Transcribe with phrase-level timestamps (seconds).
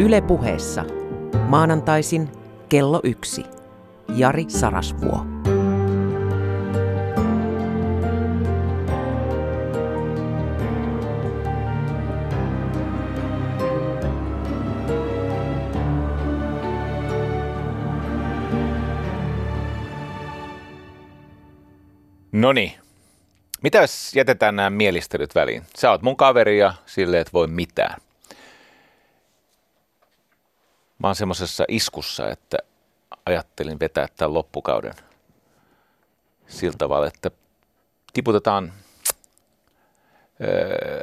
[0.00, 0.84] Yle puheessa.
[1.48, 2.28] Maanantaisin
[2.68, 3.44] kello yksi.
[4.16, 5.26] Jari Sarasvuo.
[22.32, 22.72] No niin.
[23.62, 25.62] Mitä jos jätetään nämä mielistelyt väliin?
[25.76, 28.09] Sä oot mun kaveri ja sille et voi mitään.
[31.00, 32.58] Mä oon semmosessa iskussa, että
[33.26, 34.94] ajattelin vetää tämän loppukauden
[36.46, 37.30] sillä tavalla, että
[38.12, 38.72] tiputetaan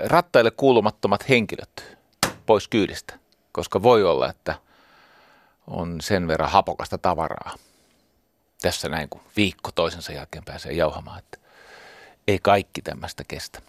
[0.04, 1.98] rattaille kuulumattomat henkilöt
[2.46, 3.20] pois kyydistä,
[3.52, 4.56] koska voi olla, että
[5.68, 7.56] on sen verran hapokasta tavaraa.
[8.62, 11.38] Tässä näin, kun viikko toisensa jälkeen pääsee jauhamaan, että
[12.28, 13.62] ei kaikki tämmöistä kestä.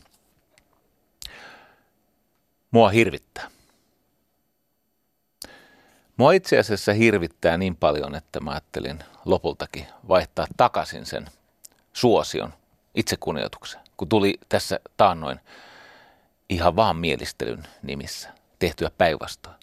[2.70, 3.50] Mua hirvittää.
[6.19, 11.27] Mua itse asiassa hirvittää niin paljon, että mä ajattelin lopultakin vaihtaa takaisin sen
[11.92, 12.55] suosion
[12.94, 15.41] itsekunnioituksen, kun tuli tässä taannoin
[16.48, 19.56] ihan vaan mielistelyn nimissä tehtyä päinvastoin.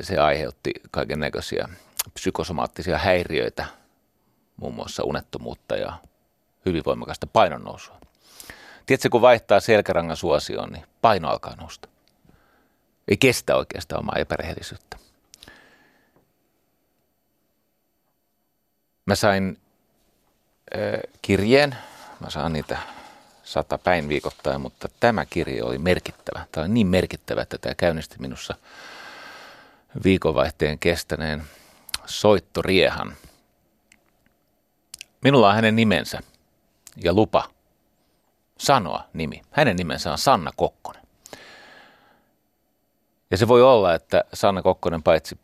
[0.00, 1.68] Se aiheutti kaiken näköisiä
[2.14, 3.66] psykosomaattisia häiriöitä,
[4.56, 5.92] muun muassa unettomuutta ja
[6.66, 8.00] hyvin voimakasta painonnousua.
[8.86, 11.91] Tiedätkö, kun vaihtaa selkärangan suosioon, niin paino alkaa nousta.
[13.12, 14.96] Ei kestä oikeastaan omaa epärehellisyyttä.
[19.06, 19.58] Mä sain
[20.74, 21.76] äh, kirjeen,
[22.20, 22.78] mä saan niitä
[23.42, 26.46] sata päin viikoittain, mutta tämä kirje oli merkittävä.
[26.52, 28.54] Tämä oli niin merkittävä, että tämä käynnisti minussa
[30.04, 31.42] viikonvaihteen kestäneen
[32.06, 33.16] soittoriehan.
[35.20, 36.20] Minulla on hänen nimensä
[36.96, 37.50] ja lupa
[38.58, 39.42] sanoa nimi.
[39.50, 41.01] Hänen nimensä on Sanna Kokkonen.
[43.32, 45.38] Ja se voi olla, että Sanna Kokkonen paitsi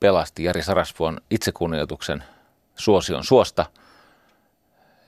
[0.00, 2.24] pelasti Jari Sarasvuon itsekunnioituksen
[2.74, 3.66] suosion suosta,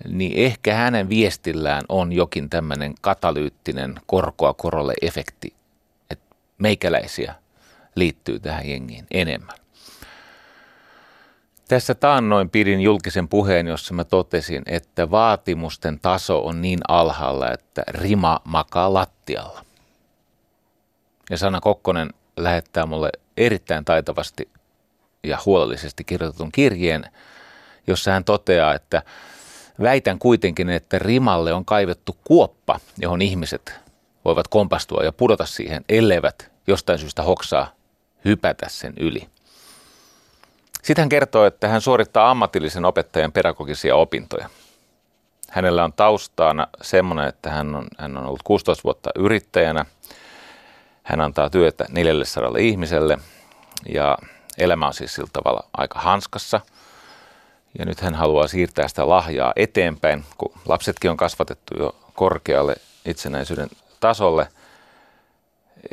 [0.08, 5.54] niin ehkä hänen viestillään on jokin tämmöinen katalyyttinen korkoa korolle efekti,
[6.10, 7.34] että meikäläisiä
[7.94, 9.56] liittyy tähän jengiin enemmän.
[11.68, 17.82] Tässä taannoin pidin julkisen puheen, jossa mä totesin, että vaatimusten taso on niin alhaalla, että
[17.88, 19.67] rima makaa lattialla.
[21.30, 24.48] Ja Sanna Kokkonen lähettää mulle erittäin taitavasti
[25.24, 27.04] ja huolellisesti kirjoitetun kirjeen,
[27.86, 29.02] jossa hän toteaa, että
[29.82, 33.74] väitän kuitenkin, että rimalle on kaivettu kuoppa, johon ihmiset
[34.24, 37.72] voivat kompastua ja pudota siihen, elleivät jostain syystä hoksaa
[38.24, 39.28] hypätä sen yli.
[40.82, 44.50] Sitten hän kertoo, että hän suorittaa ammatillisen opettajan pedagogisia opintoja.
[45.50, 49.84] Hänellä on taustaana semmoinen, että hän on, hän on ollut 16 vuotta yrittäjänä.
[51.08, 53.18] Hän antaa työtä 400 ihmiselle
[53.88, 54.18] ja
[54.58, 56.60] elämä on siis sillä tavalla aika hanskassa.
[57.78, 63.68] Ja nyt hän haluaa siirtää sitä lahjaa eteenpäin, kun lapsetkin on kasvatettu jo korkealle itsenäisyyden
[64.00, 64.48] tasolle–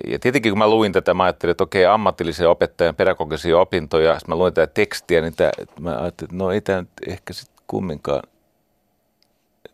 [0.07, 4.31] ja tietenkin kun mä luin tätä, mä ajattelin, että okei, ammatillisen opettajan pedagogisia opintoja, sitten
[4.31, 7.63] mä luin tätä tekstiä, niin tää, mä ajattelin, että no ei tämä nyt ehkä sitten
[7.67, 8.23] kumminkaan,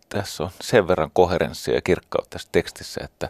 [0.10, 3.30] tässä on sen verran koherenssia ja kirkkautta tässä tekstissä, että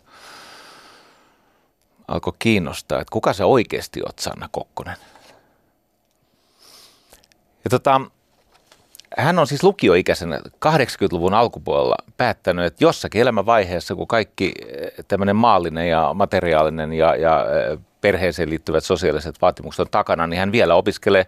[2.11, 4.95] alkoi kiinnostaa, että kuka se oikeasti oot, Sanna Kokkonen.
[7.63, 8.01] Ja tota,
[9.17, 15.89] hän on siis lukioikäisenä 80-luvun alkupuolella päättänyt, että jossakin elämänvaiheessa, kun kaikki eh, tämmöinen maallinen
[15.89, 21.25] ja materiaalinen ja, ja eh, perheeseen liittyvät sosiaaliset vaatimukset on takana, niin hän vielä opiskelee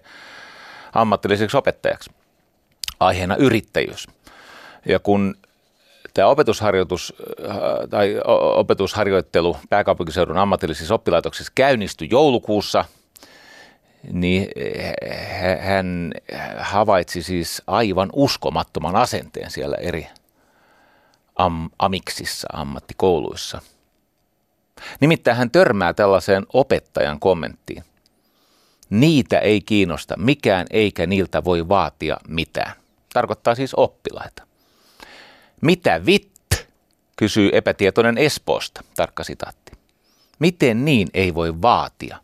[0.93, 2.11] ammatilliseksi opettajaksi.
[2.99, 4.07] Aiheena yrittäjyys.
[4.85, 5.35] Ja kun
[6.13, 7.55] tämä opetusharjoitus eh,
[7.89, 8.15] tai
[8.55, 12.85] opetusharjoittelu pääkaupunkiseudun ammatillisissa oppilaitoksissa käynnistyi joulukuussa–
[14.11, 14.47] niin
[15.59, 16.11] hän
[16.57, 20.07] havaitsi siis aivan uskomattoman asenteen siellä eri
[21.35, 23.61] am, amiksissa, ammattikouluissa.
[24.99, 27.83] Nimittäin hän törmää tällaiseen opettajan kommenttiin.
[28.89, 32.73] Niitä ei kiinnosta mikään eikä niiltä voi vaatia mitään.
[33.13, 34.43] Tarkoittaa siis oppilaita.
[35.63, 36.33] Mitä vitt?
[37.15, 39.71] kysyy epätietoinen Espoosta, tarkka sitaatti.
[40.39, 42.17] Miten niin ei voi vaatia?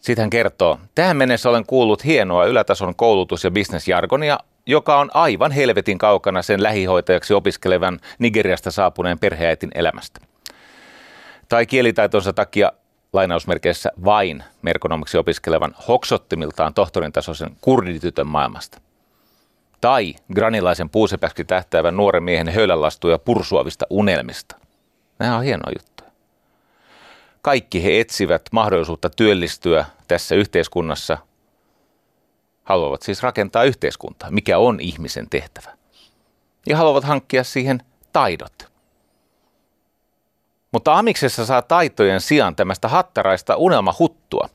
[0.00, 5.52] Sitten hän kertoo, tähän mennessä olen kuullut hienoa ylätason koulutus- ja bisnesjargonia, joka on aivan
[5.52, 10.20] helvetin kaukana sen lähihoitajaksi opiskelevan Nigeriasta saapuneen perheäitin elämästä.
[11.48, 12.72] Tai kielitaitonsa takia
[13.12, 18.91] lainausmerkeissä vain merkonomiksi opiskelevan hoksottimiltaan tohtorin tasoisen kurditytön maailmasta.
[19.82, 24.56] Tai granilaisen puusepäksi tähtäävän nuoren miehen höylänlastuja pursuavista unelmista.
[25.18, 26.10] Nämä on hienoa juttuja.
[27.42, 31.18] kaikki he etsivät mahdollisuutta työllistyä tässä yhteiskunnassa,
[32.64, 35.76] haluavat siis rakentaa yhteiskuntaa, mikä on ihmisen tehtävä.
[36.66, 37.82] Ja haluavat hankkia siihen
[38.12, 38.72] taidot.
[40.72, 44.48] Mutta amiksessa saa taitojen sijaan tämmöistä hattaraista unelmahuttua.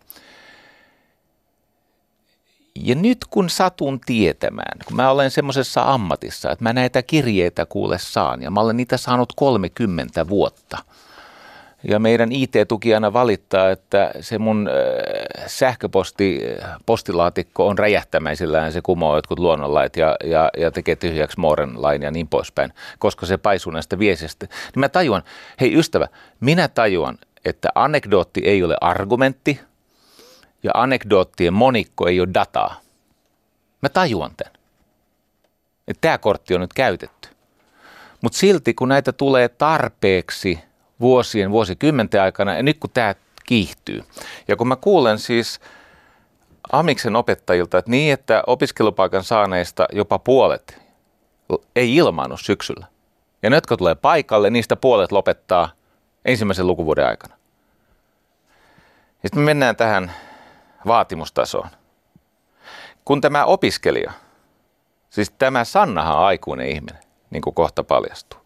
[2.83, 7.97] Ja nyt kun satun tietämään, kun mä olen semmoisessa ammatissa, että mä näitä kirjeitä kuule
[7.99, 10.77] saan, ja mä olen niitä saanut 30 vuotta–
[11.83, 16.41] ja meidän IT-tukijana valittaa, että se mun äh, sähköposti,
[16.85, 22.11] postilaatikko on räjähtämäisillään, se kumoo jotkut luonnonlait ja, ja, ja tekee tyhjäksi Mooren lain ja
[22.11, 24.45] niin poispäin, koska se paisuu näistä viesistä.
[24.45, 25.23] Niin mä tajuan,
[25.61, 26.07] hei ystävä,
[26.39, 29.59] minä tajuan, että anekdootti ei ole argumentti
[30.63, 32.79] ja anekdoottien monikko ei ole dataa.
[33.81, 34.53] Mä tajuan tämän.
[36.01, 37.29] Tämä kortti on nyt käytetty.
[38.21, 40.59] Mutta silti kun näitä tulee tarpeeksi–
[40.99, 43.15] vuosien, vuosikymmenten aikana ja nyt kun tämä
[43.45, 44.03] kiihtyy.
[44.47, 45.59] Ja kun mä kuulen siis
[46.71, 50.81] Amiksen opettajilta, että niin, että opiskelupaikan saaneista jopa puolet
[51.75, 52.87] ei ilmaannut syksyllä.
[53.43, 55.69] Ja ne, jotka tulee paikalle, niistä puolet lopettaa
[56.25, 57.35] ensimmäisen lukuvuoden aikana.
[59.21, 60.11] Sitten me mennään tähän
[60.87, 61.69] vaatimustasoon.
[63.05, 64.11] Kun tämä opiskelija,
[65.09, 68.39] siis tämä Sannahan aikuinen ihminen, niin kuin kohta paljastuu.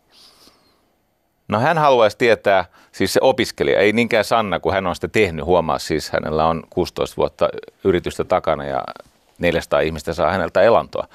[1.47, 5.45] No hän haluaisi tietää, siis se opiskelija, ei niinkään Sanna, kun hän on sitä tehnyt,
[5.45, 7.49] huomaa siis, hänellä on 16 vuotta
[7.83, 8.83] yritystä takana ja
[9.39, 11.07] 400 ihmistä saa häneltä elantoa.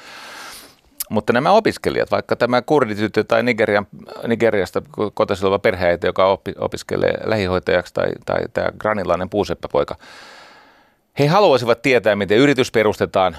[1.11, 3.87] Mutta nämä opiskelijat, vaikka tämä kurdityttö tai Nigerian,
[4.27, 4.83] Nigeriasta
[5.15, 9.97] kotoisin oleva perheitä, joka opiskelee lähihoitajaksi tai, tai tämä granilainen puuseppäpoika,
[11.19, 13.37] he haluaisivat tietää, miten yritys perustetaan,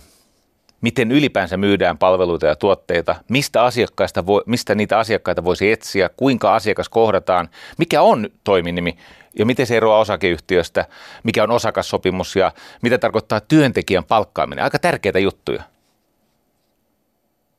[0.81, 6.56] miten ylipäänsä myydään palveluita ja tuotteita, mistä, asiakkaista voi, mistä niitä asiakkaita voisi etsiä, kuinka
[6.56, 8.97] asiakas kohdataan, mikä on toiminimi
[9.39, 10.85] ja miten se eroaa osakeyhtiöstä,
[11.24, 12.51] mikä on osakassopimus ja
[12.81, 14.63] mitä tarkoittaa työntekijän palkkaaminen.
[14.63, 15.63] Aika tärkeitä juttuja.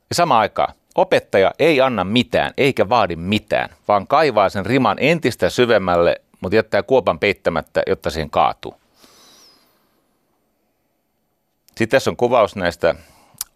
[0.09, 5.51] Ja samaan aikaan opettaja ei anna mitään eikä vaadi mitään, vaan kaivaa sen riman entistä
[5.51, 8.75] syvemmälle, mutta jättää kuopan peittämättä, jotta siihen kaatuu.
[11.79, 12.95] Sitten tässä on kuvaus näistä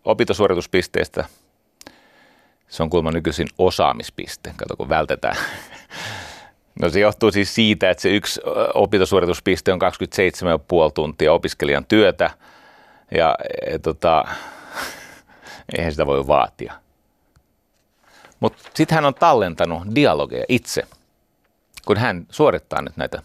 [0.04, 1.24] opintosuorituspisteistä.
[2.69, 4.54] Se on kuulemma nykyisin osaamispiste.
[4.56, 5.36] Kato, kun vältetään.
[6.80, 8.40] No se johtuu siis siitä, että se yksi
[8.74, 12.30] opintosuorituspiste on 27,5 tuntia opiskelijan työtä.
[13.10, 13.36] Ja
[13.66, 14.24] e, tota,
[15.78, 16.72] eihän sitä voi vaatia.
[18.40, 20.82] Mutta sitten hän on tallentanut dialogeja itse,
[21.86, 23.22] kun hän suorittaa nyt näitä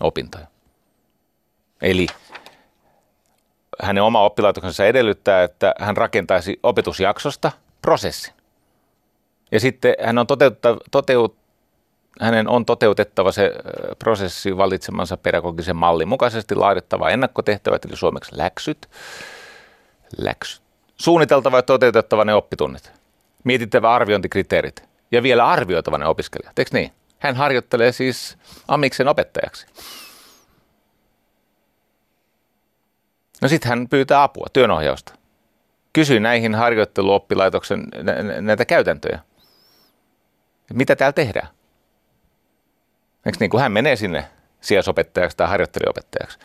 [0.00, 0.46] opintoja.
[1.82, 2.06] Eli
[3.82, 7.52] hänen oma oppilaitoksensa edellyttää, että hän rakentaisi opetusjaksosta
[7.82, 8.34] prosessin.
[9.52, 11.36] Ja sitten hän on toteutta, toteut,
[12.20, 13.52] hänen on toteutettava se
[13.98, 18.88] prosessi valitsemansa pedagogisen mallin mukaisesti laadittava ennakkotehtävät, eli suomeksi läksyt,
[20.18, 20.62] läksyt.
[20.96, 22.92] Suunniteltava ja toteutettava ne oppitunnit.
[23.44, 26.58] Mietittävä arviointikriteerit ja vielä arvioitava ne opiskelijat.
[26.58, 26.92] Eikö niin?
[27.18, 28.38] Hän harjoittelee siis
[28.68, 29.66] Amiksen opettajaksi.
[33.42, 35.12] No sitten hän pyytää apua, työnohjausta.
[35.92, 37.84] Kysyy näihin harjoitteluoppilaitoksen
[38.40, 39.18] näitä käytäntöjä.
[40.72, 41.48] Mitä täällä tehdään?
[43.26, 44.24] Eikö niin kuin hän menee sinne
[44.60, 46.38] sijaisopettajaksi tai harjoittelijopettajaksi.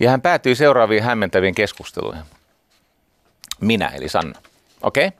[0.00, 2.24] Ja hän päätyy seuraaviin hämmentäviin keskusteluihin.
[3.60, 4.40] Minä, eli Sanna.
[4.82, 5.06] Okei?
[5.06, 5.18] Okay?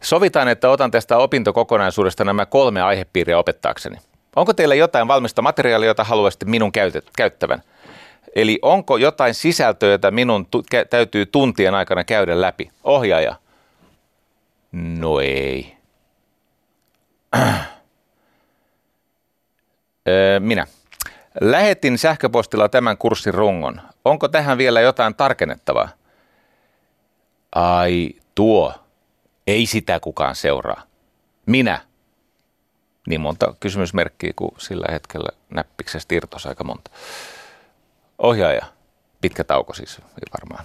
[0.00, 3.96] Sovitaan, että otan tästä opintokokonaisuudesta nämä kolme aihepiiriä opettaakseni.
[4.36, 6.72] Onko teillä jotain valmista materiaalia, jota haluaisitte minun
[7.16, 7.62] käyttävän?
[8.36, 12.70] Eli onko jotain sisältöä, jota minun tu- täytyy tuntien aikana käydä läpi?
[12.84, 13.36] Ohjaaja.
[14.72, 15.76] No ei.
[20.38, 20.66] Minä.
[21.40, 23.80] Lähetin sähköpostilla tämän kurssin rungon.
[24.04, 25.88] Onko tähän vielä jotain tarkennettavaa?
[27.54, 28.74] Ai tuo.
[29.46, 30.82] Ei sitä kukaan seuraa.
[31.46, 31.80] Minä.
[33.08, 36.90] Niin monta kysymysmerkkiä kuin sillä hetkellä näppiksestä irtosi aika monta.
[38.18, 38.66] Ohjaaja.
[39.20, 40.00] Pitkä tauko siis
[40.40, 40.64] varmaan.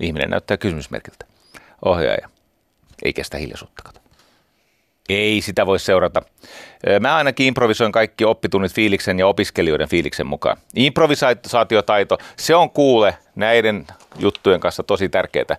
[0.00, 1.26] Ihminen näyttää kysymysmerkiltä.
[1.84, 2.28] Ohjaaja.
[3.04, 4.00] Ei kestä hiljaisuutta, kato.
[5.08, 6.22] Ei sitä voi seurata.
[7.00, 10.56] Mä ainakin improvisoin kaikki oppitunnit fiiliksen ja opiskelijoiden fiiliksen mukaan.
[10.74, 13.86] Improvisaatiotaito, se on kuule näiden
[14.18, 15.56] juttujen kanssa tosi tärkeää.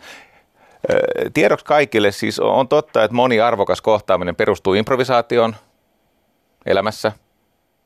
[1.34, 5.56] Tiedoksi kaikille siis on totta, että moni arvokas kohtaaminen perustuu improvisaatioon
[6.66, 7.12] elämässä,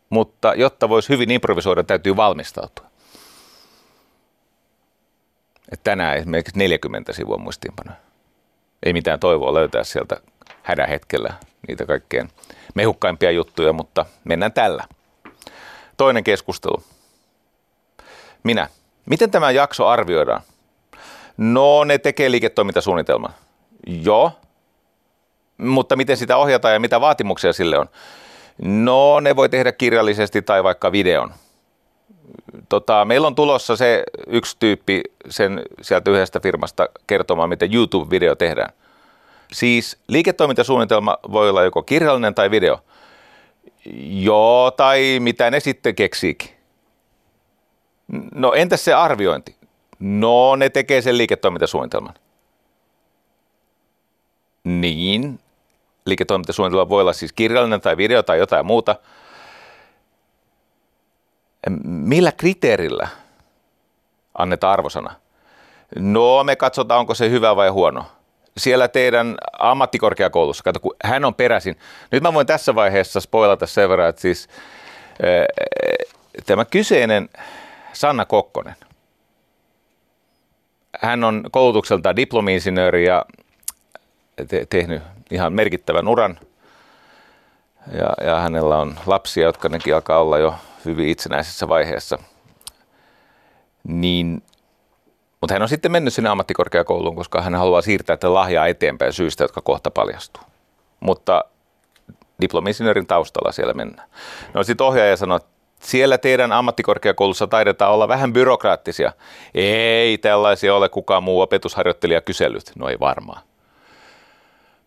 [0.10, 2.91] mutta jotta voisi hyvin improvisoida, täytyy valmistautua.
[5.72, 7.98] Että tänään esimerkiksi 40 sivua muistiinpanoja.
[8.84, 10.18] Ei mitään toivoa löytää sieltä
[10.64, 11.34] hädän hetkellä
[11.68, 12.30] niitä kaikkein
[12.76, 14.84] mehukkaimpia juttuja, mutta mennään tällä.
[15.98, 16.84] Toinen keskustelu.
[18.44, 18.68] Minä.
[19.06, 20.42] Miten tämä jakso arvioidaan?
[21.38, 23.34] No, ne tekee liiketoimintasuunnitelman.
[23.88, 24.32] Joo.
[25.58, 27.90] Mutta miten sitä ohjataan ja mitä vaatimuksia sille on?
[28.62, 31.34] No, ne voi tehdä kirjallisesti tai vaikka videon.
[32.70, 38.74] Tota, meillä on tulossa se yksi tyyppi sen sieltä yhdestä firmasta kertomaan, miten YouTube-video tehdään.
[39.52, 42.80] Siis liiketoimintasuunnitelma voi olla joko kirjallinen tai video.
[44.04, 46.50] Joo, tai mitä ne sitten keksiikin.
[48.36, 49.56] No entäs se arviointi?
[50.00, 52.14] No ne tekee sen liiketoimintasuunnitelman.
[54.64, 55.40] Niin,
[56.06, 58.96] liiketoimintasuunnitelma voi olla siis kirjallinen tai video tai jotain muuta.
[61.84, 63.08] Millä kriteerillä
[64.38, 65.16] annetaan arvosana?
[65.96, 68.06] No me katsotaan, onko se hyvä vai huono.
[68.58, 71.80] Siellä teidän ammattikorkeakoulussa, kato kun hän on peräisin.
[72.12, 74.50] Nyt mä voin tässä vaiheessa spoilata sen verran, että siis
[76.46, 77.30] tämä kyseinen
[77.94, 78.76] Sanna Kokkonen,
[81.02, 83.26] hän on koulutukselta diplomi-insinööri ja
[84.48, 86.40] te- tehnyt ihan merkittävän uran.
[87.94, 92.18] Ja, ja hänellä on lapsia, jotka nekin alkaa olla jo hyvin itsenäisessä vaiheessa.
[93.84, 94.44] Niin,
[95.42, 99.44] mutta hän on sitten mennyt sinne ammattikorkeakouluun, koska hän haluaa siirtää tätä lahjaa eteenpäin syistä,
[99.44, 100.44] jotka kohta paljastuu.
[101.00, 101.46] Mutta
[102.42, 104.10] diplomi-insinöörin taustalla siellä mennään.
[104.54, 105.50] No sitten ohjaaja sanoi, että
[105.82, 109.12] siellä teidän ammattikorkeakoulussa taidetaan olla vähän byrokraattisia.
[109.54, 112.72] Ei tällaisia ole kukaan muu opetusharjoittelija kysellyt.
[112.76, 113.42] No ei varmaan.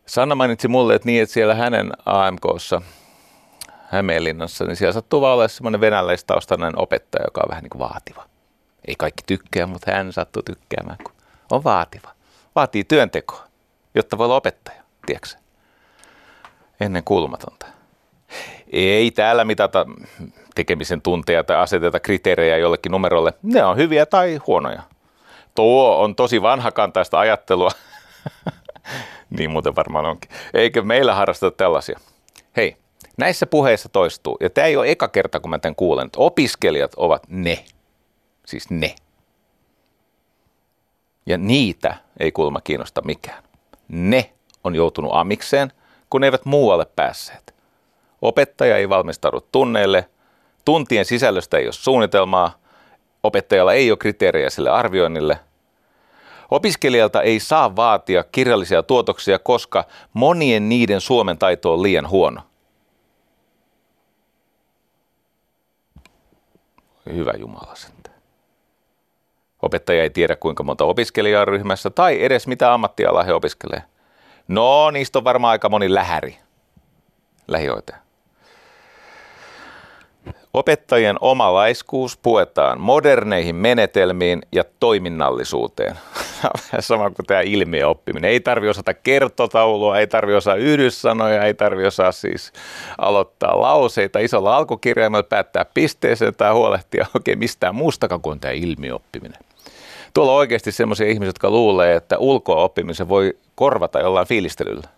[0.06, 2.82] Sanna mainitsi mulle, että niin, että siellä hänen AMKssa
[3.94, 8.24] Hämeenlinnassa, niin siellä sattuu vaan olla semmoinen venäläistaustainen opettaja, joka on vähän niin kuin vaativa.
[8.88, 11.14] Ei kaikki tykkää, mutta hän sattuu tykkäämään, kun
[11.50, 12.10] on vaativa.
[12.54, 13.44] Vaatii työntekoa,
[13.94, 15.28] jotta voi olla opettaja, tiedätkö
[16.80, 17.66] Ennen kulmatonta.
[18.72, 19.86] Ei täällä mitata
[20.54, 23.32] tekemisen tunteja tai aseteta kriteerejä jollekin numerolle.
[23.42, 24.82] Ne on hyviä tai huonoja.
[25.54, 27.70] Tuo on tosi vanhakantaista ajattelua.
[29.38, 30.30] niin muuten varmaan onkin.
[30.54, 32.00] Eikö meillä harrasteta tällaisia?
[32.56, 32.76] Hei,
[33.16, 36.92] näissä puheissa toistuu, ja tämä ei ole eka kerta, kun mä tämän kuulen, että opiskelijat
[36.96, 37.64] ovat ne.
[38.46, 38.94] Siis ne.
[41.26, 43.42] Ja niitä ei kuulemma kiinnosta mikään.
[43.88, 44.30] Ne
[44.64, 45.72] on joutunut amikseen,
[46.10, 47.54] kun eivät muualle päässeet.
[48.22, 50.08] Opettaja ei valmistaudu tunneille,
[50.64, 52.58] tuntien sisällöstä ei ole suunnitelmaa,
[53.22, 55.38] opettajalla ei ole kriteerejä sille arvioinnille.
[56.50, 62.40] Opiskelijalta ei saa vaatia kirjallisia tuotoksia, koska monien niiden suomen taito on liian huono.
[67.12, 68.16] Hyvä Jumala sentään.
[69.62, 73.82] Opettaja ei tiedä kuinka monta opiskelijaa ryhmässä tai edes mitä ammattialaa he opiskelee.
[74.48, 76.38] No, niistä on varmaan aika moni lähäri,
[77.48, 78.03] lähihoitaja.
[80.54, 85.98] Opettajien oma laiskuus puetaan moderneihin menetelmiin ja toiminnallisuuteen.
[86.80, 88.30] Sama kuin tämä ilmiöoppiminen.
[88.30, 92.52] Ei tarvi osata kertotaulua, ei tarvi osata yhdyssanoja, ei tarvi osata siis
[92.98, 99.38] aloittaa lauseita isolla alkukirjaimella, päättää pisteeseen tai huolehtia oikein mistään muustakaan kuin tämä ilmiöoppiminen.
[100.14, 104.88] Tuolla on oikeasti sellaisia ihmisiä, jotka luulee, että ulkoa oppimisen voi korvata jollain fiilistelyllä.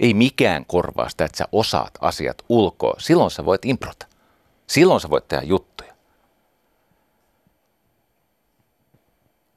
[0.00, 2.94] Ei mikään korvaa sitä, että sä osaat asiat ulkoa.
[2.98, 4.07] Silloin sä voit improta.
[4.68, 5.94] Silloin sä voit tehdä juttuja.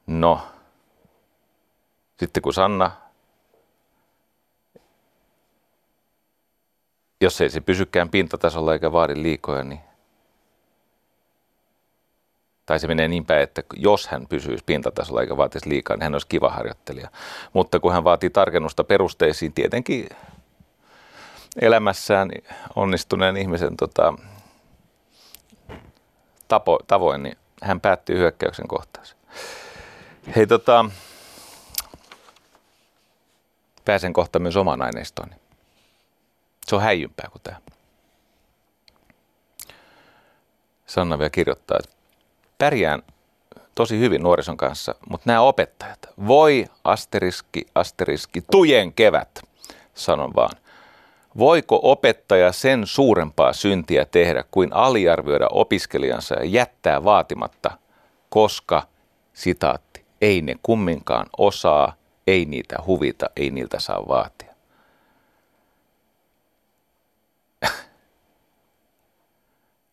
[0.06, 0.40] No,
[2.18, 2.90] sitten kun Sanna,
[7.20, 9.80] jos ei se pysykään pintatasolla eikä vaadi liikoja, niin
[12.66, 16.14] tai se menee niin päin, että jos hän pysyisi pintatasolla eikä vaatisi liikaa, niin hän
[16.14, 17.08] olisi kiva harjoittelija.
[17.52, 20.08] Mutta kun hän vaatii tarkennusta perusteisiin, tietenkin
[21.60, 22.30] elämässään
[22.76, 24.14] onnistuneen ihmisen tota,
[26.52, 29.16] tapo, tavoin, niin hän päätti hyökkäyksen kohtaus.
[30.36, 30.84] Hei tota,
[33.84, 35.30] pääsen kohta myös oman aineistoon.
[36.66, 37.56] Se on häijympää kuin tämä.
[40.86, 41.96] Sanna vielä kirjoittaa, että
[42.58, 43.02] pärjään
[43.74, 49.42] tosi hyvin nuorison kanssa, mutta nämä opettajat, voi asteriski, asteriski, tujen kevät,
[49.94, 50.56] sanon vaan.
[51.38, 57.70] Voiko opettaja sen suurempaa syntiä tehdä kuin aliarvioida opiskelijansa ja jättää vaatimatta,
[58.28, 58.82] koska,
[59.32, 61.94] sitaatti, ei ne kumminkaan osaa,
[62.26, 64.54] ei niitä huvita, ei niiltä saa vaatia.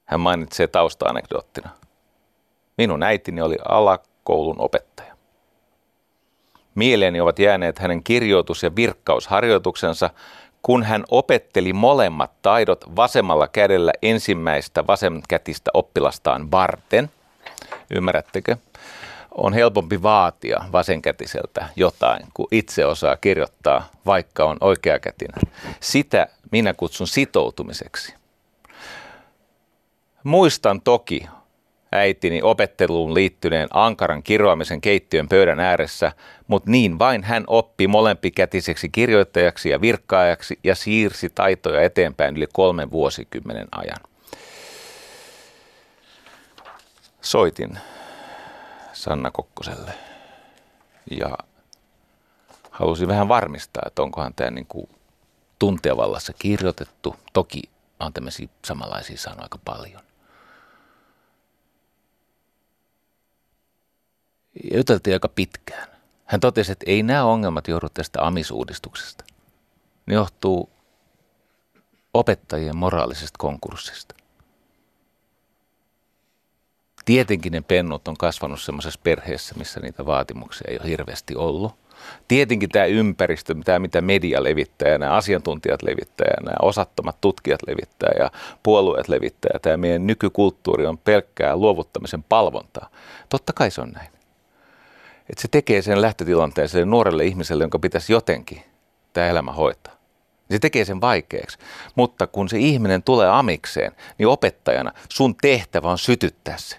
[0.05, 1.69] Hän mainitsee tausta-anekdoottina.
[2.77, 5.15] Minun äitini oli alakoulun opettaja.
[6.75, 10.09] Mieleeni ovat jääneet hänen kirjoitus- ja virkkausharjoituksensa,
[10.61, 17.11] kun hän opetteli molemmat taidot vasemmalla kädellä ensimmäistä vasemkätistä oppilastaan varten,
[17.91, 18.55] ymmärrättekö,
[19.31, 25.41] on helpompi vaatia vasenkätiseltä jotain, kun itse osaa kirjoittaa, vaikka on oikeakätinen.
[25.79, 28.15] Sitä minä kutsun sitoutumiseksi.
[30.23, 31.27] Muistan toki
[31.91, 36.11] äitini opetteluun liittyneen ankaran kiroamisen keittiön pöydän ääressä,
[36.47, 42.91] mutta niin vain hän oppi molempikätiseksi kirjoittajaksi ja virkkaajaksi ja siirsi taitoja eteenpäin yli kolmen
[42.91, 43.99] vuosikymmenen ajan.
[47.21, 47.79] Soitin
[48.93, 49.91] Sanna Kokkoselle
[51.11, 51.37] ja
[52.71, 54.89] halusin vähän varmistaa, että onkohan tämä niin kuin
[56.39, 57.15] kirjoitettu.
[57.33, 57.61] Toki
[57.99, 60.08] on tämmöisiä samanlaisia sanoja aika paljon.
[64.73, 65.87] Juteltiin aika pitkään.
[66.25, 69.23] Hän totesi, että ei nämä ongelmat johdu tästä amisuudistuksesta.
[70.05, 70.69] Ne johtuu
[72.13, 74.15] opettajien moraalisesta konkurssista.
[77.05, 81.73] Tietenkin ne pennut on kasvanut semmoisessa perheessä, missä niitä vaatimuksia ei ole hirveästi ollut.
[82.27, 88.31] Tietenkin tämä ympäristö, tämä mitä media levittää, nämä asiantuntijat levittää, nämä osattomat tutkijat levittää ja
[88.63, 92.89] puolueet levittää, tämä meidän nykykulttuuri on pelkkää luovuttamisen palvontaa.
[93.29, 94.18] Totta kai se on näin
[95.29, 98.63] että se tekee sen lähtötilanteen sille nuorelle ihmiselle, jonka pitäisi jotenkin
[99.13, 99.93] tämä elämä hoitaa.
[100.51, 101.57] Se tekee sen vaikeaksi.
[101.95, 106.77] Mutta kun se ihminen tulee amikseen, niin opettajana sun tehtävä on sytyttää se.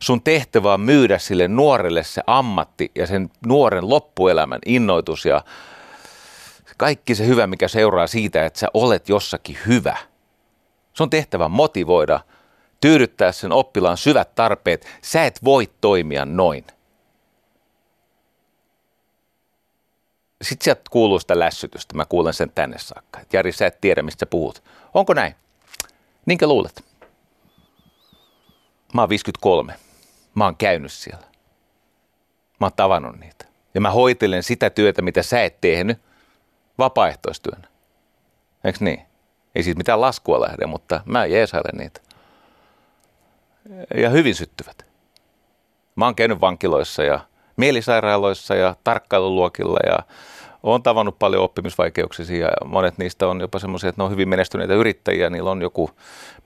[0.00, 5.42] Sun tehtävä on myydä sille nuorelle se ammatti ja sen nuoren loppuelämän innoitus ja
[6.76, 9.96] kaikki se hyvä, mikä seuraa siitä, että sä olet jossakin hyvä.
[10.92, 12.20] Sun tehtävä motivoida,
[12.80, 14.86] tyydyttää sen oppilaan syvät tarpeet.
[15.02, 16.64] Sä et voi toimia noin.
[20.42, 21.96] Sitten sieltä kuuluu sitä lässytystä.
[21.96, 23.20] Mä kuulen sen tänne saakka.
[23.20, 24.62] Et Jari, sä et tiedä, mistä sä puhut.
[24.94, 25.34] Onko näin?
[26.26, 26.84] Niinkö luulet?
[28.94, 29.74] Mä oon 53.
[30.34, 31.26] Mä oon käynyt siellä.
[32.60, 33.44] Mä oon tavannut niitä.
[33.74, 35.98] Ja mä hoitelen sitä työtä, mitä sä et tehnyt
[36.78, 37.68] vapaaehtoistyönä.
[38.64, 39.02] Eikö niin?
[39.54, 42.00] Ei siitä mitään laskua lähde, mutta mä jeesailen niitä.
[43.94, 44.86] Ja hyvin syttyvät.
[45.96, 47.20] Mä oon käynyt vankiloissa ja
[47.62, 49.98] mielisairaaloissa ja tarkkailuluokilla ja
[50.62, 54.74] olen tavannut paljon oppimisvaikeuksia ja monet niistä on jopa semmoisia, että ne on hyvin menestyneitä
[54.74, 55.90] yrittäjiä, niillä on joku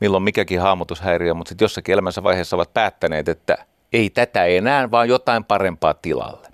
[0.01, 5.09] milloin mikäkin hahmotushäiriö, mutta sitten jossakin elämänsä vaiheessa ovat päättäneet, että ei tätä enää, vaan
[5.09, 6.49] jotain parempaa tilalle.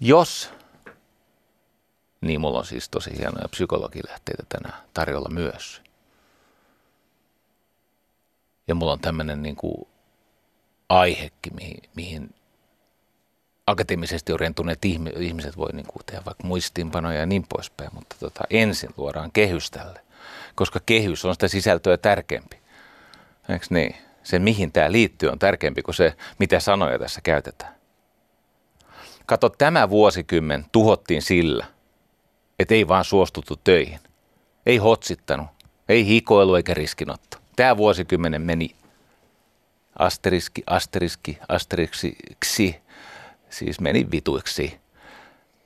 [0.00, 0.50] Jos,
[2.20, 5.82] niin mulla on siis tosi hienoja psykologilähteitä tänään tarjolla myös.
[8.68, 9.89] Ja mulla on tämmöinen niin kuin
[10.90, 12.34] aihekin, mihin, mihin
[13.66, 14.78] akateemisesti orientuneet
[15.18, 19.70] ihmiset voi niin kuin tehdä vaikka muistiinpanoja ja niin poispäin, mutta tota, ensin luodaan kehys
[19.70, 20.00] tälle,
[20.54, 22.56] koska kehys on sitä sisältöä tärkeämpi.
[23.48, 23.96] Eikö niin?
[24.22, 27.74] Se, mihin tämä liittyy, on tärkeämpi kuin se, mitä sanoja tässä käytetään.
[29.26, 31.66] Kato, tämä vuosikymmen tuhottiin sillä,
[32.58, 34.00] että ei vaan suostuttu töihin.
[34.66, 35.46] Ei hotsittanut,
[35.88, 37.36] ei hikoilu eikä riskinotto.
[37.56, 38.76] Tämä vuosikymmenen meni
[40.00, 42.16] asteriski, asteriski, asteriksi,
[43.50, 44.80] Siis meni vituiksi.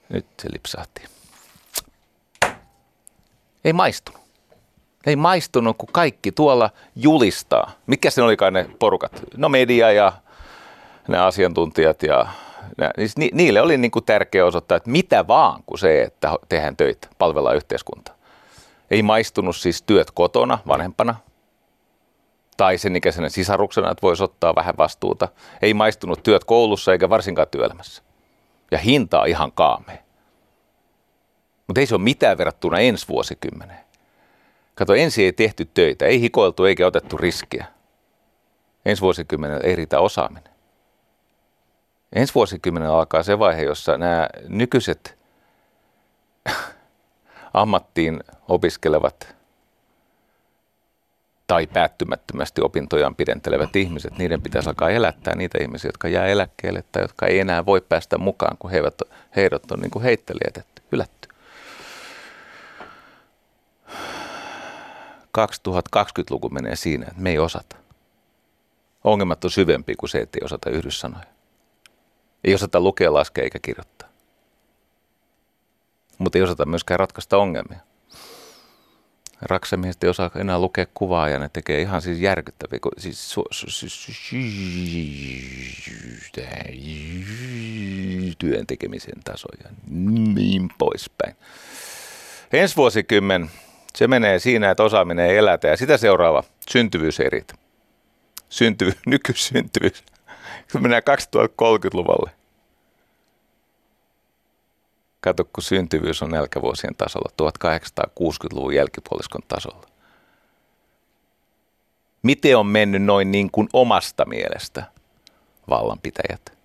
[0.08, 1.02] Nyt se lipsahti.
[3.64, 4.20] Ei maistunut.
[5.06, 7.72] Ei maistunut, kun kaikki tuolla julistaa.
[7.86, 9.12] Mikä se olikaan ne porukat?
[9.36, 10.12] No media ja
[11.08, 12.26] ne asiantuntijat ja
[12.78, 16.32] ne, siis ni, niille oli niin kuin tärkeä osoittaa, että mitä vaan kuin se, että
[16.48, 18.14] tehdään töitä, palvellaan yhteiskuntaa.
[18.90, 21.14] Ei maistunut siis työt kotona vanhempana,
[22.56, 25.28] tai sen ikäisenä sisaruksena, että voisi ottaa vähän vastuuta.
[25.62, 28.02] Ei maistunut työt koulussa eikä varsinkaan työelämässä.
[28.70, 29.98] Ja hinta on ihan kaamea.
[31.66, 33.84] Mutta ei se ole mitään verrattuna ensi vuosikymmeneen.
[34.74, 37.66] Kato, ensi ei tehty töitä, ei hikoiltu eikä otettu riskiä.
[38.84, 40.54] Ensi vuosikymmenellä ei riitä osaaminen.
[42.12, 45.18] Ensi vuosikymmenellä alkaa se vaihe, jossa nämä nykyiset
[47.54, 49.36] ammattiin opiskelevat
[51.46, 57.02] tai päättymättömästi opintojaan pidentelevät ihmiset, niiden pitäisi alkaa elättää niitä ihmisiä, jotka jää eläkkeelle tai
[57.02, 59.02] jotka ei enää voi päästä mukaan, kun heidät,
[59.36, 61.28] heidät on niin kuin heitteli jätetty, hylätty.
[65.38, 67.76] 2020-luku menee siinä, että me ei osata.
[69.04, 71.24] Ongelmat on syvempi kuin se, että ei osata yhdyssanoja.
[72.44, 74.08] Ei osata lukea, laskea eikä kirjoittaa.
[76.18, 77.80] Mutta ei osata myöskään ratkaista ongelmia.
[79.42, 83.70] Raksamiehet ei osaa enää lukea kuvaa ja ne tekee ihan siis järkyttäviä, siis, su, su,
[83.70, 83.86] su,
[88.38, 89.70] työn tekemisen tasoja,
[90.34, 91.36] niin poispäin.
[92.52, 93.50] Ensi vuosikymmen
[93.96, 97.52] se menee siinä, että osaaminen ei elätä ja sitä seuraava syntyvyyserit.
[98.48, 100.04] Syntyvy, nykysyntyvyys.
[100.72, 102.30] Se menee 2030-luvulle.
[105.24, 109.86] Kato, kun syntyvyys on nälkävuosien tasolla, 1860-luvun jälkipuoliskon tasolla.
[112.22, 114.84] Miten on mennyt noin niin kuin omasta mielestä
[115.70, 116.58] vallanpitäjät?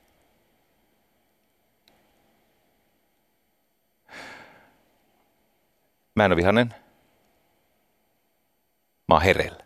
[6.15, 6.75] Mä en ole vihanen.
[9.07, 9.65] Mä oon hereillä.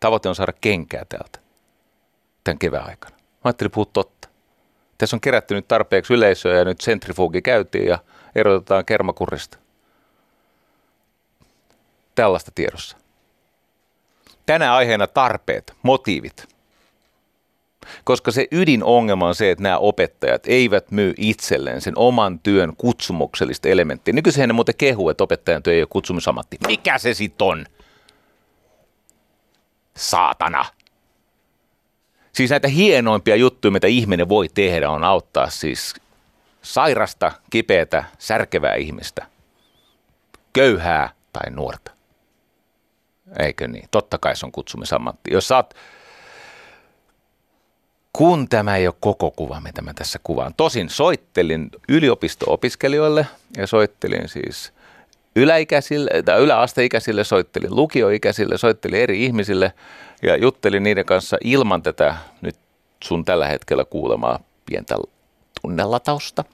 [0.00, 1.38] Tavoite on saada kenkää täältä
[2.44, 3.16] tämän kevään aikana.
[3.16, 4.19] Mä ajattelin puhua totta.
[5.00, 7.98] Tässä on kerätty nyt tarpeeksi yleisöä ja nyt centrifugi käytiin ja
[8.34, 9.58] erotetaan kermakurista.
[12.14, 12.96] Tällaista tiedossa.
[14.46, 16.48] Tänä aiheena tarpeet, motiivit.
[18.04, 23.68] Koska se ydinongelma on se, että nämä opettajat eivät myy itselleen sen oman työn kutsumuksellista
[23.68, 24.14] elementtiä.
[24.14, 26.58] Nykyisin ne muuten kehu, että opettajan työ ei ole kutsumusammatti.
[26.66, 27.66] Mikä se sitten on?
[29.96, 30.64] Saatana.
[32.32, 35.94] Siis näitä hienoimpia juttuja, mitä ihminen voi tehdä, on auttaa siis
[36.62, 39.26] sairasta, kipeätä, särkevää ihmistä,
[40.52, 41.90] köyhää tai nuorta.
[43.38, 43.88] Eikö niin?
[43.90, 45.32] Totta kai se on kutsumisammatti.
[45.32, 45.74] Jos saat,
[48.12, 50.54] kun tämä ei ole koko kuva, mitä mä tässä kuvaan.
[50.56, 54.72] Tosin soittelin yliopisto-opiskelijoille ja soittelin siis
[55.36, 59.72] yläikäisille, tai yläasteikäisille, soittelin lukioikäisille, soittelin eri ihmisille
[60.22, 62.56] ja juttelin niiden kanssa ilman tätä nyt
[63.04, 64.96] sun tällä hetkellä kuulemaa pientä
[65.62, 66.44] tunnelatausta.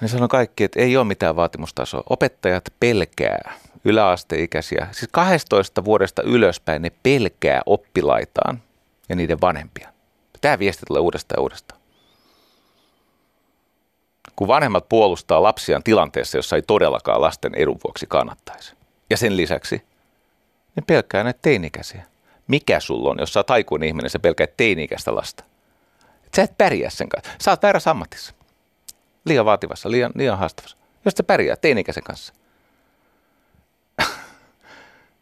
[0.00, 2.02] Ne sanoi kaikki, että ei ole mitään vaatimustasoa.
[2.10, 8.62] Opettajat pelkää yläasteikäisiä, siis 12 vuodesta ylöspäin ne pelkää oppilaitaan
[9.08, 9.92] ja niiden vanhempia.
[10.40, 11.82] Tämä viesti tulee uudestaan ja uudestaan
[14.36, 18.74] kun vanhemmat puolustaa lapsiaan tilanteessa, jossa ei todellakaan lasten edun vuoksi kannattaisi.
[19.10, 19.82] Ja sen lisäksi
[20.76, 22.02] ne pelkää näitä teinikäisiä.
[22.48, 25.44] Mikä sulla on, jos sä oot aikuinen ihminen, sä pelkäät teinikäistä lasta?
[26.26, 27.32] Et sä et pärjää sen kanssa.
[27.40, 28.34] Sä oot väärässä ammatissa.
[29.24, 30.76] Liian vaativassa, liian, liian haastavassa.
[31.04, 32.34] Jos sä pärjää teinikäisen kanssa.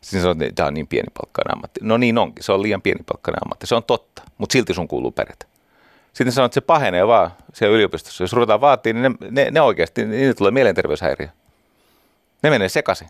[0.01, 1.81] Siinä sanoo, että tämä on niin pienipalkkainen ammatti.
[1.83, 3.67] No niin onkin, se on liian pienipalkkainen ammatti.
[3.67, 5.47] Se on totta, mutta silti sun kuuluu pärjätä.
[6.13, 8.25] Sitten sanoo, että se pahenee vaan siellä yliopistossa.
[8.25, 11.29] Jos ruvetaan vaatii, niin ne, ne, ne oikeasti, niin niille tulee mielenterveyshäiriö.
[12.43, 13.09] Ne menee sekaisin.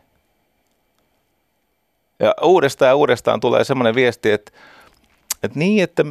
[2.20, 4.52] Ja uudestaan ja uudestaan tulee semmoinen viesti, että,
[5.42, 6.04] että niin, että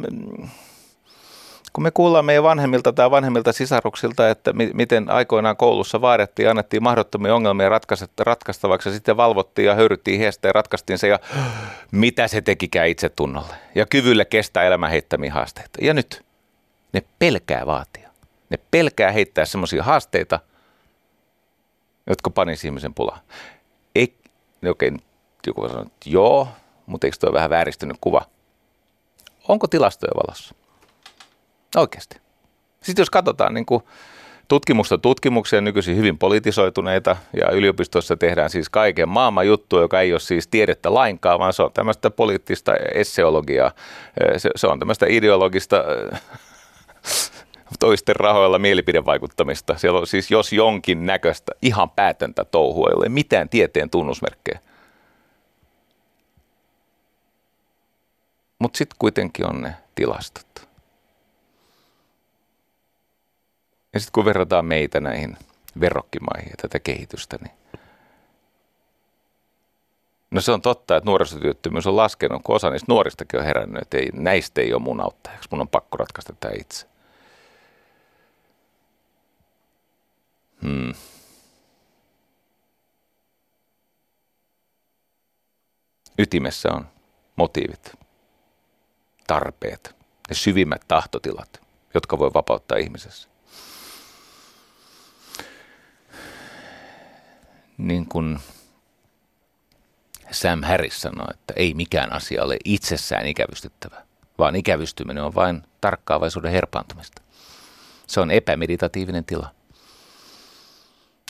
[1.72, 6.50] kun me kuullaan meidän vanhemmilta tai vanhemmilta sisaruksilta, että mi- miten aikoinaan koulussa vaadettiin ja
[6.50, 7.70] annettiin mahdottomia ongelmia
[8.18, 11.18] ratkaistavaksi ja sitten valvottiin ja höyryttiin hiestä ja ratkaistiin se ja
[11.90, 15.78] mitä se tekikään itsetunnolle ja kyvylle kestää elämän heittämiä haasteita.
[15.82, 16.24] Ja nyt
[16.92, 18.10] ne pelkää vaatia.
[18.50, 20.40] Ne pelkää heittää semmoisia haasteita,
[22.06, 23.20] jotka panisi ihmisen pulaan.
[23.94, 24.14] Ei,
[24.70, 24.92] okei,
[25.46, 26.48] joku sanoo, että joo,
[26.86, 28.22] mutta eikö tuo vähän vääristynyt kuva?
[29.48, 30.54] Onko tilastoja valossa?
[31.76, 32.20] Oikeasti.
[32.82, 33.82] Sitten jos katsotaan niin kuin
[34.48, 40.20] tutkimusta tutkimuksia, nykyisin hyvin politisoituneita, ja yliopistossa tehdään siis kaiken maailman juttu, joka ei ole
[40.20, 43.72] siis tiedettä lainkaan, vaan se on tämmöistä poliittista esseologiaa.
[44.36, 45.84] Se, se on tämmöistä ideologista
[47.80, 49.78] toisten rahoilla mielipidevaikuttamista.
[49.78, 54.60] Siellä on siis jos jonkin näköistä ihan päätäntä touhua, ei ole mitään tieteen tunnusmerkkejä.
[58.60, 60.68] Mutta sitten kuitenkin on ne tilastot.
[63.92, 65.36] Ja sitten kun verrataan meitä näihin
[65.80, 67.60] verrokkimaihin ja tätä kehitystä, niin
[70.30, 73.98] No se on totta, että nuorisotyöttömyys on laskenut, kun osa niistä nuoristakin on herännyt, että
[73.98, 76.86] ei, näistä ei ole mun auttajaksi, mun on pakko ratkaista tämä itse.
[80.62, 80.94] Hmm.
[86.18, 86.86] Ytimessä on
[87.36, 87.92] motiivit,
[89.30, 89.96] tarpeet,
[90.28, 91.60] ne syvimmät tahtotilat,
[91.94, 93.28] jotka voi vapauttaa ihmisessä.
[97.78, 98.38] Niin kuin
[100.30, 104.02] Sam Harris sanoi, että ei mikään asia ole itsessään ikävystyttävä,
[104.38, 107.22] vaan ikävystyminen on vain tarkkaavaisuuden herpaantumista.
[108.06, 109.50] Se on epämeditatiivinen tila.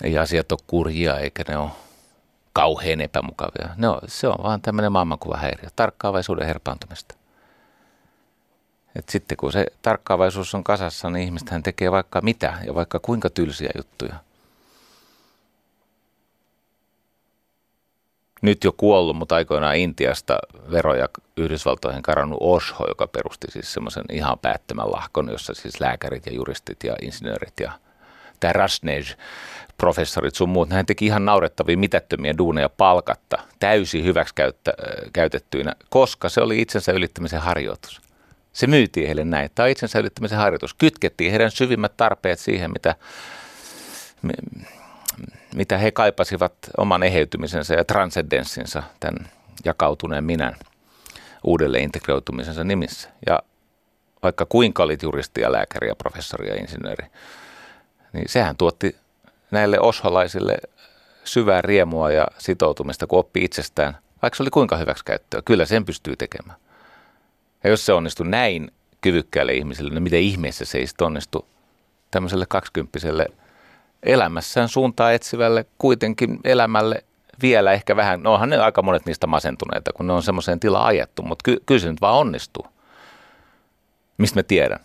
[0.05, 1.71] Ei asiat ole kurjia eikä ne ole
[2.53, 3.75] kauhean epämukavia.
[3.77, 7.20] Ne on, se on vaan tämmöinen maailmankuvahäiriö, tarkkaavaisuuden herpaantumista.
[8.97, 13.31] Et sitten kun se tarkkaavaisuus on kasassa, niin ihmistähän tekee vaikka mitä ja vaikka kuinka
[13.31, 14.15] tylsiä juttuja.
[18.43, 20.39] nyt jo kuollut, mutta aikoinaan Intiasta
[20.71, 26.33] veroja Yhdysvaltoihin karannut Osho, joka perusti siis semmoisen ihan päättömän lahkon, jossa siis lääkärit ja
[26.33, 27.73] juristit ja insinöörit ja
[28.41, 29.03] tämä Rasnej,
[29.77, 36.61] professorit sun muut, hän teki ihan naurettavia mitättömiä duuneja palkatta, täysin hyväksikäytettyinä, koska se oli
[36.61, 38.10] itsensä ylittämisen harjoitus.
[38.53, 39.51] Se myytiin heille näin.
[39.55, 40.75] Tämä on itsensä ylittämisen harjoitus.
[40.75, 42.95] Kytkettiin heidän syvimmät tarpeet siihen, mitä,
[45.55, 49.31] mitä he kaipasivat oman eheytymisensä ja transcendenssinsa, tämän
[49.65, 50.57] jakautuneen minän
[51.45, 53.09] uudelleen integroitumisensa nimissä.
[53.27, 53.43] Ja
[54.23, 57.07] vaikka kuinka olit juristi ja lääkäri ja professori ja insinööri,
[58.13, 58.97] niin sehän tuotti
[59.51, 60.59] näille osholaisille
[61.25, 65.43] syvää riemua ja sitoutumista, kun oppi itsestään, vaikka se oli kuinka hyväksi käyttöä.
[65.45, 66.59] Kyllä sen pystyy tekemään.
[67.65, 68.71] Ja jos se onnistuu näin
[69.01, 71.47] kyvykkäälle ihmiselle, niin miten ihmeessä se ei sitten onnistu
[72.11, 73.27] tämmöiselle kaksikymppiselle
[74.03, 77.05] elämässään suuntaa etsivälle kuitenkin elämälle
[77.43, 80.87] vielä ehkä vähän, no onhan ne aika monet niistä masentuneita, kun ne on semmoiseen tilaan
[80.87, 82.67] ajettu, mutta ky- kyllä se nyt vaan onnistuu.
[84.19, 84.81] Mistä mä tiedän?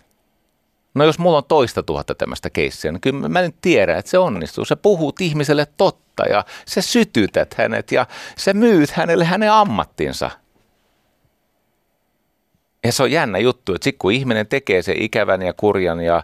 [0.94, 4.18] No jos mulla on toista tuhatta tämmöistä keissiä, niin kyllä mä nyt tiedän, että se
[4.18, 4.66] onnistuu.
[4.66, 8.08] Sä puhut ihmiselle totta ja sä sytytät hänet ja
[8.38, 10.32] sä myyt hänelle hänen ammattinsa–
[12.86, 16.24] ja se on jännä juttu, että sit kun ihminen tekee se ikävän ja kurjan ja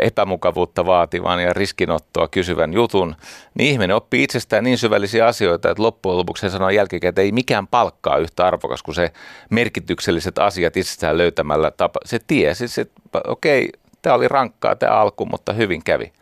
[0.00, 3.16] epämukavuutta vaativan ja riskinottoa kysyvän jutun,
[3.54, 7.32] niin ihminen oppii itsestään niin syvällisiä asioita, että loppujen lopuksi se sanoo jälkikäteen, että ei
[7.32, 9.12] mikään palkkaa yhtä arvokas kuin se
[9.50, 12.00] merkitykselliset asiat itsestään löytämällä tapa.
[12.04, 16.12] Se tiesi, että okei, okay, tämä oli rankkaa tämä alku, mutta hyvin kävi.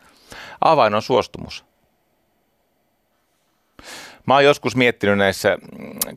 [0.61, 1.65] Avain on suostumus.
[4.27, 5.57] Mä oon joskus miettinyt näissä,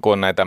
[0.00, 0.46] kun on näitä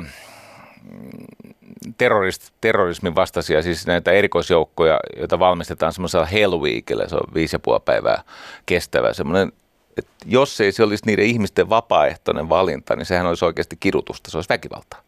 [1.97, 7.59] terrorist, terrorismin vastaisia, siis näitä erikoisjoukkoja, joita valmistetaan semmoisella Hell Weekillä, se on viisi ja
[7.59, 8.23] puoli päivää
[8.65, 9.51] kestävä, semmoinen
[9.97, 14.37] että jos ei se olisi niiden ihmisten vapaaehtoinen valinta, niin sehän olisi oikeasti kidutusta, se
[14.37, 15.01] olisi väkivaltaa.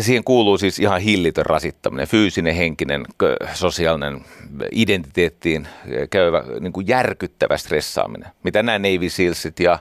[0.00, 3.06] Siihen kuuluu siis ihan hillitön rasittaminen, fyysinen, henkinen,
[3.54, 4.24] sosiaalinen,
[4.72, 5.68] identiteettiin
[6.10, 8.30] käyvä niin kuin järkyttävä stressaaminen.
[8.42, 9.78] Mitä nämä Navy Sealsit ja,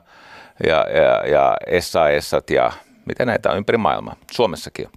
[0.67, 2.71] ja, ja, ja SAS ja
[3.05, 4.93] mitä näitä on ympäri maailmaa, Suomessakin on.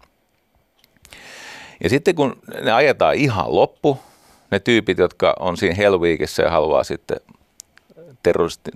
[1.82, 3.98] Ja sitten kun ne ajetaan ihan loppu,
[4.50, 7.16] ne tyypit, jotka on siinä Hell Weekissä ja haluaa sitten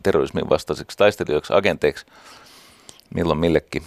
[0.03, 2.07] terrorismin vastaiseksi taistelijoiksi, agenteiksi,
[3.15, 3.83] milloin millekin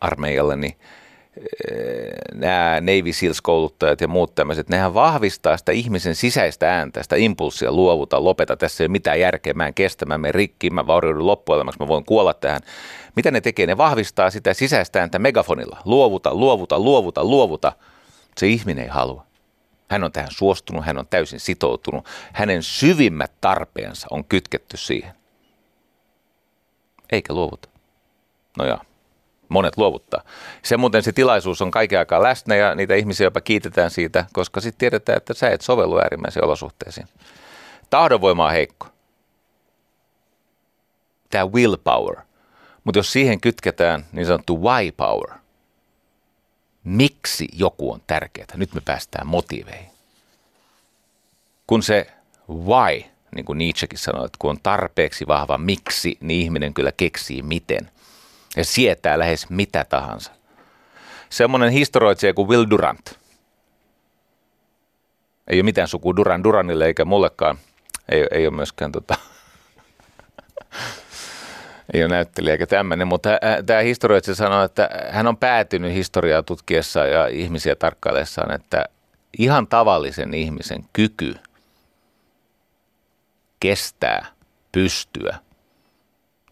[0.00, 0.76] armeijalle, niin
[2.34, 8.24] nämä Navy Seals-kouluttajat ja muut tämmöiset, nehän vahvistaa sitä ihmisen sisäistä ääntä, sitä impulssia luovuta,
[8.24, 11.80] lopeta, tässä ei ole mitään järkeä, mä en kestä, mä menen rikki, mä vaurioidun loppuelämäksi,
[11.80, 12.60] mä voin kuolla tähän.
[13.16, 13.66] Mitä ne tekee?
[13.66, 15.82] Ne vahvistaa sitä sisäistä ääntä megafonilla.
[15.84, 17.72] Luovuta, luovuta, luovuta, luovuta.
[18.36, 19.26] Se ihminen ei halua.
[19.90, 22.06] Hän on tähän suostunut, hän on täysin sitoutunut.
[22.32, 25.14] Hänen syvimmät tarpeensa on kytketty siihen.
[27.12, 27.68] Eikä luovuta.
[28.58, 28.78] No joo
[29.54, 30.22] monet luovuttaa.
[30.62, 34.60] Se muuten se tilaisuus on kaiken aikaa läsnä ja niitä ihmisiä jopa kiitetään siitä, koska
[34.60, 37.08] sitten tiedetään, että sä et sovellu äärimmäisiin olosuhteisiin.
[37.90, 38.86] Tahdonvoima on heikko.
[41.30, 42.16] Tämä willpower.
[42.84, 45.30] Mutta jos siihen kytketään niin sanottu why power,
[46.84, 49.90] miksi joku on tärkeää, nyt me päästään motiiveihin.
[51.66, 52.06] Kun se
[52.48, 57.42] why, niin kuin Nietzschekin sanoi, että kun on tarpeeksi vahva miksi, niin ihminen kyllä keksii
[57.42, 57.90] miten
[58.56, 60.32] ja sietää lähes mitä tahansa.
[61.30, 63.18] Semmoinen historioitsija kuin Will Durant.
[65.48, 67.58] Ei ole mitään suku Duran Duranille eikä mullekaan.
[68.08, 69.14] Ei, ei ole myöskään tota,
[71.92, 73.30] ei ole näyttelijä eikä tämmöinen, mutta
[73.66, 78.84] tämä historioitsija sanoo, että hän on päätynyt historiaa tutkiessa ja ihmisiä tarkkaillessaan, että
[79.38, 81.34] ihan tavallisen ihmisen kyky
[83.60, 84.26] kestää,
[84.72, 85.38] pystyä,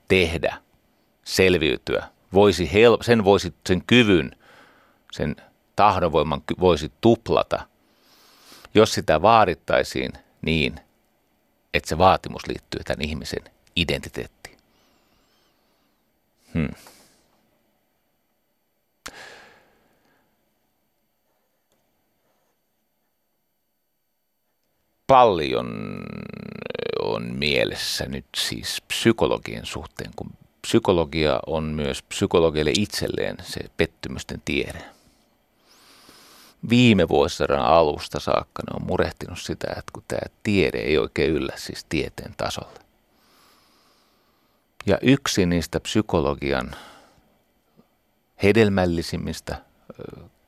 [0.08, 0.56] tehdä–
[1.24, 4.36] selviytyä, voisi hel- sen, voisi, sen kyvyn,
[5.12, 5.36] sen
[5.76, 7.66] tahdonvoiman voisi tuplata,
[8.74, 10.80] jos sitä vaadittaisiin niin,
[11.74, 13.42] että se vaatimus liittyy tämän ihmisen
[13.76, 14.41] identiteettiin.
[16.54, 16.68] Hmm.
[25.06, 26.00] Paljon
[27.02, 30.30] on mielessä nyt siis psykologien suhteen, kun
[30.62, 34.84] psykologia on myös psykologille itselleen se pettymysten tiede.
[36.68, 41.52] Viime vuosisadan alusta saakka ne on murehtinut sitä, että kun tämä tiede ei oikein yllä
[41.56, 42.80] siis tieteen tasolle.
[44.86, 46.76] Ja yksi niistä psykologian
[48.42, 49.56] hedelmällisimmistä,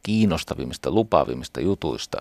[0.03, 2.19] kiinnostavimmista, lupaavimmista jutuista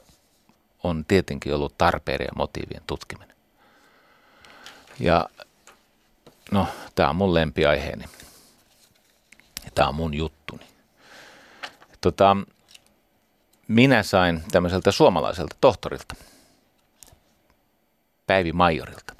[0.84, 3.36] on tietenkin ollut tarpeiden ja motiivien tutkiminen.
[5.00, 5.30] Ja
[6.52, 8.06] No, tämä on mun lempiaiheeni.
[9.76, 10.66] Tämä on mun juttuni.
[12.02, 12.38] Tota,
[13.68, 16.16] minä sain tämmöiseltä suomalaiselta tohtorilta,
[18.28, 19.16] Päivi Majorilta,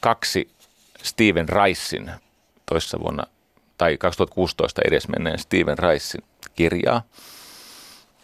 [0.00, 0.50] kaksi
[1.06, 2.10] Steven Ricein
[2.66, 3.26] toissa vuonna
[3.78, 7.02] tai 2016 edesmenneen Steven Ricein kirjaa.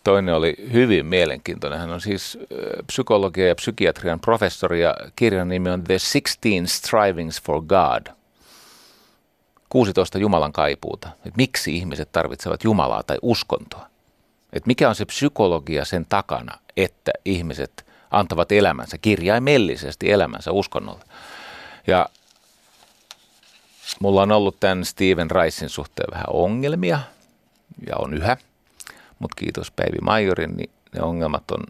[0.05, 1.79] Toinen oli hyvin mielenkiintoinen.
[1.79, 2.39] Hän on siis
[2.87, 8.07] psykologia ja psykiatrian professori ja kirjan nimi on The 16 Strivings for God.
[9.69, 11.09] 16 Jumalan kaipuuta.
[11.27, 13.87] Et miksi ihmiset tarvitsevat Jumalaa tai uskontoa?
[14.53, 21.05] Et mikä on se psykologia sen takana, että ihmiset antavat elämänsä, kirjaimellisesti elämänsä uskonnolle.
[21.87, 22.09] Ja
[24.01, 27.01] mulla on ollut tämän Steven Ricein suhteen vähän ongelmia,
[27.87, 28.37] ja on yhä,
[29.19, 31.65] mutta kiitos Päivi Majorin, niin ne ongelmat on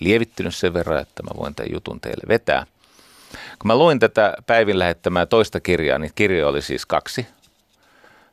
[0.00, 2.66] lievittynyt sen verran, että mä voin tämän jutun teille vetää.
[3.30, 7.26] Kun mä luin tätä Päivin lähettämää toista kirjaa, niin kirjoja oli siis kaksi.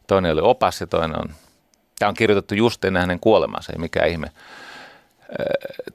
[0.08, 1.34] Toinen oli opas ja toinen on,
[2.00, 4.32] tämä on kirjoitettu just ennen hänen kuolemansa, ei mikä ihme.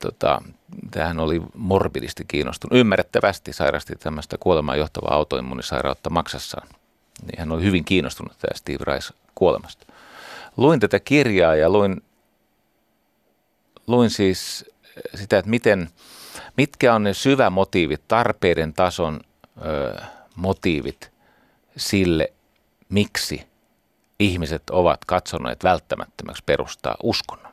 [0.01, 0.43] Tota,
[0.91, 2.79] tämähän oli morbidisti kiinnostunut.
[2.79, 6.69] Ymmärrettävästi sairasti tämmöistä kuolemaan johtavaa autoimmunisairautta maksassaan.
[7.23, 9.87] Niin hän oli hyvin kiinnostunut tämä Steve Rice kuolemasta.
[10.57, 12.03] Luin tätä kirjaa ja luin,
[13.87, 14.65] luin siis
[15.15, 15.89] sitä, että miten,
[16.57, 19.21] mitkä on ne syvämotiivit, tarpeiden tason
[19.67, 19.95] ö,
[20.37, 21.13] motiivit
[21.77, 22.33] sille,
[22.89, 23.49] miksi
[24.19, 27.53] ihmiset ovat katsoneet välttämättömäksi perustaa uskonnon.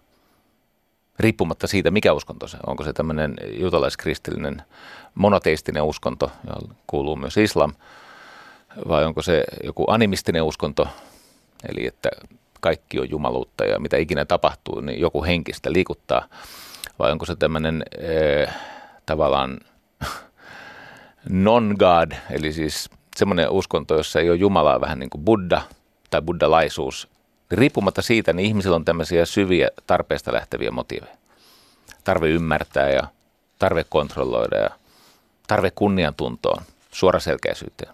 [1.19, 2.69] Riippumatta siitä, mikä uskonto se on.
[2.69, 4.61] Onko se tämmöinen juutalaiskristillinen
[5.15, 7.73] monoteistinen uskonto, johon kuuluu myös islam,
[8.87, 10.87] vai onko se joku animistinen uskonto,
[11.69, 12.09] eli että
[12.61, 16.27] kaikki on jumaluutta ja mitä ikinä tapahtuu, niin joku henkistä liikuttaa,
[16.99, 17.83] vai onko se tämmöinen
[18.47, 18.55] äh,
[19.05, 19.57] tavallaan
[21.29, 25.61] non-God, eli siis semmoinen uskonto, jossa ei ole Jumalaa vähän niin kuin Buddha
[26.09, 27.14] tai buddhalaisuus.
[27.55, 31.17] Riippumatta siitä, niin ihmisillä on tämmöisiä syviä tarpeesta lähteviä motiiveja.
[32.03, 33.07] Tarve ymmärtää ja
[33.59, 34.69] tarve kontrolloida ja
[35.47, 37.93] tarve kunniantuntoon, suoraselkäisyyteen.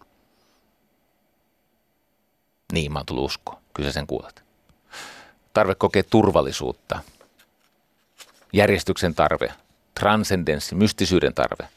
[2.74, 3.60] Niin, mä oon tullut uskoa.
[3.74, 4.44] Kyllä sen kuulet.
[5.54, 7.00] Tarve kokea turvallisuutta.
[8.54, 9.54] Järjestyksen tarve.
[10.00, 11.68] Transcendenssi, mystisyyden tarve.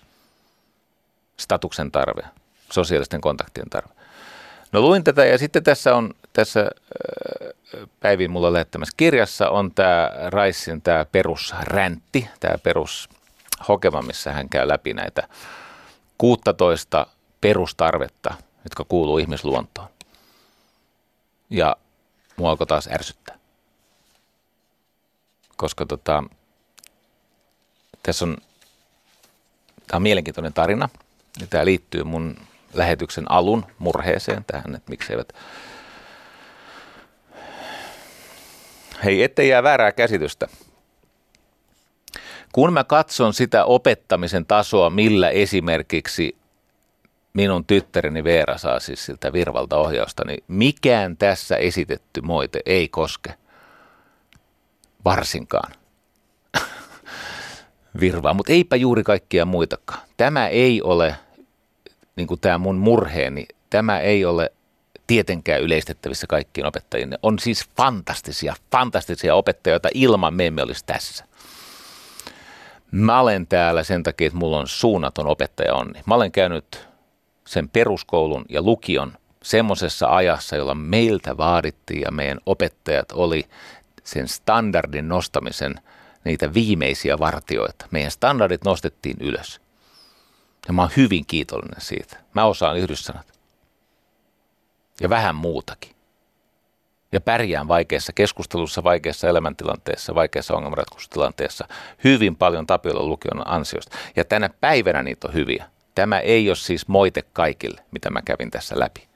[1.37, 2.23] Statuksen tarve.
[2.73, 3.94] Sosiaalisten kontaktien tarve.
[4.73, 7.55] No luin tätä ja sitten tässä on, tässä äh,
[8.01, 14.94] Päivin mulla lähettämässä kirjassa on tämä Raissin tämä perusräntti, tämä perushokema, missä hän käy läpi
[14.94, 15.29] näitä
[16.18, 17.07] 16
[17.40, 19.88] perustarvetta, jotka kuuluu ihmisluontoon.
[21.51, 21.77] Ja
[22.37, 23.38] mua alkoi taas ärsyttää.
[25.57, 26.25] Koska tota,
[28.03, 28.37] tässä on,
[29.87, 30.88] tämä on mielenkiintoinen tarina
[31.40, 32.37] ja tämä liittyy mun
[32.73, 35.33] lähetyksen alun murheeseen tähän, että miksi eivät
[39.04, 40.48] Hei, ettei jää väärää käsitystä.
[42.52, 46.37] Kun mä katson sitä opettamisen tasoa, millä esimerkiksi
[47.35, 53.35] minun tyttäreni Veera saa siis siltä Virvalta ohjausta, niin mikään tässä esitetty moite ei koske
[55.04, 55.72] varsinkaan
[58.00, 60.00] Virvaa, mutta eipä juuri kaikkia muitakaan.
[60.16, 61.16] Tämä ei ole,
[62.16, 64.52] niin kuin tämä mun murheeni, tämä ei ole
[65.07, 67.11] tietenkään yleistettävissä kaikkiin opettajiin.
[67.11, 71.25] Ne on siis fantastisia, fantastisia opettajia, joita ilman me emme olisi tässä.
[72.90, 76.03] Mä olen täällä sen takia, että mulla on suunnaton opettaja onni.
[76.07, 76.88] Mä olen käynyt
[77.47, 79.12] sen peruskoulun ja lukion
[79.43, 83.45] semmoisessa ajassa, jolla meiltä vaadittiin ja meidän opettajat oli
[84.05, 85.75] sen standardin nostamisen
[86.25, 87.87] niitä viimeisiä vartioita.
[87.90, 89.61] Meidän standardit nostettiin ylös.
[90.69, 92.17] Ja mä oon hyvin kiitollinen siitä.
[92.35, 93.34] Mä osaan yhdyssanat.
[95.00, 95.94] Ja vähän muutakin.
[97.12, 101.68] Ja pärjään vaikeassa keskustelussa, vaikeassa elämäntilanteessa, vaikeassa ongelmanratkaisutilanteessa
[102.04, 103.96] hyvin paljon Tapiolan lukion ansiosta.
[104.16, 105.70] Ja tänä päivänä niitä on hyviä.
[105.94, 109.09] Tämä ei ole siis moite kaikille, mitä mä kävin tässä läpi.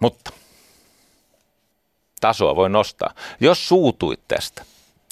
[0.00, 0.32] Mutta
[2.20, 3.14] tasoa voi nostaa.
[3.40, 4.64] Jos suutuit tästä,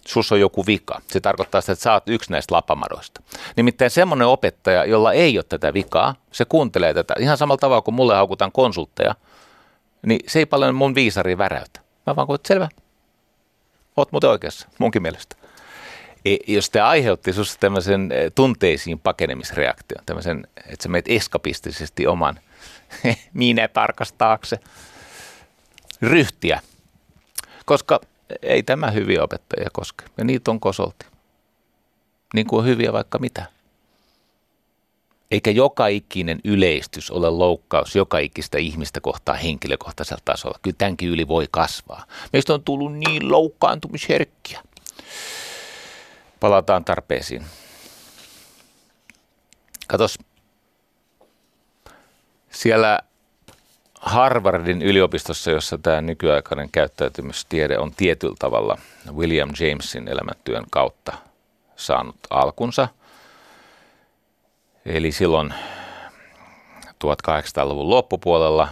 [0.06, 1.00] sus on joku vika.
[1.06, 3.22] Se tarkoittaa sitä, että sä oot yksi näistä lapamadoista.
[3.56, 7.94] Nimittäin semmoinen opettaja, jolla ei ole tätä vikaa, se kuuntelee tätä ihan samalla tavalla kuin
[7.94, 9.14] mulle haukutaan konsultteja,
[10.06, 11.80] niin se ei paljon mun viisari väräytä.
[12.06, 12.68] Mä vaan kuin, selvä,
[13.96, 15.36] oot muuten oikeassa, munkin mielestä.
[16.24, 22.40] E, jos tämä aiheutti sinussa tämmöisen e, tunteisiin pakenemisreaktion, tämmöisen, että sä meet eskapistisesti oman
[23.34, 24.58] minä tarkastaakse
[26.02, 26.60] ryhtiä,
[27.64, 28.00] koska
[28.42, 31.06] ei tämä hyviä opettajia koske, ja niitä on kosolti.
[32.34, 33.46] Niin kuin hyviä vaikka mitä.
[35.30, 40.58] Eikä joka ikinen yleistys ole loukkaus joka ikistä ihmistä kohtaa henkilökohtaisella tasolla.
[40.62, 42.06] Kyllä tämänkin yli voi kasvaa.
[42.32, 44.62] Meistä on tullut niin loukkaantumisherkkiä.
[46.40, 47.44] Palataan tarpeisiin.
[49.86, 50.18] Katos,
[52.50, 53.00] siellä
[54.00, 58.78] Harvardin yliopistossa, jossa tämä nykyaikainen käyttäytymistiede on tietyllä tavalla
[59.12, 61.12] William Jamesin elämäntyön kautta
[61.76, 62.88] saanut alkunsa.
[64.86, 65.54] Eli silloin
[66.86, 68.68] 1800-luvun loppupuolella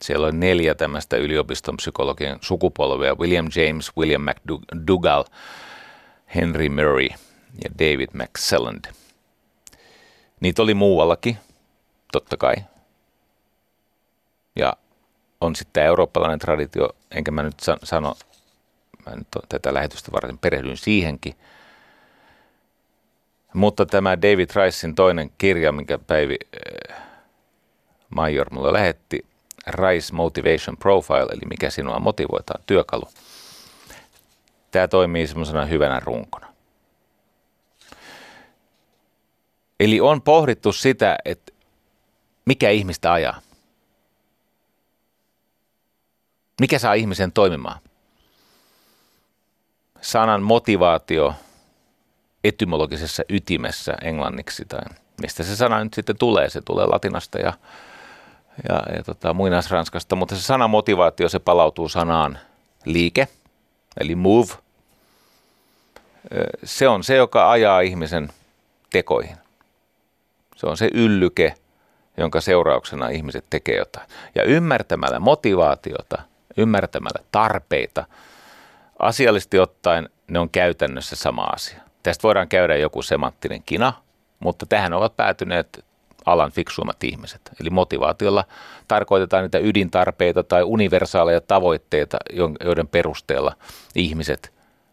[0.00, 5.24] siellä oli neljä tämmöistä yliopiston psykologian sukupolvea, William James, William McDougall,
[6.34, 7.08] Henry Murray
[7.64, 8.84] ja David McSelland.
[10.40, 11.38] Niitä oli muuallakin,
[12.12, 12.54] totta kai,
[14.56, 14.72] ja
[15.40, 18.14] on sitten eurooppalainen traditio, enkä mä nyt sano,
[19.06, 21.34] mä nyt tätä lähetystä varten perehdyin siihenkin.
[23.54, 26.36] Mutta tämä David Ricein toinen kirja, minkä Päivi
[26.90, 27.02] äh,
[28.10, 29.26] Major mulle lähetti,
[29.66, 33.08] Rice Motivation Profile, eli mikä sinua motivoitaan työkalu.
[34.70, 36.52] Tämä toimii semmoisena hyvänä runkona.
[39.80, 41.52] Eli on pohdittu sitä, että
[42.44, 43.40] mikä ihmistä ajaa.
[46.62, 47.78] Mikä saa ihmisen toimimaan?
[50.00, 51.34] Sanan motivaatio
[52.44, 54.80] etymologisessa ytimessä englanniksi tai
[55.22, 56.50] mistä se sana nyt sitten tulee.
[56.50, 57.52] Se tulee latinasta ja,
[58.68, 62.38] ja, ja tota, muinaisranskasta, mutta se sana motivaatio se palautuu sanaan
[62.84, 63.28] liike,
[64.00, 64.52] eli move.
[66.64, 68.32] Se on se, joka ajaa ihmisen
[68.90, 69.36] tekoihin.
[70.56, 71.54] Se on se yllyke,
[72.16, 74.08] jonka seurauksena ihmiset tekee jotain.
[74.34, 76.22] Ja ymmärtämällä motivaatiota–
[76.56, 78.04] ymmärtämällä tarpeita.
[78.98, 81.80] Asiallisesti ottaen ne on käytännössä sama asia.
[82.02, 83.92] Tästä voidaan käydä joku semanttinen kina,
[84.38, 85.84] mutta tähän ovat päätyneet
[86.26, 87.40] alan fiksuimmat ihmiset.
[87.60, 88.44] Eli motivaatiolla
[88.88, 92.16] tarkoitetaan niitä ydintarpeita tai universaaleja tavoitteita,
[92.64, 93.56] joiden perusteella
[93.94, 94.52] ihmiset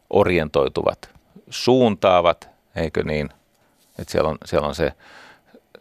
[0.09, 1.09] orientoituvat,
[1.49, 3.29] suuntaavat, eikö niin?
[3.99, 4.93] Että siellä on, siellä on se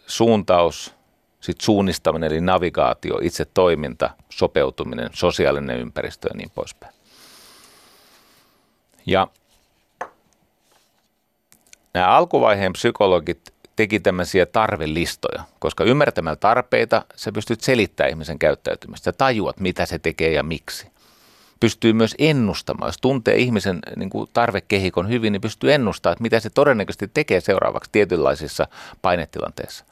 [0.07, 0.95] suuntaus,
[1.41, 6.95] sitten suunnistaminen eli navigaatio, itse toiminta, sopeutuminen, sosiaalinen ympäristö ja niin poispäin.
[9.07, 9.29] Ja
[11.95, 19.13] nämä alkuvaiheen psykologit teki tämmöisiä tarvelistoja, koska ymmärtämällä tarpeita sä pystyt selittämään ihmisen käyttäytymistä.
[19.13, 20.87] Tajuat, mitä se tekee ja miksi.
[21.61, 22.89] Pystyy myös ennustamaan.
[22.89, 27.41] Jos tuntee ihmisen niin kuin tarvekehikon hyvin, niin pystyy ennustamaan, että mitä se todennäköisesti tekee
[27.41, 28.69] seuraavaksi tietynlaisissa
[29.03, 29.85] painetilanteissa.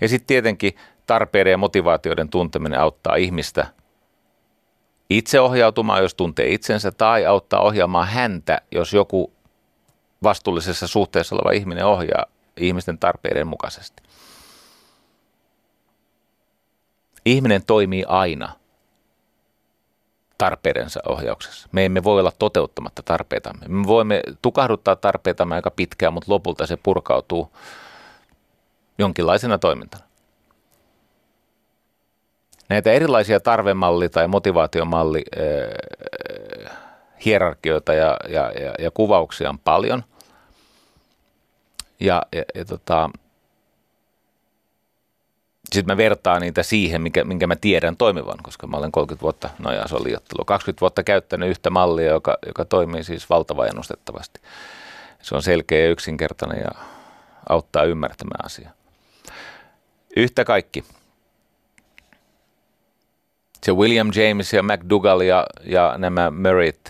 [0.00, 0.76] Ja sitten tietenkin
[1.06, 3.66] tarpeiden ja motivaatioiden tunteminen auttaa ihmistä
[5.10, 9.32] itse ohjautumaan, jos tuntee itsensä, tai auttaa ohjaamaan häntä, jos joku
[10.22, 12.24] vastuullisessa suhteessa oleva ihminen ohjaa
[12.56, 14.02] ihmisten tarpeiden mukaisesti.
[17.24, 18.52] Ihminen toimii aina
[20.38, 21.68] tarpeidensa ohjauksessa.
[21.72, 23.66] Me emme voi olla toteuttamatta tarpeitamme.
[23.68, 27.52] Me voimme tukahduttaa tarpeitamme aika pitkään, mutta lopulta se purkautuu
[28.98, 30.04] jonkinlaisena toimintana.
[32.68, 35.24] Näitä erilaisia tarvemalli- tai motivaatiomalli
[37.24, 40.04] hierarkioita ja, ja, ja, ja kuvauksia on paljon.
[42.00, 43.10] Ja, ja, ja tota,
[45.72, 49.50] sitten mä vertaan niitä siihen, minkä, minkä mä tiedän toimivan, koska mä olen 30 vuotta,
[49.58, 53.68] no ja se on liiottelu, 20 vuotta käyttänyt yhtä mallia, joka, joka toimii siis valtavan
[53.68, 54.40] ennustettavasti.
[55.22, 56.70] Se on selkeä ja yksinkertainen ja
[57.48, 58.77] auttaa ymmärtämään asiaa.
[60.18, 60.84] Yhtä kaikki.
[63.62, 66.88] Se William James ja McDougall ja, ja nämä Merritt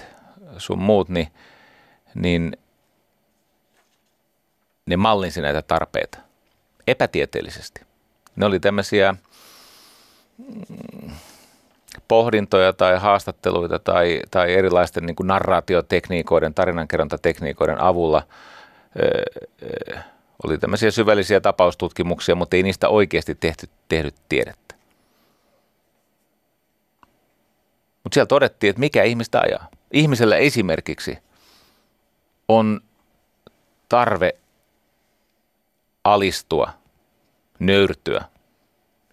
[0.59, 1.29] sun muut, niin,
[2.15, 2.57] niin
[4.87, 6.19] ne mallinsi näitä tarpeita
[6.87, 7.81] epätieteellisesti.
[8.37, 9.15] Ne oli tämmöisiä
[10.39, 11.11] mm,
[12.09, 18.23] pohdintoja tai haastatteluita tai, tai erilaisten niin kuin narraatiotekniikoiden, tarinankerrontatekniikoiden avulla
[20.45, 24.75] oli tämmöisiä syvällisiä tapaustutkimuksia, mutta ei niistä oikeasti tehty, tehty tiedettä.
[28.05, 29.69] Mutta siellä todettiin, että mikä ihmistä ajaa.
[29.93, 31.19] Ihmisellä esimerkiksi
[32.49, 32.81] on
[33.89, 34.35] tarve
[36.05, 36.71] alistua,
[37.59, 38.25] nöyrtyä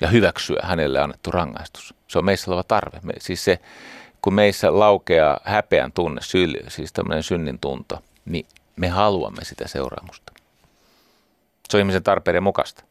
[0.01, 1.93] ja hyväksyä hänelle annettu rangaistus.
[2.07, 2.99] Se on meissä oleva tarve.
[3.03, 3.59] Me, siis se,
[4.21, 8.45] kun meissä laukeaa häpeän tunne, syl, siis tämmöinen synnin tunto, niin
[8.75, 10.34] me haluamme sitä seuraamusta.
[11.69, 12.83] Se on ihmisen tarpeiden mukaista.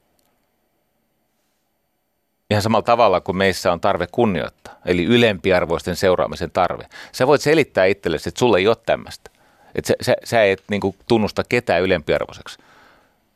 [2.51, 6.87] Ihan samalla tavalla kuin meissä on tarve kunnioittaa, eli ylempiarvoisten seuraamisen tarve.
[7.13, 9.31] Sä voit selittää itsellesi, että sulle ei ole tämmöistä.
[9.75, 12.59] Että sä, sä, sä et niin kuin, tunnusta ketään ylempiarvoiseksi.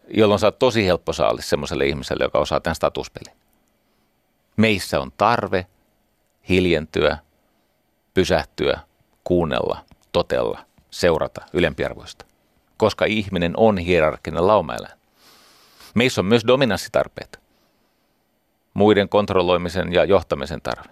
[0.08, 3.38] jolloin sä oot tosi helppo saalis semmoiselle ihmiselle, joka osaa tämän statuspelin.
[4.56, 5.66] Meissä on tarve
[6.48, 7.18] hiljentyä,
[8.14, 8.80] pysähtyä,
[9.24, 10.58] kuunnella, totella,
[10.90, 12.24] seurata ylempiarvoista,
[12.76, 14.97] koska ihminen on hierarkkinen laumaeläin.
[15.98, 17.38] Meissä on myös dominanssitarpeita,
[18.74, 20.90] muiden kontrolloimisen ja johtamisen tarve.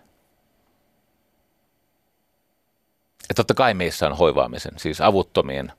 [3.29, 5.73] Ja totta kai meissä on hoivaamisen, siis avuttomien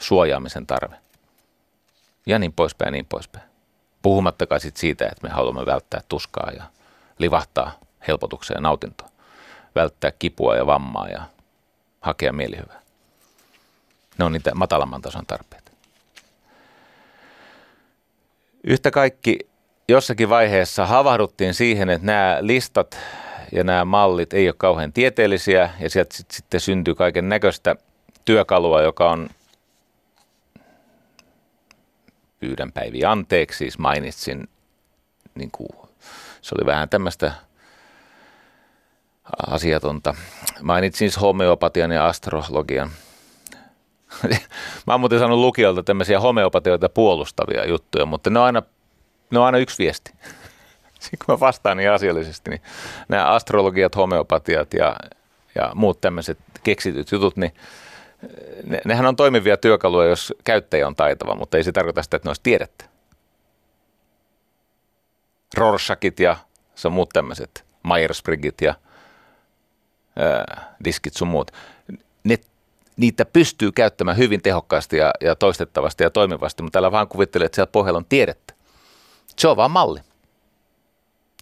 [0.00, 0.96] suojaamisen tarve.
[2.26, 3.44] Ja niin poispäin niin poispäin.
[4.02, 6.64] Puhumattakaan sit siitä, että me haluamme välttää tuskaa ja
[7.18, 7.72] livahtaa
[8.08, 9.08] helpotukseen ja nautintoa.
[9.74, 11.22] Välttää kipua ja vammaa ja
[12.00, 12.82] hakea mielihyvää.
[14.18, 15.67] Ne on niitä matalamman tason tarpeita.
[18.64, 19.38] Yhtä kaikki
[19.88, 22.98] jossakin vaiheessa havahduttiin siihen, että nämä listat
[23.52, 27.76] ja nämä mallit ei ole kauhean tieteellisiä ja sieltä sit, sitten syntyy kaiken näköistä
[28.24, 29.28] työkalua, joka on
[32.40, 34.48] pyydän Päivi anteeksi, siis mainitsin,
[35.34, 35.68] niin kuin,
[36.42, 37.32] se oli vähän tämmöistä
[39.46, 40.14] asiatonta.
[40.62, 42.90] Mainitsin siis homeopatian ja astrologian.
[44.86, 48.62] Mä oon muuten saanut lukijoilta tämmöisiä homeopatioita puolustavia juttuja, mutta ne on aina,
[49.30, 50.12] ne on aina yksi viesti.
[51.00, 52.62] Sitten kun mä vastaan niin asiallisesti, niin
[53.08, 54.96] nämä astrologiat, homeopatiat ja,
[55.54, 57.54] ja muut tämmöiset keksityt jutut, niin
[58.64, 62.26] ne, nehän on toimivia työkaluja, jos käyttäjä on taitava, mutta ei se tarkoita sitä, että
[62.26, 62.84] ne olisi tiedettä.
[65.56, 66.36] Rorschachit ja
[66.74, 68.74] se muut tämmöiset, Myers-Briggit ja
[70.16, 71.50] ää, diskit sun muut.
[72.24, 72.38] Ne,
[72.98, 77.56] niitä pystyy käyttämään hyvin tehokkaasti ja, ja toistettavasti ja toimivasti, mutta täällä vaan kuvittelee, että
[77.56, 78.54] siellä pohjalla on tiedettä.
[79.36, 80.00] Se on vaan malli.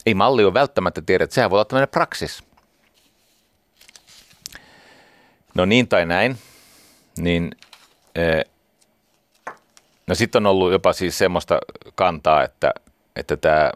[0.07, 2.45] Ei malli ole välttämättä tiedettä, sehän voi olla tämmöinen praksis.
[5.55, 6.39] No niin tai näin
[7.19, 7.51] niin
[8.15, 8.45] eh,
[10.07, 11.59] no sitten on ollut jopa siis semmoista
[11.95, 12.75] kantaa, että,
[13.17, 13.71] että tämä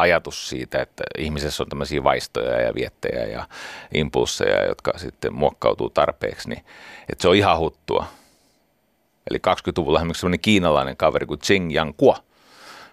[0.00, 3.48] ajatus siitä, että ihmisessä on tämmöisiä vaistoja ja viettejä ja
[3.94, 6.64] impulseja, jotka sitten muokkautuu tarpeeksi, niin
[7.08, 8.06] että se on ihan huttua.
[9.30, 12.16] Eli 20-luvulla esimerkiksi semmoinen kiinalainen kaveri kuin Ching Yang Kuo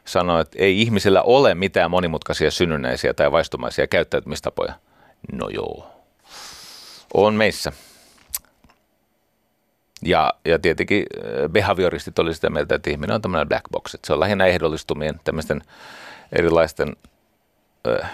[0.06, 4.74] sanoi, että ei ihmisellä ole mitään monimutkaisia synnynnäisiä tai vaistumaisia käyttäytymistapoja.
[5.32, 5.92] No joo,
[7.14, 7.72] on meissä.
[10.02, 14.08] Ja, ja tietenkin äh, behavioristit oli sitä mieltä, että ihminen on tämmöinen black box, että
[14.08, 15.62] se on lähinnä ehdollistumien tämmöisten
[16.32, 16.96] erilaisten
[17.88, 18.06] ö,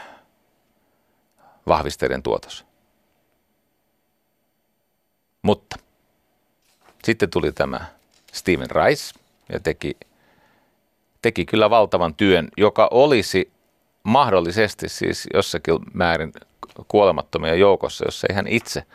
[1.67, 2.65] vahvisteiden tuotos.
[5.41, 5.75] Mutta
[7.03, 7.85] sitten tuli tämä
[8.33, 9.97] Steven Rice ja teki,
[11.21, 13.51] teki kyllä valtavan työn, joka olisi
[14.03, 16.33] mahdollisesti siis jossakin määrin
[16.87, 18.83] kuolemattomia joukossa, jos ei hän itse–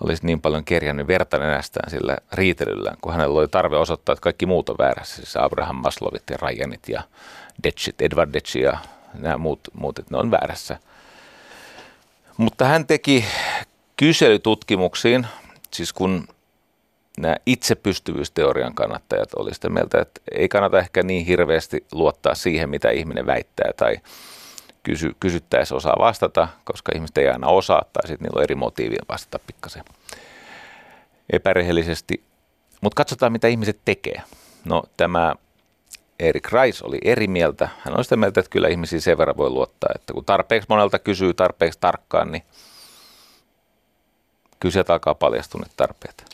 [0.00, 4.46] olisi niin paljon kerjännyt verta nenästään sillä riitelyllään, kun hänellä oli tarve osoittaa, että kaikki
[4.46, 7.02] muut on väärässä, siis Abraham Maslovit ja Ryanit ja
[7.62, 8.78] Detchit, Edward Detchi ja
[9.14, 10.78] nämä muut, muut, että ne on väärässä.
[12.36, 13.24] Mutta hän teki
[13.96, 15.26] kyselytutkimuksiin,
[15.72, 16.28] siis kun
[17.18, 22.90] nämä itsepystyvyysteorian kannattajat oli sitä mieltä, että ei kannata ehkä niin hirveästi luottaa siihen, mitä
[22.90, 23.96] ihminen väittää tai
[24.82, 29.02] kysy, kysyttäessä osaa vastata, koska ihmiset ei aina osaa tai sitten niillä on eri motiivia
[29.08, 29.84] vastata pikkasen
[31.32, 32.24] epärehellisesti.
[32.80, 34.22] Mutta katsotaan, mitä ihmiset tekee.
[34.64, 35.34] No tämä
[36.18, 37.68] Erik Reis oli eri mieltä.
[37.78, 40.98] Hän on sitä mieltä, että kyllä ihmisiä sen verran voi luottaa, että kun tarpeeksi monelta
[40.98, 42.42] kysyy tarpeeksi tarkkaan, niin
[44.60, 46.24] kyllä sieltä alkaa paljastua tarpeet.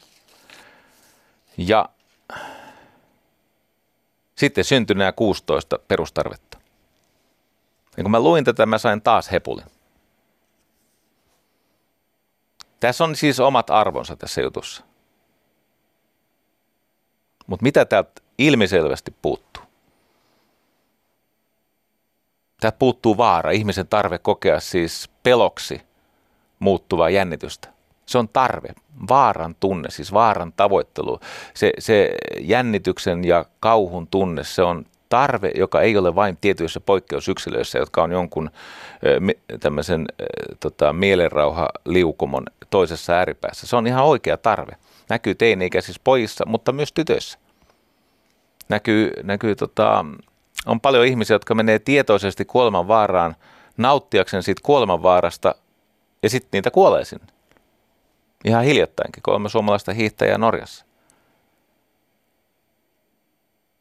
[1.56, 1.88] Ja
[4.36, 6.58] sitten syntyi nämä 16 perustarvetta.
[7.96, 9.64] Ja kun mä luin tätä, mä sain taas hepulin.
[12.80, 14.84] Tässä on siis omat arvonsa tässä jutussa.
[17.46, 19.49] Mutta mitä täältä ilmiselvästi puuttuu?
[22.60, 25.82] Täältä puuttuu vaara, ihmisen tarve kokea siis peloksi
[26.58, 27.68] muuttuvaa jännitystä.
[28.06, 28.68] Se on tarve,
[29.08, 31.20] vaaran tunne, siis vaaran tavoittelu.
[31.54, 37.78] Se, se jännityksen ja kauhun tunne, se on tarve, joka ei ole vain tietyissä poikkeusyksilöissä,
[37.78, 38.50] jotka on jonkun
[39.60, 40.06] tämmöisen
[40.60, 43.66] tota, mielenrauha-liukumon toisessa ääripäässä.
[43.66, 44.72] Se on ihan oikea tarve.
[45.08, 47.38] Näkyy teini-ikäisissä pojissa, mutta myös tytöissä.
[48.68, 50.04] Näkyy, näkyy tota,
[50.66, 53.36] on paljon ihmisiä, jotka menee tietoisesti kuoleman vaaraan
[53.76, 55.54] nauttiakseen siitä kuoleman vaarasta
[56.22, 57.26] ja sitten niitä kuolee sinne.
[58.44, 60.84] Ihan hiljattainkin kolme suomalaista hiihtäjää Norjassa.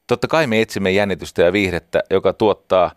[0.07, 2.91] Totta kai me etsimme jännitystä ja viihdettä, joka tuottaa,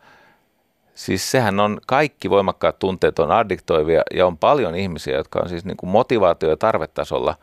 [0.95, 5.65] siis sehän on, kaikki voimakkaat tunteet on addiktoivia ja on paljon ihmisiä, jotka on siis
[5.65, 7.35] niin kuin motivaatio- ja tarvetasolla,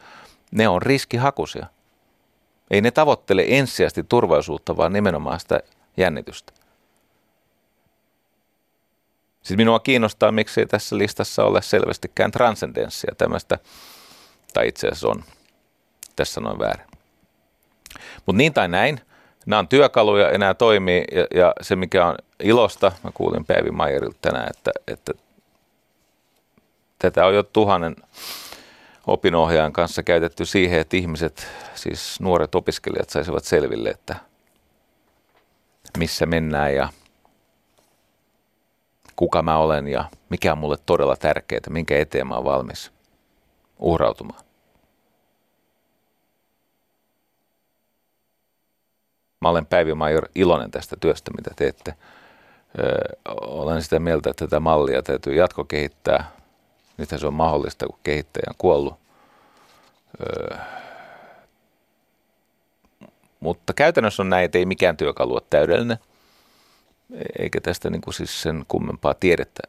[0.52, 1.66] ne on riskihakuisia.
[2.72, 5.60] Ei ne tavoittele ensisijaisesti turvallisuutta, vaan nimenomaan sitä
[6.00, 6.54] jännitystä.
[9.42, 13.60] Sitten minua kiinnostaa, miksi tässä listassa ole selvästikään transcendenssia tämmöistä,
[14.54, 15.24] tai itse asiassa on.
[16.16, 16.88] Tässä sanoin väärin.
[18.26, 19.02] Mutta niin tai näin,
[19.46, 23.72] nämä on työkaluja ja nämä toimii, ja, ja se mikä on ilosta, mä kuulin Päivi
[23.72, 25.14] Maijerilta tänään, että, että
[27.00, 27.96] tätä on jo tuhannen
[29.08, 34.29] opinohjaajan kanssa käytetty siihen, että ihmiset, siis nuoret opiskelijat saisivat selville, että
[35.98, 36.90] missä mennään ja
[39.16, 42.92] kuka mä olen ja mikä on mulle todella tärkeää, minkä eteen mä oon valmis
[43.80, 44.44] uhrautumaan.
[49.42, 51.96] Mä olen Päivi Major iloinen tästä työstä, mitä teette.
[52.80, 52.98] Öö,
[53.42, 56.32] olen sitä mieltä, että tätä mallia täytyy jatkokehittää.
[56.98, 58.96] Nythän se on mahdollista, kun kehittäjä on kuollut.
[60.22, 60.58] Öö,
[63.40, 65.98] mutta käytännössä on näin, että ei mikään työkalu ole täydellinen,
[67.40, 69.62] eikä tästä niin kuin siis sen kummempaa tiedettä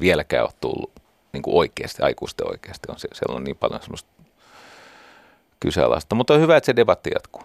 [0.00, 0.92] vieläkään ole tullut
[1.32, 2.86] niin kuin oikeasti, aikuisten oikeasti.
[2.88, 4.10] On, siellä on niin paljon semmoista
[5.60, 7.42] kyseenalaista, mutta on hyvä, että se debatti jatkuu.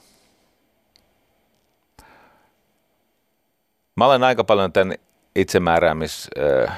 [3.96, 4.96] Mä olen aika paljon tämän
[5.36, 6.28] itsemääräämis
[6.68, 6.78] äh,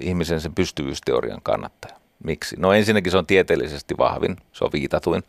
[0.00, 1.96] ihmisen sen pystyvyysteorian kannattaja.
[2.24, 2.56] Miksi?
[2.58, 5.22] No ensinnäkin se on tieteellisesti vahvin, se on viitatuin,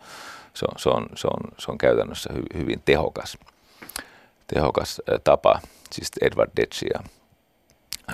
[0.53, 3.37] se on, se on, se on, se on käytännössä hy, hyvin tehokas,
[4.53, 5.59] tehokas tapa,
[5.91, 6.99] siis Edward Detsi ja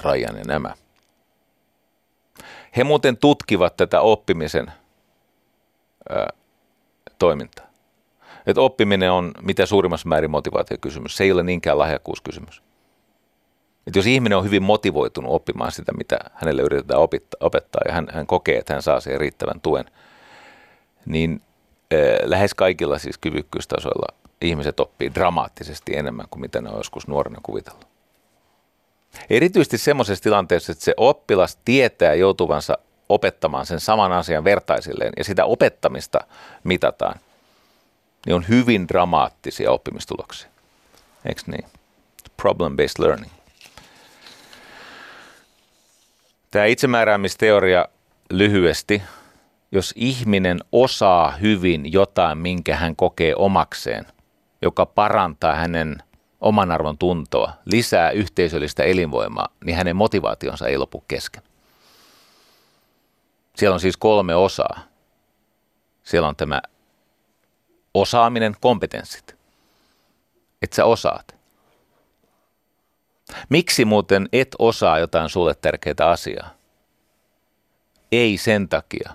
[0.02, 0.74] Rajan ja nämä.
[2.78, 4.72] He muuten tutkivat tätä oppimisen
[6.10, 6.28] ää,
[7.20, 7.68] toimintaa
[8.48, 11.18] että oppiminen on mitä suurimmassa määrin motivaatiokysymys.
[11.18, 12.62] Se ei ole niinkään lahjakkuuskysymys.
[13.88, 18.08] Että jos ihminen on hyvin motivoitunut oppimaan sitä, mitä hänelle yritetään opettaa, opettaa ja hän,
[18.12, 19.86] hän kokee, että hän saa siihen riittävän tuen,
[21.06, 21.42] niin
[22.24, 24.08] lähes kaikilla siis kyvykkyystasoilla
[24.42, 27.88] ihmiset oppii dramaattisesti enemmän kuin mitä ne on joskus nuorena kuvitellut.
[29.30, 32.78] Erityisesti semmoisessa tilanteessa, että se oppilas tietää joutuvansa
[33.10, 36.20] opettamaan sen saman asian vertaisilleen ja sitä opettamista
[36.64, 37.20] mitataan,
[38.26, 40.50] niin on hyvin dramaattisia oppimistuloksia.
[41.26, 41.66] Eikö niin?
[42.42, 43.32] Problem-based learning.
[46.52, 47.88] Tämä itsemääräämisteoria
[48.30, 49.02] lyhyesti,
[49.72, 54.06] jos ihminen osaa hyvin jotain, minkä hän kokee omakseen,
[54.62, 55.98] joka parantaa hänen
[56.42, 61.44] oman arvon tuntoa, lisää yhteisöllistä elinvoimaa, niin hänen motivaationsa ei lopu kesken.
[63.56, 64.80] Siellä on siis kolme osaa.
[66.04, 66.62] Siellä on tämä
[67.98, 69.36] Osaaminen, kompetenssit.
[70.62, 71.36] Että sä osaat.
[73.50, 76.50] Miksi muuten et osaa jotain sulle tärkeää asiaa?
[78.12, 79.14] Ei sen takia,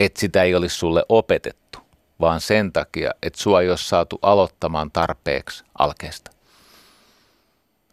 [0.00, 1.78] että sitä ei olisi sulle opetettu,
[2.20, 6.30] vaan sen takia, että sua ei ole saatu aloittamaan tarpeeksi alkeesta.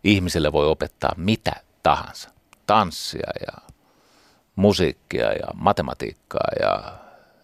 [0.03, 1.51] Ihmiselle voi opettaa mitä
[1.83, 2.29] tahansa.
[2.67, 3.53] Tanssia ja
[4.55, 6.93] musiikkia ja matematiikkaa ja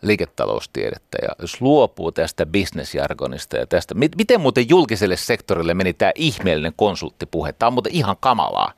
[0.02, 6.74] liiketaloustiedettä ja jos luopuu tästä bisnesjargonista ja tästä, miten muuten julkiselle sektorille meni tämä ihmeellinen
[6.76, 7.54] konsulttipuhe?
[7.54, 8.72] Tämä on muuten ihan kamalaa.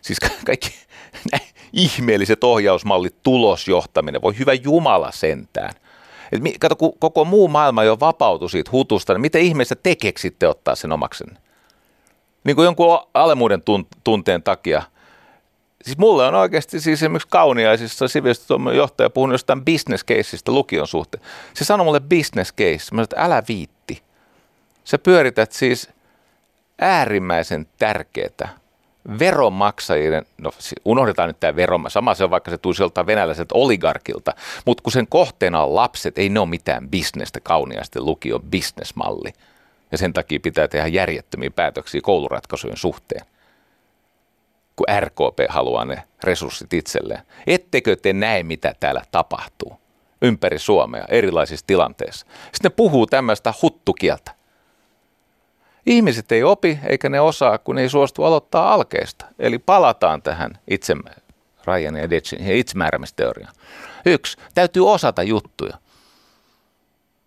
[0.00, 0.74] Siis kaikki
[1.72, 5.74] ihmeelliset ohjausmallit, tulosjohtaminen, voi hyvä Jumala sentään.
[6.32, 10.48] Et kato, kun koko muu maailma jo vapautui siitä hutusta, niin miten ihmeessä te keksitte
[10.48, 11.38] ottaa sen omaksen?
[12.44, 13.62] Niin kuin jonkun alemuuden
[14.04, 14.82] tunteen takia–
[15.82, 21.24] Siis mulle on oikeasti siis esimerkiksi kauniaisissa sivistystoimen johtaja puhunut jostain business caseista lukion suhteen.
[21.54, 22.72] Se sanoi mulle business case.
[22.72, 24.02] Mä sanoin, että älä viitti.
[24.84, 25.88] Sä pyörität siis
[26.80, 28.59] äärimmäisen tärkeää
[29.18, 30.50] veronmaksajien, no
[30.84, 34.34] unohdetaan nyt tämä vero, sama se on vaikka se tulisi joltain venäläiseltä oligarkilta,
[34.66, 39.32] mutta kun sen kohteena on lapset, ei ne ole mitään bisnestä kauniasti lukion bisnesmalli.
[39.92, 43.26] Ja sen takia pitää tehdä järjettömiä päätöksiä kouluratkaisujen suhteen
[44.80, 47.20] kun RKP haluaa ne resurssit itselleen.
[47.46, 49.80] Ettekö te näe, mitä täällä tapahtuu
[50.22, 52.26] ympäri Suomea erilaisissa tilanteissa?
[52.52, 54.30] Sitten ne puhuu tämmöistä huttukieltä.
[55.90, 59.24] Ihmiset ei opi eikä ne osaa, kun ei suostu aloittaa alkeesta.
[59.38, 60.96] Eli palataan tähän itse,
[61.66, 63.54] Ryan ja Detsin itsemääräämisteoriaan.
[64.06, 65.78] Yksi, täytyy osata juttuja.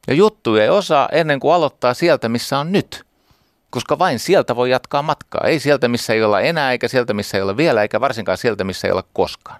[0.08, 3.06] Ja juttuja ei osaa ennen kuin aloittaa sieltä, missä on nyt
[3.70, 5.48] koska vain sieltä voi jatkaa matkaa.
[5.48, 8.64] Ei sieltä, missä ei olla enää, eikä sieltä, missä ei ole vielä, eikä varsinkaan sieltä,
[8.64, 9.60] missä ei ole koskaan.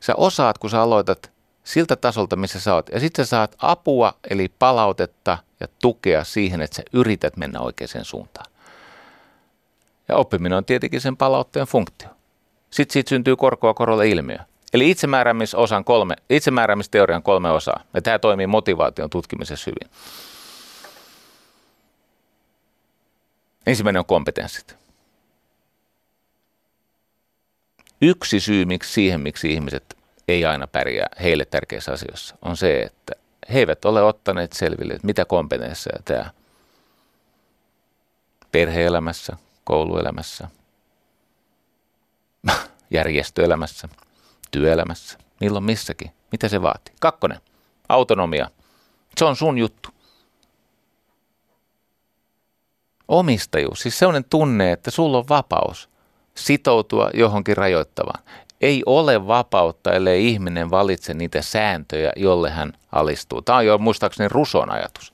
[0.00, 1.30] Sä osaat, kun sä aloitat
[1.64, 2.88] siltä tasolta, missä sä oot.
[2.92, 8.04] Ja sitten sä saat apua, eli palautetta ja tukea siihen, että sä yrität mennä oikeaan
[8.04, 8.52] suuntaan.
[10.08, 12.08] Ja oppiminen on tietenkin sen palautteen funktio.
[12.70, 14.38] Sitten siitä syntyy korkoa korolle ilmiö.
[14.72, 17.84] Eli itsemääräämisosan kolme, itsemääräämisteorian kolme osaa.
[17.94, 19.94] Ja tämä toimii motivaation tutkimisessa hyvin.
[23.66, 24.76] Ensimmäinen on kompetenssit.
[28.00, 29.96] Yksi syy miksi siihen, miksi ihmiset
[30.28, 33.12] ei aina pärjää heille tärkeissä asioissa, on se, että
[33.52, 36.30] he eivät ole ottaneet selville, että mitä kompetensseja tämä
[38.52, 40.48] perheelämässä, kouluelämässä,
[42.90, 43.88] järjestöelämässä,
[44.50, 46.94] työelämässä, milloin missäkin, mitä se vaatii.
[47.00, 47.40] Kakkonen,
[47.88, 48.50] autonomia.
[49.16, 49.88] Se on sun juttu.
[53.08, 55.88] Omistajuus, siis sellainen tunne, että sulla on vapaus
[56.34, 58.22] sitoutua johonkin rajoittavaan.
[58.62, 63.42] Ei ole vapautta, ellei ihminen valitse niitä sääntöjä, jolle hän alistuu.
[63.42, 65.12] Tämä on jo muistaakseni Ruson ajatus.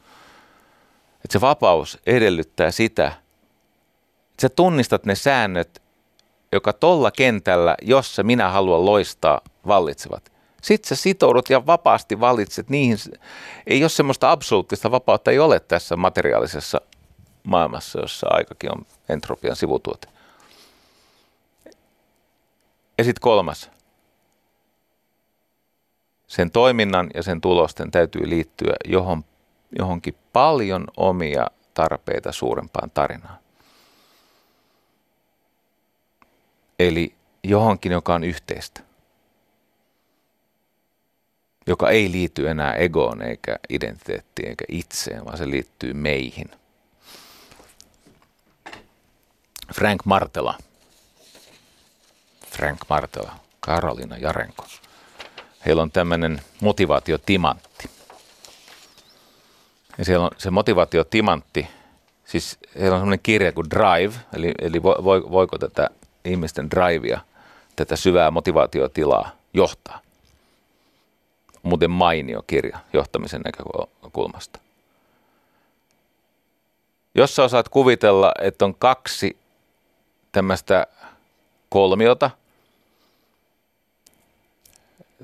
[1.14, 5.82] Että se vapaus edellyttää sitä, että sä tunnistat ne säännöt,
[6.52, 10.32] joka tolla kentällä, jossa minä haluan loistaa, vallitsevat.
[10.62, 12.98] Sitten sä sitoudut ja vapaasti valitset niihin.
[13.66, 16.80] Ei ole semmoista absoluuttista vapautta, ei ole tässä materiaalisessa
[17.44, 20.08] maailmassa, jossa aikakin on entropian sivutuote.
[22.98, 23.70] Ja sitten kolmas.
[26.26, 29.24] Sen toiminnan ja sen tulosten täytyy liittyä johon,
[29.78, 33.38] johonkin paljon omia tarpeita suurempaan tarinaan.
[36.78, 38.80] Eli johonkin, joka on yhteistä.
[41.66, 46.50] Joka ei liity enää egoon eikä identiteettiin eikä itseen, vaan se liittyy meihin.
[49.74, 50.58] Frank Martela.
[52.58, 54.64] Frank Martela, Karolina Jarenko.
[55.66, 57.90] Heillä on tämmöinen motivaatiotimantti.
[59.98, 61.68] Ja siellä on se motivaatiotimantti,
[62.24, 64.82] siis heillä on semmoinen kirja kuin Drive, eli, eli
[65.30, 65.90] voiko tätä
[66.24, 67.20] ihmisten drivea,
[67.76, 70.00] tätä syvää motivaatiotilaa johtaa.
[71.62, 74.58] Muuten mainio kirja johtamisen näkökulmasta.
[77.14, 79.36] Jos sä osaat kuvitella, että on kaksi
[80.32, 80.86] tämmöistä
[81.68, 82.30] kolmiota,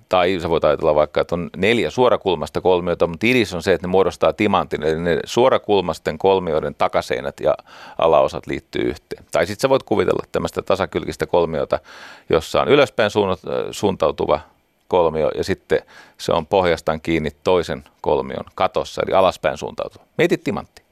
[0.09, 3.87] tai sä voit ajatella vaikka, että on neljä suorakulmasta kolmiota, mutta idis on se, että
[3.87, 7.57] ne muodostaa timantin, eli ne suorakulmasten kolmioiden takaseinät ja
[7.99, 9.25] alaosat liittyy yhteen.
[9.33, 11.79] Tai sitten sä voit kuvitella tämmöistä tasakylkistä kolmiota,
[12.31, 13.11] jossa on ylöspäin
[13.71, 14.41] suuntautuva
[14.89, 15.83] kolmio ja sitten
[16.19, 20.05] se on pohjastaan kiinni toisen kolmion katossa, eli alaspäin suuntautuva.
[20.19, 20.83] Mietit timantti.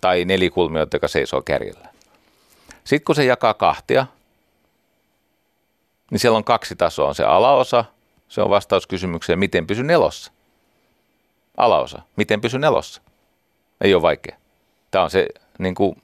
[0.00, 1.88] Tai nelikulmiota, joka seisoo kärjellä.
[2.84, 4.06] Sitten kun se jakaa kahtia,
[6.10, 7.08] niin siellä on kaksi tasoa.
[7.08, 7.84] On se alaosa,
[8.28, 10.32] se on vastaus kysymykseen, miten pysy nelossa.
[11.56, 13.02] Alaosa, miten pysy nelossa.
[13.80, 14.36] Ei ole vaikea.
[14.90, 16.02] Tämä on se niin kuin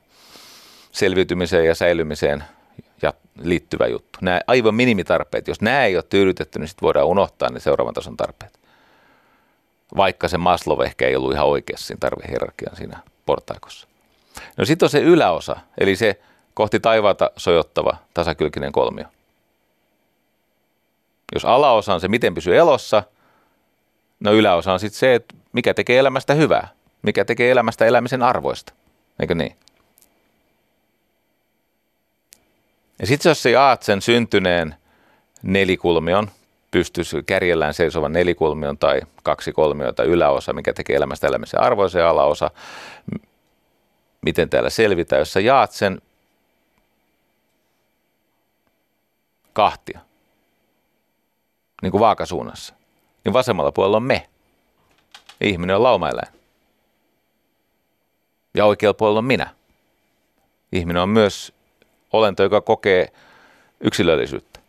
[0.92, 2.44] selviytymiseen ja säilymiseen
[3.02, 3.12] ja
[3.42, 4.18] liittyvä juttu.
[4.22, 8.16] Nämä aivan minimitarpeet, jos nämä ei ole tyydytetty, niin sitten voidaan unohtaa ne seuraavan tason
[8.16, 8.60] tarpeet.
[9.96, 13.88] Vaikka se Maslow ehkä ei ollut ihan oikeassa siinä tarvehierarkian siinä portaikossa.
[14.56, 16.20] No sitten on se yläosa, eli se
[16.54, 19.04] kohti taivaata sojottava tasakylkinen kolmio.
[21.34, 23.02] Jos alaosa on se, miten pysyy elossa,
[24.20, 26.68] no yläosa on sitten se, että mikä tekee elämästä hyvää,
[27.02, 28.72] mikä tekee elämästä elämisen arvoista,
[29.20, 29.56] eikö niin?
[32.98, 34.74] Ja sitten jos sä jaat sen syntyneen
[35.42, 36.30] nelikulmion,
[36.70, 42.50] pystyisi kärjellään seisovan nelikulmion tai kaksi kolmiota yläosa, mikä tekee elämästä elämisen arvoisen ja alaosa,
[44.22, 46.00] miten täällä selvitään, jos sä jaat sen
[49.52, 50.00] kahtia,
[51.85, 52.74] niin kuin vaakasuunnassa,
[53.24, 54.28] niin vasemmalla puolella on me.
[55.41, 56.35] Ihminen on laumaeläin.
[58.55, 59.55] Ja oikealla puolella on minä.
[60.72, 61.53] Ihminen on myös
[62.12, 63.12] olento, joka kokee
[63.80, 64.61] yksilöllisyyttä.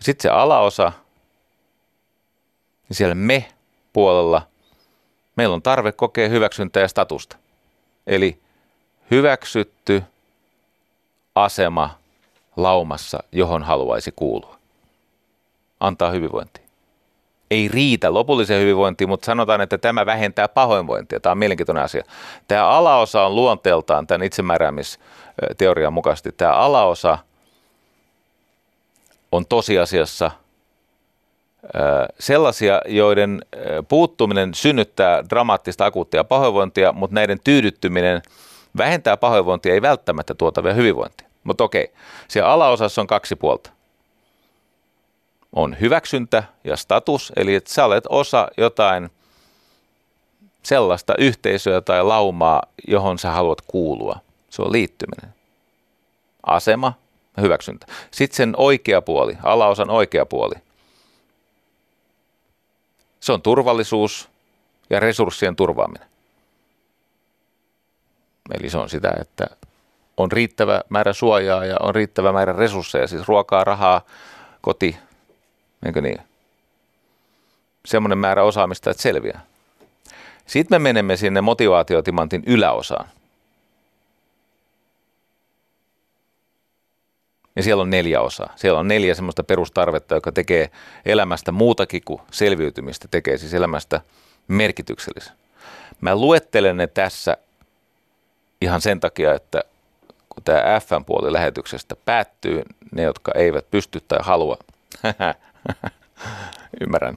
[0.00, 0.92] Sitten se alaosa,
[2.88, 3.48] niin siellä me
[3.92, 4.42] puolella
[5.36, 7.36] meillä on tarve kokea hyväksyntää ja statusta.
[8.06, 8.40] Eli
[9.10, 10.02] hyväksytty
[11.34, 11.98] asema
[12.56, 14.55] laumassa, johon haluaisi kuulua.
[15.80, 16.64] Antaa hyvinvointia.
[17.50, 21.20] Ei riitä lopulliseen hyvinvointiin, mutta sanotaan, että tämä vähentää pahoinvointia.
[21.20, 22.04] Tämä on mielenkiintoinen asia.
[22.48, 26.32] Tämä alaosa on luonteeltaan tämän itsemääräämisteorian mukaisesti.
[26.32, 27.18] Tämä alaosa
[29.32, 30.30] on tosiasiassa
[32.18, 33.42] sellaisia, joiden
[33.88, 38.22] puuttuminen synnyttää dramaattista akuuttia pahoinvointia, mutta näiden tyydyttyminen
[38.76, 41.28] vähentää pahoinvointia, ei välttämättä tuota vielä hyvinvointia.
[41.44, 41.92] Mutta okei,
[42.28, 43.75] siellä alaosassa on kaksi puolta.
[45.56, 49.10] On hyväksyntä ja status, eli että sä olet osa jotain
[50.62, 54.18] sellaista yhteisöä tai laumaa, johon sä haluat kuulua.
[54.50, 55.34] Se on liittyminen.
[56.46, 56.92] Asema,
[57.40, 57.86] hyväksyntä.
[58.10, 60.54] Sitten sen oikea puoli, alaosan oikea puoli.
[63.20, 64.28] Se on turvallisuus
[64.90, 66.08] ja resurssien turvaaminen.
[68.58, 69.46] Eli se on sitä, että
[70.16, 74.02] on riittävä määrä suojaa ja on riittävä määrä resursseja, siis ruokaa, rahaa,
[74.60, 74.96] koti,
[75.86, 76.18] eikö niin?
[77.86, 79.40] Semmoinen määrä osaamista, että selviää.
[80.46, 83.08] Sitten me menemme sinne motivaatiotimantin yläosaan.
[87.56, 88.52] Ja siellä on neljä osaa.
[88.56, 90.70] Siellä on neljä semmoista perustarvetta, joka tekee
[91.06, 94.00] elämästä muutakin kuin selviytymistä, tekee siis elämästä
[94.48, 95.32] merkityksellisen.
[96.00, 97.36] Mä luettelen ne tässä
[98.60, 99.62] ihan sen takia, että
[100.28, 102.62] kun tämä F-puoli lähetyksestä päättyy,
[102.92, 104.56] ne, jotka eivät pysty tai halua,
[106.80, 107.16] ymmärrän,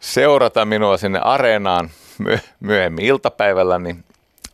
[0.00, 1.90] seurata minua sinne areenaan
[2.60, 4.04] myöhemmin iltapäivällä, niin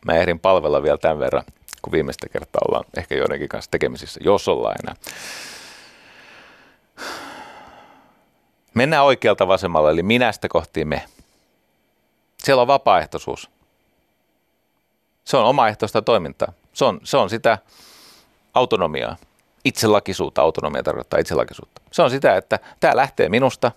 [0.04, 1.44] mä ehdin palvella vielä tämän verran,
[1.82, 4.94] kun viimeistä kertaa ollaan ehkä joidenkin kanssa tekemisissä, jos ollaan enää.
[8.74, 11.04] Mennään oikealta vasemmalle, eli minästä kohti me.
[12.38, 13.50] Siellä on vapaaehtoisuus.
[15.24, 16.52] Se on omaehtoista toimintaa.
[16.72, 17.58] Se on, se on sitä
[18.54, 19.16] autonomiaa.
[19.64, 21.82] Itselakisuutta, autonomia tarkoittaa itselakisuutta.
[21.90, 23.72] Se on sitä, että tämä lähtee minusta.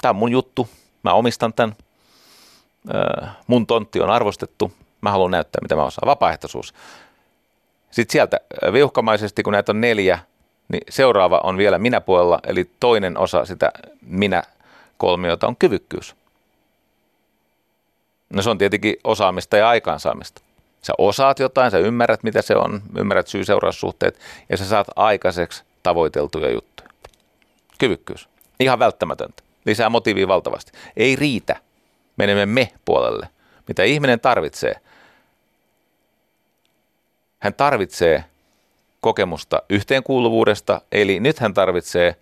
[0.00, 0.68] Tämä on mun juttu.
[1.02, 1.76] Mä omistan tämän.
[3.46, 4.72] Mun tontti on arvostettu.
[5.00, 6.06] Mä haluan näyttää, mitä mä osaan.
[6.06, 6.74] Vapaaehtoisuus.
[7.90, 8.40] Sitten sieltä
[8.72, 10.18] viuhkamaisesti, kun näitä on neljä,
[10.68, 14.42] niin seuraava on vielä minä puolella, eli toinen osa sitä minä
[14.98, 16.16] kolmiota on kyvykkyys.
[18.30, 20.42] No se on tietenkin osaamista ja aikaansaamista.
[20.82, 24.18] Sä osaat jotain, sä ymmärrät mitä se on, ymmärrät syy-seuraussuhteet
[24.48, 26.88] ja sä saat aikaiseksi tavoiteltuja juttuja.
[27.78, 28.28] Kyvykkyys.
[28.60, 29.42] Ihan välttämätöntä.
[29.64, 30.72] Lisää motiivia valtavasti.
[30.96, 31.56] Ei riitä.
[32.16, 33.28] Menemme me puolelle.
[33.68, 34.74] Mitä ihminen tarvitsee?
[37.38, 38.24] Hän tarvitsee
[39.00, 42.16] kokemusta yhteenkuuluvuudesta, eli nyt hän tarvitsee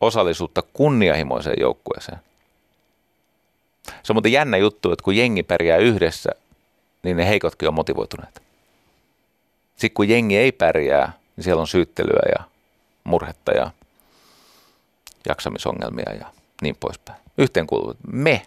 [0.00, 2.18] osallisuutta kunnianhimoiseen joukkueeseen.
[4.02, 6.30] Se on muuten jännä juttu, että kun jengi pärjää yhdessä,
[7.02, 8.42] niin ne heikotkin on motivoituneet.
[9.76, 12.44] Sitten kun jengi ei pärjää, niin siellä on syyttelyä ja
[13.04, 13.70] murhetta ja
[15.28, 16.26] jaksamisongelmia ja
[16.62, 17.18] niin poispäin.
[17.38, 17.96] Yhteenkuuluvuus.
[18.12, 18.42] Me.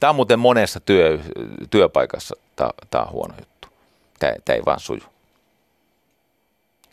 [0.00, 1.18] Tämä on muuten monessa työ,
[1.70, 3.68] työpaikassa tämä, tämä on huono juttu.
[4.18, 5.02] Tämä, tämä ei vaan suju.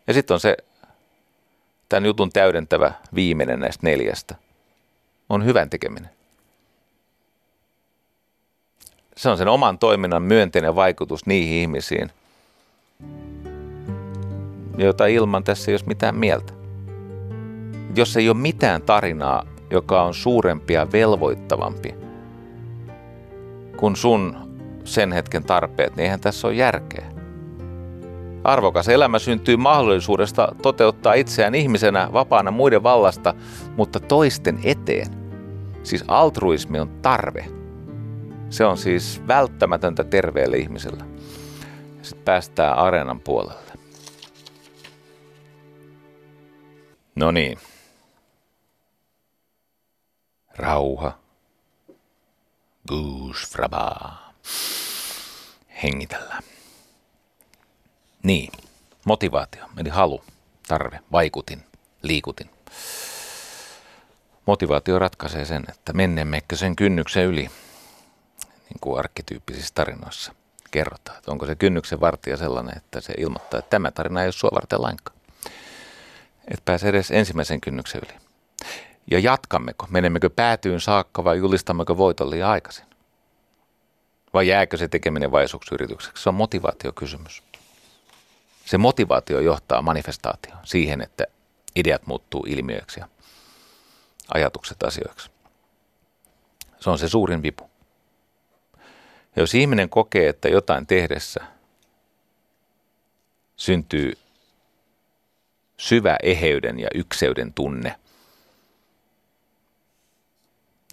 [0.07, 0.57] Ja sitten on se
[1.89, 4.35] tämän jutun täydentävä viimeinen näistä neljästä.
[5.29, 6.18] On hyvän tekeminen
[9.19, 12.11] se on sen oman toiminnan myönteinen vaikutus niihin ihmisiin,
[14.77, 16.53] joita ilman tässä ei ole mitään mieltä.
[17.95, 21.95] Jos ei ole mitään tarinaa, joka on suurempi ja velvoittavampi
[23.77, 24.37] kuin sun
[24.83, 27.05] sen hetken tarpeet, niin eihän tässä ole järkeä.
[28.43, 33.33] Arvokas elämä syntyy mahdollisuudesta toteuttaa itseään ihmisenä vapaana muiden vallasta,
[33.77, 35.07] mutta toisten eteen.
[35.83, 37.45] Siis altruismi on tarve–
[38.49, 41.03] se on siis välttämätöntä terveelle ihmiselle.
[42.01, 43.71] Sitten päästään areenan puolelle.
[47.15, 47.57] No niin.
[50.55, 51.17] Rauha.
[52.87, 54.17] Goose fraba.
[55.83, 56.43] Hengitellään.
[58.23, 58.51] Niin.
[59.05, 60.23] Motivaatio, eli halu,
[60.67, 61.63] tarve, vaikutin,
[62.01, 62.49] liikutin.
[64.45, 67.49] Motivaatio ratkaisee sen, että menneemmekö sen kynnyksen yli
[68.69, 70.33] niin kuin arkkityyppisissä tarinoissa
[70.71, 71.17] kerrotaan.
[71.17, 74.49] Että onko se kynnyksen vartija sellainen, että se ilmoittaa, että tämä tarina ei ole sua
[74.53, 75.17] varten lainkaan.
[76.47, 78.19] Että pääse edes ensimmäisen kynnyksen yli.
[79.11, 79.87] Ja jatkammeko?
[79.89, 82.85] Menemmekö päätyyn saakka vai julistammeko voiton liian aikaisin?
[84.33, 86.23] Vai jääkö se tekeminen vaisuksi yritykseksi?
[86.23, 87.43] Se on motivaatiokysymys.
[88.65, 91.25] Se motivaatio johtaa manifestaatioon siihen, että
[91.75, 93.07] ideat muuttuu ilmiöiksi ja
[94.33, 95.31] ajatukset asioiksi.
[96.79, 97.68] Se on se suurin vipu.
[99.39, 101.43] Jos ihminen kokee, että jotain tehdessä
[103.55, 104.17] syntyy
[105.77, 107.95] syvä eheyden ja ykseyden tunne,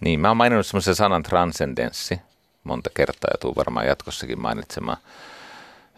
[0.01, 2.21] niin mä oon maininnut semmoisen sanan transcendenssi
[2.63, 4.97] monta kertaa ja tuun varmaan jatkossakin mainitsemaan,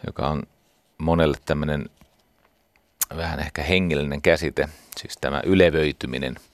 [0.06, 0.42] joka on
[0.98, 1.90] monelle tämmöinen
[3.16, 6.36] vähän ehkä hengellinen käsite, siis tämä ylevöityminen–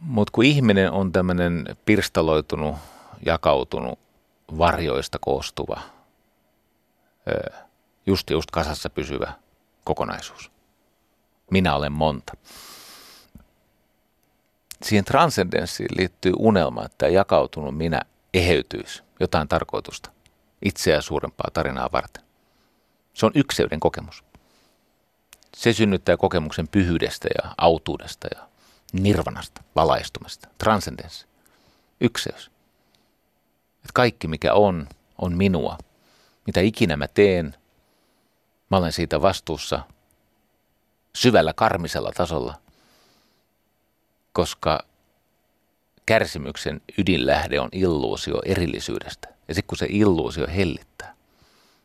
[0.00, 2.76] mutta kun ihminen on tämmöinen pirstaloitunut,
[3.26, 3.98] jakautunut,
[4.58, 5.80] varjoista koostuva,
[8.06, 9.32] just just kasassa pysyvä
[9.84, 10.50] kokonaisuus.
[11.50, 12.32] Minä olen monta.
[14.82, 18.00] Siihen transcendenssiin liittyy unelma, että jakautunut minä
[18.34, 20.10] eheytyisi jotain tarkoitusta,
[20.64, 22.24] itseä suurempaa tarinaa varten.
[23.14, 24.24] Se on ykseyden kokemus.
[25.56, 28.48] Se synnyttää kokemuksen pyhyydestä ja autuudesta ja
[28.92, 31.26] nirvanasta, valaistumasta, transcendenssi,
[32.00, 32.50] ykseys.
[33.88, 35.78] Että kaikki mikä on, on minua.
[36.46, 37.54] Mitä ikinä mä teen,
[38.70, 39.80] mä olen siitä vastuussa
[41.14, 42.54] syvällä karmisella tasolla,
[44.32, 44.84] koska
[46.06, 49.28] kärsimyksen ydinlähde on illuusio erillisyydestä.
[49.48, 51.14] Ja sitten kun se illuusio hellittää,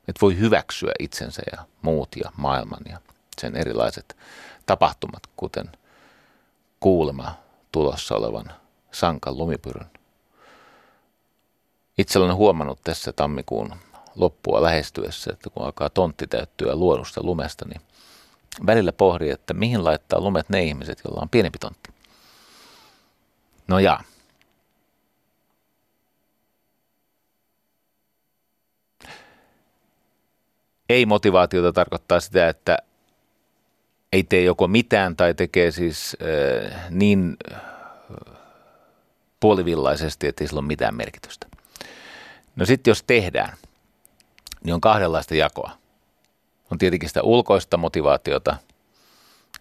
[0.08, 3.02] että voi hyväksyä itsensä ja muut ja maailman ja
[3.42, 4.18] sen erilaiset
[4.66, 5.72] tapahtumat, kuten
[6.80, 7.36] kuulema
[7.72, 8.46] tulossa olevan
[8.92, 9.93] sankan lumipyryn.
[11.98, 13.76] Itse olen huomannut tässä tammikuun
[14.16, 17.82] loppua lähestyessä, että kun alkaa tontti täyttyä luodusta lumesta, niin
[18.66, 21.90] välillä pohdi, että mihin laittaa lumet ne ihmiset, joilla on pienempi tontti.
[23.68, 24.00] No ja,
[30.90, 32.78] ei-motivaatiota tarkoittaa sitä, että
[34.14, 36.18] ei tee joko mitään tai tekee siis
[36.74, 37.62] äh, niin äh,
[39.40, 41.53] puolivillaisesti, että ei sillä ole mitään merkitystä.
[42.56, 43.58] No sitten jos tehdään,
[44.64, 45.72] niin on kahdenlaista jakoa.
[46.72, 48.58] On tietenkin sitä ulkoista motivaatiota,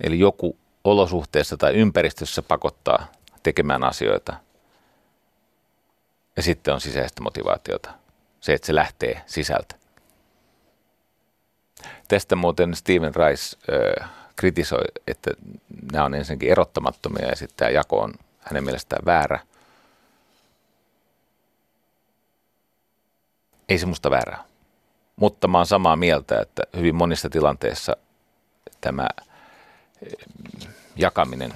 [0.01, 3.07] eli joku olosuhteessa tai ympäristössä pakottaa
[3.43, 4.35] tekemään asioita.
[6.37, 7.91] Ja sitten on sisäistä motivaatiota,
[8.41, 9.75] se, että se lähtee sisältä.
[12.09, 13.57] Tästä muuten Steven Rice
[14.03, 15.31] äh, kritisoi, että
[15.93, 19.41] nämä on ensinnäkin erottamattomia ja sitten tämä jako on hänen mielestään väärä.
[23.73, 24.45] Ei se musta väärää.
[25.17, 27.97] Mutta mä oon samaa mieltä, että hyvin monissa tilanteissa
[28.81, 29.07] tämä
[30.97, 31.53] jakaminen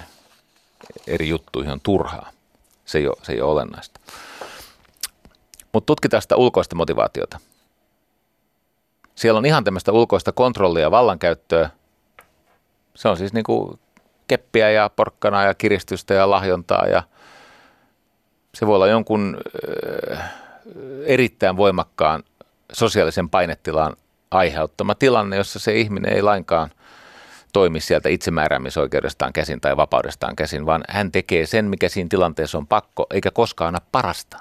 [1.07, 2.31] eri juttuihin on turhaa.
[2.85, 3.99] Se ei ole, se ei ole olennaista.
[5.73, 7.39] Mutta tutkitaan sitä ulkoista motivaatiota.
[9.15, 11.69] Siellä on ihan tämmöistä ulkoista kontrollia ja vallankäyttöä.
[12.95, 13.79] Se on siis niin kuin
[14.27, 17.03] keppiä ja porkkanaa ja kiristystä ja lahjontaa ja
[18.53, 19.37] se voi olla jonkun
[20.11, 20.46] äh,
[21.05, 22.23] erittäin voimakkaan
[22.73, 23.95] sosiaalisen painetilan
[24.31, 26.71] aiheuttama tilanne, jossa se ihminen ei lainkaan
[27.53, 32.67] toimi sieltä itsemääräämisoikeudestaan käsin tai vapaudestaan käsin, vaan hän tekee sen, mikä siinä tilanteessa on
[32.67, 34.37] pakko, eikä koskaan anna parasta.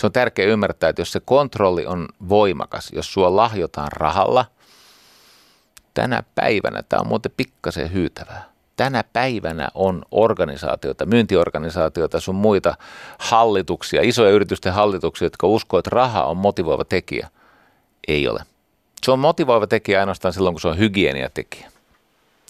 [0.00, 4.44] Se on tärkeää ymmärtää, että jos se kontrolli on voimakas, jos sua lahjotaan rahalla,
[5.94, 8.44] tänä päivänä, tämä on muuten pikkasen hyytävää,
[8.76, 12.74] tänä päivänä on organisaatioita, myyntiorganisaatioita, sun muita
[13.18, 17.28] hallituksia, isoja yritysten hallituksia, jotka uskoo, että raha on motivoiva tekijä.
[18.08, 18.40] Ei ole.
[19.02, 21.70] Se on motivoiva tekijä ainoastaan silloin, kun se on hygieniatekijä.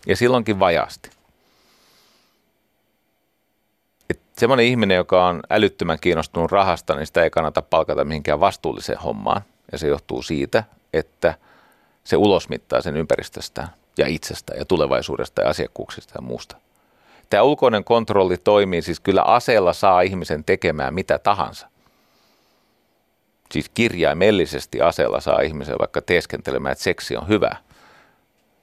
[0.06, 1.10] Ja silloinkin vajaasti.
[4.38, 9.42] Semmoinen ihminen, joka on älyttömän kiinnostunut rahasta, niin sitä ei kannata palkata mihinkään vastuulliseen hommaan.
[9.72, 11.34] Ja se johtuu siitä, että
[12.04, 13.68] se ulosmittaa sen ympäristöstään
[13.98, 16.56] ja itsestä ja tulevaisuudesta ja asiakkuuksista ja muusta.
[17.30, 21.68] Tämä ulkoinen kontrolli toimii, siis kyllä aseella saa ihmisen tekemään mitä tahansa.
[23.52, 27.56] Siis kirjaimellisesti aseella saa ihmisen vaikka teeskentelemään, että seksi on hyvä,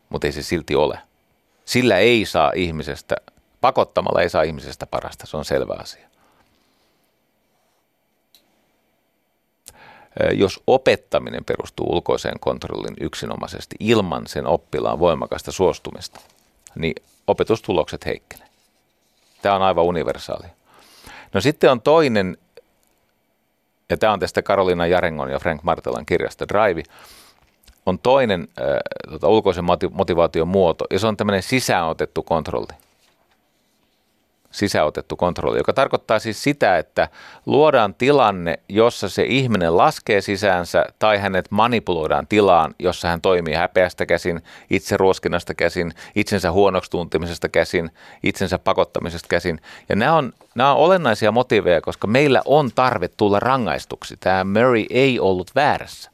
[0.10, 1.00] mutta ei se silti ole.
[1.66, 3.16] Sillä ei saa ihmisestä,
[3.62, 6.11] pakottamalla ei saa ihmisestä parasta, se on selvä asia.
[10.34, 16.20] Jos opettaminen perustuu ulkoiseen kontrollin yksinomaisesti ilman sen oppilaan voimakasta suostumista,
[16.76, 16.96] niin
[17.28, 18.48] opetustulokset heikkenee.
[19.42, 20.48] Tämä on aivan universaali.
[21.34, 22.38] No sitten on toinen,
[23.90, 26.84] ja tämä on tästä Karolina Jarengon ja Frank Martelan kirjasta Drive,
[27.86, 28.66] on toinen äh,
[29.12, 32.74] tota, ulkoisen motivaation muoto, ja se on tämmöinen sisäänotettu kontrolli
[34.52, 37.08] sisäotettu kontrolli, joka tarkoittaa siis sitä, että
[37.46, 44.06] luodaan tilanne, jossa se ihminen laskee sisäänsä tai hänet manipuloidaan tilaan, jossa hän toimii häpeästä
[44.06, 47.92] käsin, itseruoskinnasta käsin, itsensä huonoksi tuntemisesta käsin,
[48.24, 49.62] itsensä pakottamisesta käsin.
[49.90, 54.18] Ja nämä on, nämä on olennaisia motiveja, koska meillä on tarve tulla rangaistuksi.
[54.20, 56.12] Tämä Murray ei ollut väärässä.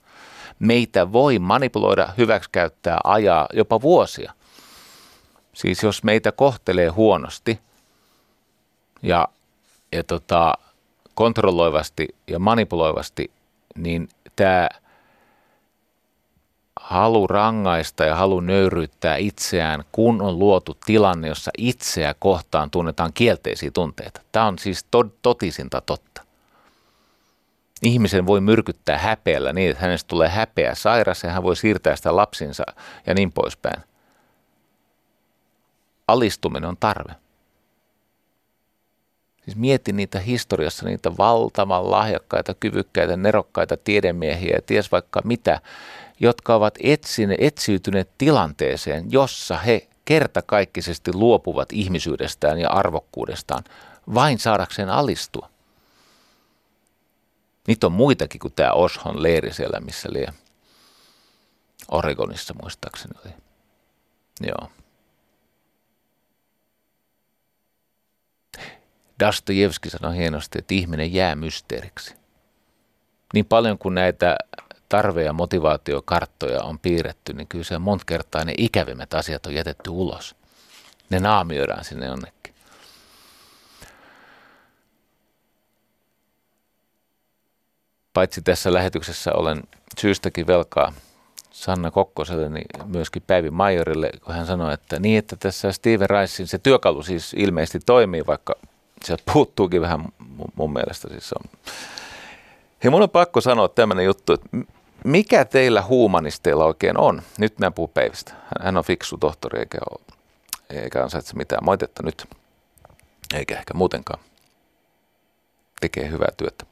[0.60, 4.34] Meitä voi manipuloida, hyväksikäyttää, ajaa jopa vuosia.
[5.54, 7.60] Siis jos meitä kohtelee huonosti–
[9.02, 9.28] ja,
[9.92, 10.54] ja tota,
[11.16, 13.32] kontrolloivasti ja manipuloivasti,
[13.76, 14.70] niin tämä
[16.80, 23.72] halu rangaista ja halu nöyryyttää itseään, kun on luotu tilanne, jossa itseä kohtaan tunnetaan kielteisiä
[23.72, 24.22] tunteita.
[24.32, 26.22] Tämä on siis to- totisinta totta.
[27.82, 32.16] Ihmisen voi myrkyttää häpeällä niin, että hänestä tulee häpeä sairas ja hän voi siirtää sitä
[32.16, 32.64] lapsinsa
[33.06, 33.84] ja niin poispäin.
[36.08, 37.16] Alistuminen on tarve.
[39.48, 45.62] Siis mieti niitä historiassa, niitä valtavan lahjakkaita, kyvykkäitä, nerokkaita tiedemiehiä ja ties vaikka mitä,
[46.20, 53.64] jotka ovat etsine, etsiytyneet tilanteeseen, jossa he kertakaikkisesti luopuvat ihmisyydestään ja arvokkuudestaan
[54.14, 55.50] vain saadakseen alistua.
[57.68, 60.26] Niitä on muitakin kuin tämä Oshon leiri siellä, missä oli
[61.92, 63.34] Oregonissa muistaakseni oli.
[64.42, 64.70] Joo.
[69.20, 72.16] Dostojevski sanoi hienosti, että ihminen jää mysteeriksi.
[73.34, 74.38] Niin paljon kuin näitä
[74.90, 79.90] tarve- ja motivaatiokarttoja on piirretty, niin kyllä se monta kertaa ne ikävimmät asiat on jätetty
[79.90, 80.36] ulos.
[81.10, 82.54] Ne naamioidaan sinne jonnekin.
[88.14, 89.64] Paitsi tässä lähetyksessä olen
[90.00, 90.94] syystäkin velkaa
[91.52, 96.48] Sanna Kokkoselle, niin myöskin Päivi Majorille, kun hän sanoi, että niin, että tässä Steven Ricein
[96.48, 98.56] se työkalu siis ilmeisesti toimii, vaikka
[99.04, 100.06] sieltä puuttuukin vähän
[100.56, 101.08] mun mielestä.
[101.10, 101.50] Siis on.
[102.84, 104.50] Ja mun on pakko sanoa tämmöinen juttu, että
[105.04, 107.22] mikä teillä huumanisteilla oikein on?
[107.38, 108.34] Nyt mä puhun Päivistä.
[108.62, 110.00] Hän on fiksu tohtori eikä, ole,
[110.70, 112.26] eikä ansaitse mitään moitetta nyt,
[113.34, 114.20] eikä ehkä muutenkaan.
[115.80, 116.66] Tekee hyvää työtä.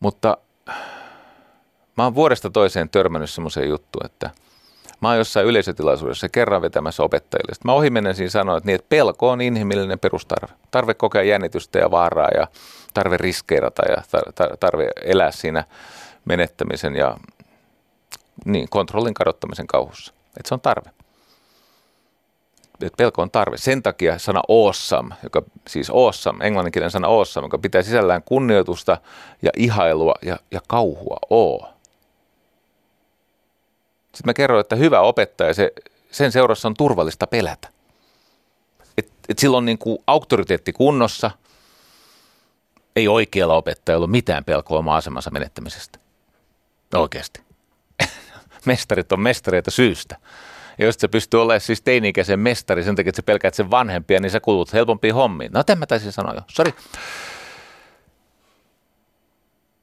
[0.00, 0.38] Mutta
[1.96, 4.30] mä oon vuodesta toiseen törmännyt semmoiseen juttuun, että
[5.00, 7.54] mä oon jossain yleisötilaisuudessa kerran vetämässä opettajille.
[7.54, 10.54] Sitten mä ohimennen siinä sanoin, että, niin, että pelko on inhimillinen perustarve.
[10.70, 12.48] Tarve kokea jännitystä ja vaaraa ja
[12.94, 14.02] tarve riskeerata ja
[14.60, 15.64] tarve elää siinä
[16.24, 17.16] menettämisen ja
[18.44, 20.12] niin, kontrollin kadottamisen kauhussa.
[20.36, 20.90] Että se on tarve.
[22.80, 23.56] Et pelko on tarve.
[23.56, 28.98] Sen takia sana awesome, joka siis awesome, englanninkielinen sana awesome, joka pitää sisällään kunnioitusta
[29.42, 31.68] ja ihailua ja, ja kauhua, oo.
[34.14, 35.72] Sitten mä kerroin, että hyvä opettaja, se,
[36.10, 37.68] sen seurassa on turvallista pelätä.
[38.98, 41.30] Et, et silloin niin kuin auktoriteetti kunnossa–
[42.98, 45.98] ei oikealla opettajalla ole mitään pelkoa oma asemansa menettämisestä.
[46.94, 47.40] Oikeasti.
[48.66, 50.16] Mestarit on mestareita syystä.
[50.78, 54.20] Ja jos se pystyy olemaan siis teini-ikäisen mestari sen takia, että sä pelkäät sen vanhempia,
[54.20, 55.52] niin sä kulut helpompiin hommiin.
[55.52, 56.74] No tämän mä taisin sanoa jo, sori.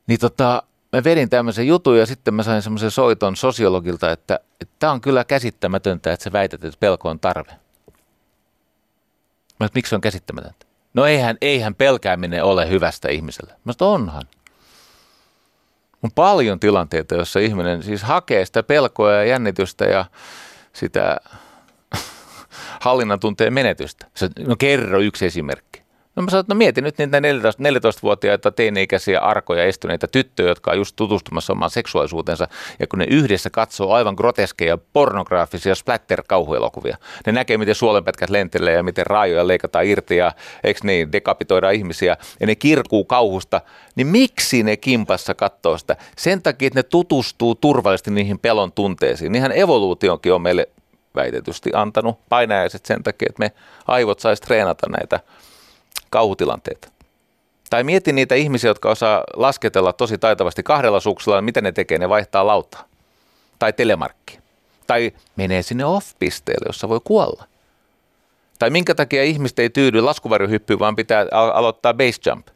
[0.08, 0.64] Niin tota,
[0.96, 4.40] mä vedin tämmöisen jutun ja sitten mä sain semmoisen soiton sosiologilta, että
[4.80, 7.52] tämä on kyllä käsittämätöntä, että sä väität, että pelko on tarve.
[9.60, 10.66] Mä miksi se on käsittämätöntä?
[10.94, 13.54] No eihän, eihän pelkääminen ole hyvästä ihmiselle.
[13.64, 14.24] Mä onhan.
[16.04, 20.06] On paljon tilanteita, joissa ihminen siis hakee sitä pelkoa ja jännitystä ja
[20.74, 21.18] sitä
[22.86, 24.08] hallinnan tunteen menetystä.
[24.48, 25.75] No kerro yksi esimerkki.
[26.16, 30.72] No mä sanoin, että no mieti nyt niitä 14, 14-vuotiaita teini-ikäisiä arkoja estyneitä tyttöjä, jotka
[30.72, 32.48] on just tutustumassa omaan seksuaalisuutensa,
[32.80, 38.84] ja kun ne yhdessä katsoo aivan groteskeja, pornograafisia splatter-kauhuelokuvia, ne näkee, miten suolenpätkät lentelee ja
[38.84, 40.32] miten raajoja leikataan irti ja
[40.64, 43.62] eikö niin, dekapitoidaan ihmisiä, ja ne kirkuu kauhusta,
[43.96, 45.96] niin miksi ne kimpassa katsoo sitä?
[46.18, 49.32] Sen takia, että ne tutustuu turvallisesti niihin pelon tunteisiin.
[49.32, 50.70] Niinhän evoluutionkin on meille
[51.16, 53.52] väitetysti antanut painajaiset sen takia, että me
[53.88, 55.20] aivot saisi treenata näitä
[56.10, 56.88] kauhutilanteita.
[57.70, 62.10] Tai mieti niitä ihmisiä, jotka osaa lasketella tosi taitavasti kahdella suksella, mitä ne tekee, ne
[62.10, 62.84] vaihtaa lautaa.
[63.60, 64.40] Tai telemarkki.
[64.88, 67.44] Tai menee sinne off-pisteelle, jossa voi kuolla.
[68.60, 72.48] Tai minkä takia ihmiset ei tyydy laskuvarjohyppyyn, vaan pitää al- aloittaa base jump.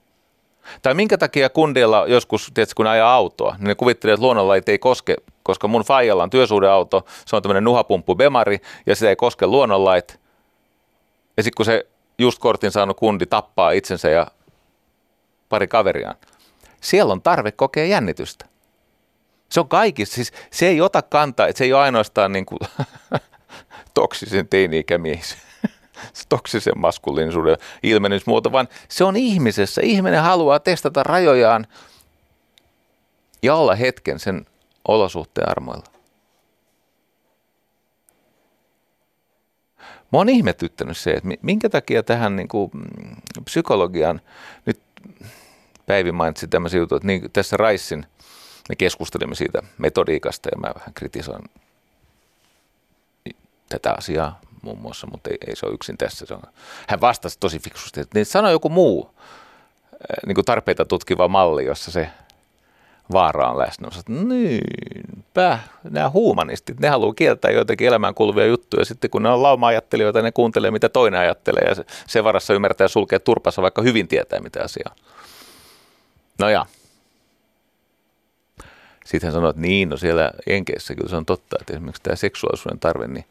[0.82, 4.80] Tai minkä takia kundeilla joskus, tiedätkö, kun ajaa autoa, niin ne kuvittelee, että luonnonlait ei
[4.80, 9.48] koske, koska mun faijalla on työsuhdeauto, se on tämmöinen nuhapumppu Bemari, ja se ei koske
[9.48, 10.20] luonnonlait.
[11.38, 11.86] Ja sitten kun se
[12.20, 14.28] just kortin saanut kundi tappaa itsensä ja
[15.49, 16.15] pari kaveriaan.
[16.82, 18.45] Siellä on tarve kokea jännitystä.
[19.49, 22.60] Se on kaikissa, siis se ei ota kantaa, että se ei ole ainoastaan niin kuin
[23.94, 25.38] toksisen teini-ikämies,
[26.30, 29.81] toksisen maskuliinisuuden ilmenysmuoto, vaan se on ihmisessä.
[29.81, 31.68] Ihminen haluaa testata rajojaan
[33.44, 34.45] ja olla hetken sen
[34.88, 35.98] olosuhteen armoilla.
[40.11, 43.15] Mä oon ihmetyttänyt se, että minkä takia tähän niin kuin, mm,
[43.45, 44.22] psykologian,
[44.65, 44.80] nyt
[45.86, 48.06] Päivi mainitsi tämmöisiä juttuja, että niin, tässä Raissin
[48.69, 51.49] me keskustelimme siitä metodiikasta ja mä vähän kritisoin
[53.69, 56.26] tätä asiaa muun muassa, mutta ei, ei se ole yksin tässä.
[56.26, 56.41] Se on,
[56.88, 59.15] hän vastasi tosi fiksusti, että niin sano joku muu
[60.26, 62.10] niin kuin tarpeita tutkiva malli, jossa se
[63.11, 63.90] vaara on läsnä.
[64.10, 64.26] Mä
[65.40, 68.86] niinpä, nämä huumanistit, ne haluaa kieltää joitakin elämään kuuluvia juttuja.
[68.86, 71.76] Sitten kun ne on lauma-ajattelijoita, ne kuuntelee, mitä toinen ajattelee ja
[72.07, 74.95] se, varassa ymmärtää sulkea turpansa, vaikka hyvin tietää, mitä asiaa.
[76.40, 76.66] No ja.
[79.06, 82.16] Sitten hän sanoi, että niin, no siellä Enkeissä kyllä se on totta, että esimerkiksi tämä
[82.16, 83.26] seksuaalisuuden tarve, niin,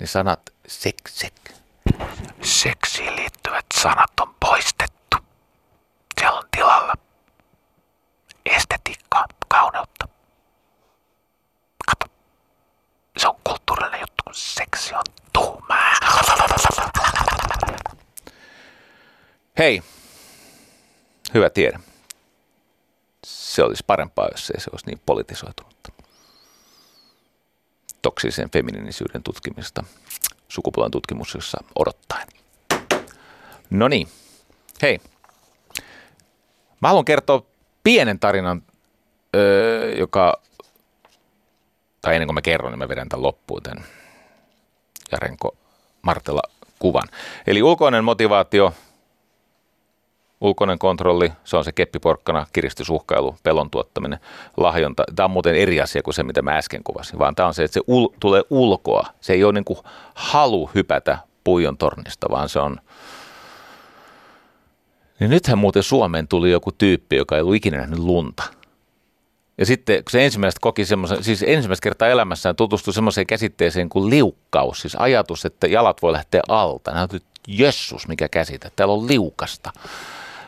[0.00, 1.34] niin sanat sek, sek,
[2.42, 5.16] seksiin liittyvät sanat on poistettu.
[6.20, 6.94] Siellä on tilalla
[13.44, 15.02] kulttuurille juttu, kun seksi on
[15.32, 15.92] tuhmaa.
[19.58, 19.82] Hei,
[21.34, 21.78] hyvä tiede.
[23.26, 25.92] Se olisi parempaa, jos ei se olisi niin politisoitunutta.
[28.02, 29.84] Toksisen feminiinisyyden tutkimista
[30.48, 32.28] sukupuolen tutkimus, jossa odottaen.
[33.70, 34.08] No niin,
[34.82, 35.00] hei.
[36.80, 37.46] Mä haluan kertoa
[37.82, 38.62] pienen tarinan,
[39.36, 40.42] öö, joka
[42.02, 43.84] tai ennen kuin mä kerron, niin mä vedän tämän loppuun tämän
[45.12, 45.56] Jarenko
[46.02, 46.42] Martela
[46.78, 47.08] kuvan.
[47.46, 48.74] Eli ulkoinen motivaatio,
[50.40, 54.18] ulkoinen kontrolli, se on se keppiporkkana, kiristysuhkailu, pelon tuottaminen,
[54.56, 55.04] lahjonta.
[55.16, 57.64] Tämä on muuten eri asia kuin se, mitä mä äsken kuvasin, vaan tämä on se,
[57.64, 59.06] että se ul- tulee ulkoa.
[59.20, 59.78] Se ei ole niin kuin
[60.14, 62.80] halu hypätä puijon tornista, vaan se on...
[65.20, 68.42] Niin nythän muuten Suomeen tuli joku tyyppi, joka ei ollut ikinä nähnyt lunta.
[69.60, 74.10] Ja sitten kun se ensimmäistä koki semmoisen, siis ensimmäistä kertaa elämässään tutustui semmoiseen käsitteeseen kuin
[74.10, 76.90] liukkaus, siis ajatus, että jalat voi lähteä alta.
[76.90, 79.72] Näytyy, jessus, mikä käsite, täällä on liukasta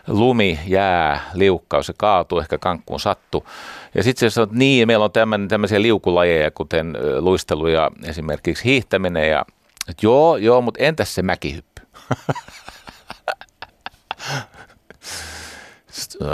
[0.07, 3.47] lumi, jää, liukkaus, se kaatuu, ehkä kankkuun sattu.
[3.95, 8.65] Ja sitten se sanoo, että niin, meillä on tämän, tämmöisiä liukulajeja, kuten luistelu ja esimerkiksi
[8.65, 9.31] hiihtäminen.
[9.31, 9.45] Ja,
[9.89, 11.83] että joo, joo, mutta entäs se mäkihyppy?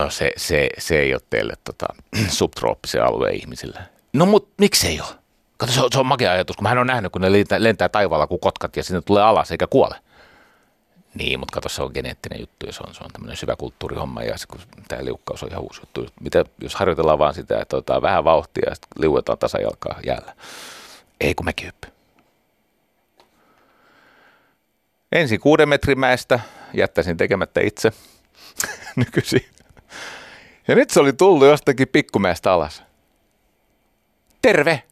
[0.09, 1.87] se, se, se ei ole teille tota,
[2.39, 3.81] subtrooppisen alueen ihmisille.
[4.13, 5.09] No mutta miksei ole?
[5.57, 7.89] Kato, se on, se on makea ajatus, kun en ole nähnyt, kun ne lentää, lentää
[7.89, 9.95] taivaalla kuin kotkat ja sinne tulee alas eikä kuole.
[11.15, 14.23] Niin, mutta kato, se on geneettinen juttu ja se on, se on tämmöinen syvä kulttuurihomma
[14.23, 16.07] ja se, kun tämä liukkaus on ihan uusi juttu.
[16.21, 20.35] Mitä, jos harjoitellaan vaan sitä, että otetaan vähän vauhtia ja sitten liuetaan tasajalkaa jäällä.
[21.21, 21.89] Ei kun mekin hyppy.
[25.13, 26.41] Ensin kuuden metrin mäestä
[26.75, 27.93] jättäisin tekemättä itse
[28.97, 29.58] nykyisin.
[30.69, 32.83] Ja nyt se oli tullut jostakin pikkumäestä alas.
[34.43, 34.83] Terve!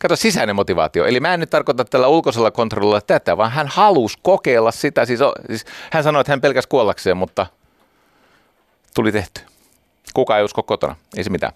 [0.00, 1.04] Kato, sisäinen motivaatio.
[1.04, 5.04] Eli mä en nyt tarkoita tällä ulkoisella kontrollilla tätä, vaan hän halusi kokeilla sitä.
[5.04, 7.46] Siis, siis hän sanoi, että hän pelkäs kuollakseen, mutta
[8.94, 9.40] tuli tehty.
[10.14, 10.96] Kuka ei usko kotona?
[11.16, 11.52] Ei se mitään.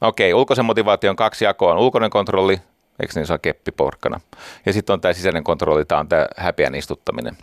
[0.00, 2.60] Okei, ulkoisen motivaation kaksi jakoa on ulkoinen kontrolli,
[3.00, 4.20] eikö niin se on keppiporkkana.
[4.66, 7.38] Ja sitten on tämä sisäinen kontrolli, tämä on tämä häpeän istuttaminen,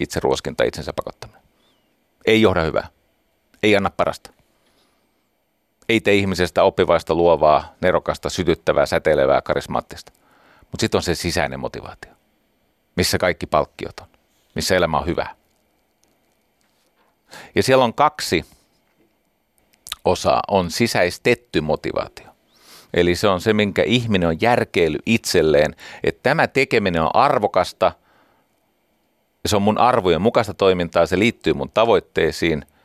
[0.00, 1.42] itse ruoskinta, itsensä pakottaminen.
[2.26, 2.88] Ei johda hyvää.
[3.66, 4.30] Ei anna parasta
[5.88, 10.12] ei tee ihmisestä oppivaista, luovaa, nerokasta, sytyttävää, säteilevää, karismaattista.
[10.60, 12.12] Mutta sitten on se sisäinen motivaatio,
[12.96, 14.06] missä kaikki palkkiot on,
[14.54, 15.26] missä elämä on hyvä.
[17.54, 18.44] Ja siellä on kaksi
[20.04, 22.26] osaa, on sisäistetty motivaatio.
[22.94, 27.92] Eli se on se, minkä ihminen on järkeily itselleen, että tämä tekeminen on arvokasta,
[29.46, 32.64] se on mun arvojen mukaista toimintaa, se liittyy mun tavoitteisiin–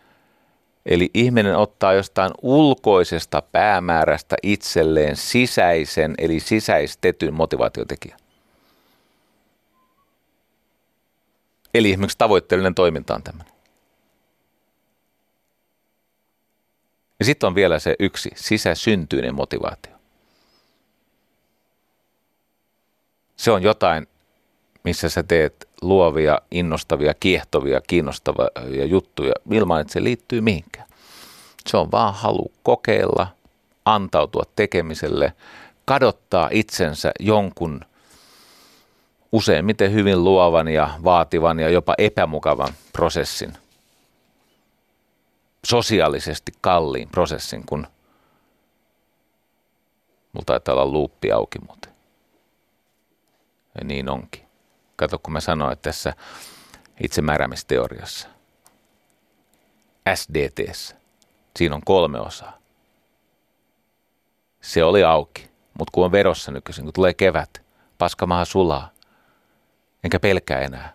[0.85, 8.19] Eli ihminen ottaa jostain ulkoisesta päämäärästä itselleen sisäisen, eli sisäistetyn motivaatiotekijän.
[11.73, 13.53] Eli esimerkiksi tavoitteellinen toiminta on tämmöinen.
[17.19, 19.95] Ja sitten on vielä se yksi, sisäsyntyinen motivaatio.
[23.35, 24.07] Se on jotain,
[24.83, 30.87] missä sä teet luovia, innostavia, kiehtovia, kiinnostavia juttuja ilman, että se liittyy mihinkään.
[31.67, 33.27] Se on vaan halu kokeilla,
[33.85, 35.33] antautua tekemiselle,
[35.85, 37.81] kadottaa itsensä jonkun
[39.31, 43.53] useimmiten hyvin luovan ja vaativan ja jopa epämukavan prosessin,
[45.65, 47.87] sosiaalisesti kalliin prosessin, kun
[50.33, 51.91] mulla taitaa olla luuppi auki muuten.
[53.75, 54.50] Ja niin onkin.
[55.01, 56.13] Kato, kun mä sanoin, että tässä
[57.03, 58.27] itsemääräämisteoriassa,
[60.15, 60.75] SDT,
[61.57, 62.57] siinä on kolme osaa.
[64.61, 65.49] Se oli auki,
[65.79, 67.61] mutta kun on verossa nykyisin, kun tulee kevät,
[67.97, 68.91] paskamaha sulaa,
[70.03, 70.93] enkä pelkää enää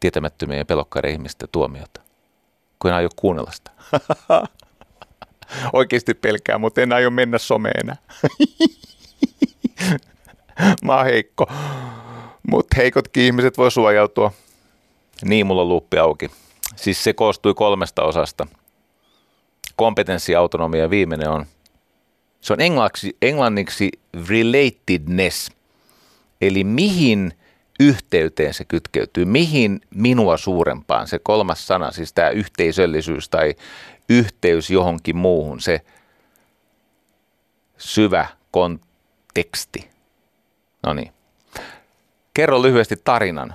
[0.00, 2.00] tietämättömien ja pelokkaiden ihmisten tuomiota,
[2.78, 3.70] kun en aio kuunnella sitä.
[5.72, 7.96] Oikeasti pelkää, mutta en aio mennä someen enää.
[10.84, 11.46] Mä oon heikko.
[12.50, 14.32] Mutta heikotkin ihmiset voi suojautua.
[15.24, 16.30] Niin, mulla on luuppi auki.
[16.76, 18.46] Siis se koostui kolmesta osasta.
[19.76, 21.46] Kompetenssi, autonomia ja viimeinen on,
[22.40, 23.90] se on englanniksi, englanniksi
[24.28, 25.50] relatedness.
[26.40, 27.32] Eli mihin
[27.80, 33.54] yhteyteen se kytkeytyy, mihin minua suurempaan, se kolmas sana, siis tämä yhteisöllisyys tai
[34.08, 35.80] yhteys johonkin muuhun, se
[37.78, 39.90] syvä konteksti.
[40.82, 41.17] No niin.
[42.38, 43.54] Kerro lyhyesti tarinan.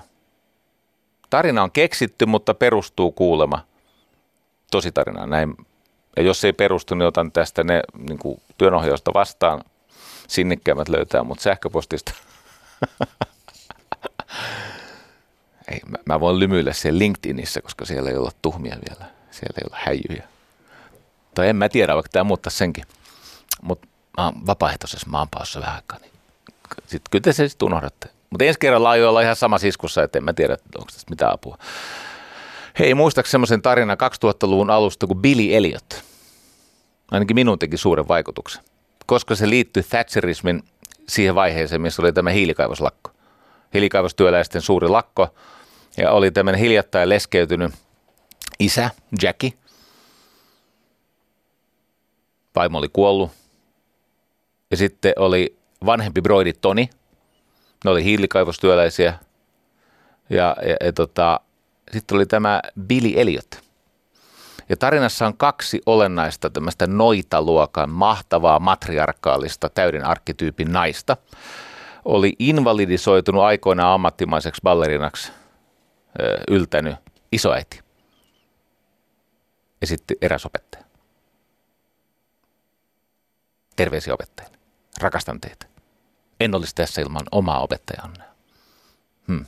[1.30, 3.66] Tarina on keksitty, mutta perustuu kuulema
[4.72, 5.30] tosi tarinaan.
[5.30, 5.56] Näin.
[6.16, 9.64] Ja jos ei perustu, niin otan tästä ne niin kuin työnohjausta vastaan.
[10.28, 12.14] Sinnikkäämmät löytää mut sähköpostista.
[15.72, 19.12] Ei, mä, mä voin lymyillä siellä LinkedInissä, koska siellä ei olla tuhmia vielä.
[19.32, 20.28] Siellä ei olla häijyjä.
[21.34, 22.86] Tai en mä tiedä, vaikka tämä muuttaa senkin.
[23.62, 23.88] Mutta
[24.18, 26.12] mä oon vapaaehtoisessa maanpaossa vähän aikaa, niin
[26.88, 28.10] sitten kyllä te se sitten unohdatte.
[28.34, 31.34] Mutta ensi kerralla aion olla ihan sama siskussa, että en mä tiedä, onko tästä mitään
[31.34, 31.58] apua.
[32.80, 36.04] Hei, muistaaks semmoisen tarinan 2000-luvun alusta kuin Billy Elliot?
[37.12, 38.64] Ainakin minun teki suuren vaikutuksen,
[39.06, 40.64] koska se liittyy Thatcherismin
[41.08, 43.12] siihen vaiheeseen, missä oli tämä hiilikaivoslakko.
[43.74, 45.28] Hiilikaivostyöläisten suuri lakko,
[45.98, 47.74] ja oli tämmöinen hiljattain leskeytynyt
[48.60, 48.90] isä,
[49.22, 49.54] Jackie.
[52.56, 53.32] Vaimo oli kuollut.
[54.72, 56.90] Ja sitten oli vanhempi broidi Toni.
[57.84, 59.14] Ne oli hiilikaivostyöläisiä.
[60.30, 61.40] Ja, ja, ja tota,
[61.92, 63.64] sitten oli tämä Billy Elliot.
[64.70, 71.18] Ja tarinassa on kaksi olennaista tämmöistä noitaluokan mahtavaa matriarkaalista täyden arkkityypin naista.
[72.06, 75.32] Oli invalidisoitunut aikoinaan ammattimaiseksi ballerinaksi
[76.50, 76.96] yltänyt
[77.32, 77.80] isoäiti
[79.82, 80.84] ja sitten eräs opettaja.
[83.76, 84.58] Terveisiä opettajille.
[85.02, 85.73] Rakastan teitä.
[86.44, 88.24] En olisi tässä ilman omaa opettajanne.
[89.28, 89.45] Hmm.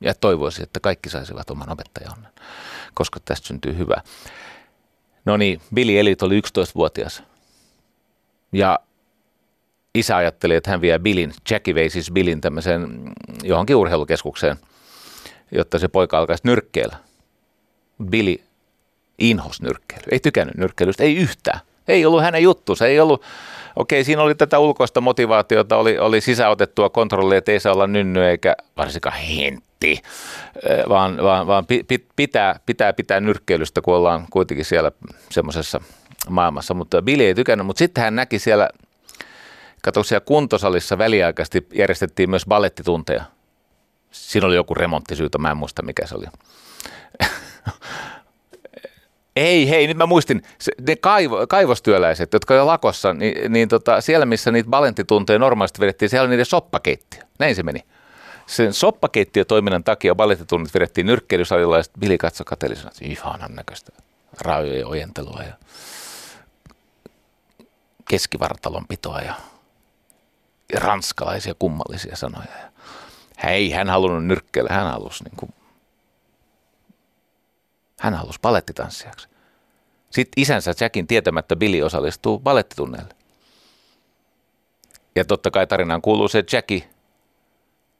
[0.00, 2.28] Ja toivoisin, että kaikki saisivat oman opettajanne,
[2.94, 4.02] koska tästä syntyy hyvä.
[5.24, 7.22] No niin, Billy Elliot oli 11-vuotias.
[8.52, 8.78] Ja
[9.94, 13.12] isä ajatteli, että hän vie Billin, Jackie vei siis Billin tämmöiseen
[13.42, 14.56] johonkin urheilukeskukseen,
[15.52, 16.96] jotta se poika alkaisi nyrkkeellä.
[18.04, 18.36] Billy
[19.18, 21.60] inhos nyrkkeily, ei tykännyt nyrkkeilystä, ei yhtään.
[21.88, 23.22] Ei ollut hänen juttuunsa, ei ollut,
[23.76, 28.24] okei siinä oli tätä ulkoista motivaatiota, oli, oli sisäotettua kontrollia, että ei saa olla nynny
[28.24, 30.02] eikä varsinkaan hentti,
[30.88, 31.64] vaan, vaan, vaan
[32.16, 34.92] pitää, pitää pitää nyrkkeilystä, kun ollaan kuitenkin siellä
[35.30, 35.80] semmoisessa
[36.28, 36.74] maailmassa.
[36.74, 38.68] Mutta Billy ei tykännyt, mutta sitten hän näki siellä,
[39.82, 43.24] kato siellä kuntosalissa väliaikaisesti järjestettiin myös ballettitunteja.
[44.10, 46.26] Siinä oli joku remonttisyytä, mä en muista mikä se oli.
[49.38, 54.00] Ei, hei, nyt mä muistin, se, ne kaivo, kaivostyöläiset, jotka on lakossa, niin, niin tota,
[54.00, 57.22] siellä missä niitä balenttitunteja normaalisti vedettiin, siellä oli niiden soppakeittiö.
[57.38, 57.80] Näin se meni.
[58.46, 63.92] Sen soppakeittiötoiminnan takia ballettitunnit vedettiin nyrkkeilysalilla ja sitten Billy katsoi kateellisena, että ihanan näköistä
[64.40, 65.54] raajojen ojentelua ja
[68.08, 69.34] keskivartalon pitoa ja,
[70.72, 72.48] ja ranskalaisia kummallisia sanoja.
[72.62, 72.70] Ja
[73.44, 75.54] hei, hän halunnut nyrkkeillä, hän halusi niin kuin
[78.00, 79.28] hän halusi palettitanssijaksi.
[80.10, 83.14] Sitten isänsä Jackin tietämättä Billy osallistuu balettitunneille.
[85.16, 86.90] Ja totta kai tarinaan kuuluu se, että Jackie,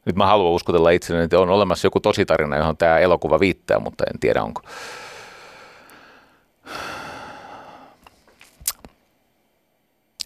[0.04, 4.04] nyt mä haluan uskotella itselleni, että on olemassa joku tositarina, johon tämä elokuva viittää, mutta
[4.14, 4.62] en tiedä onko.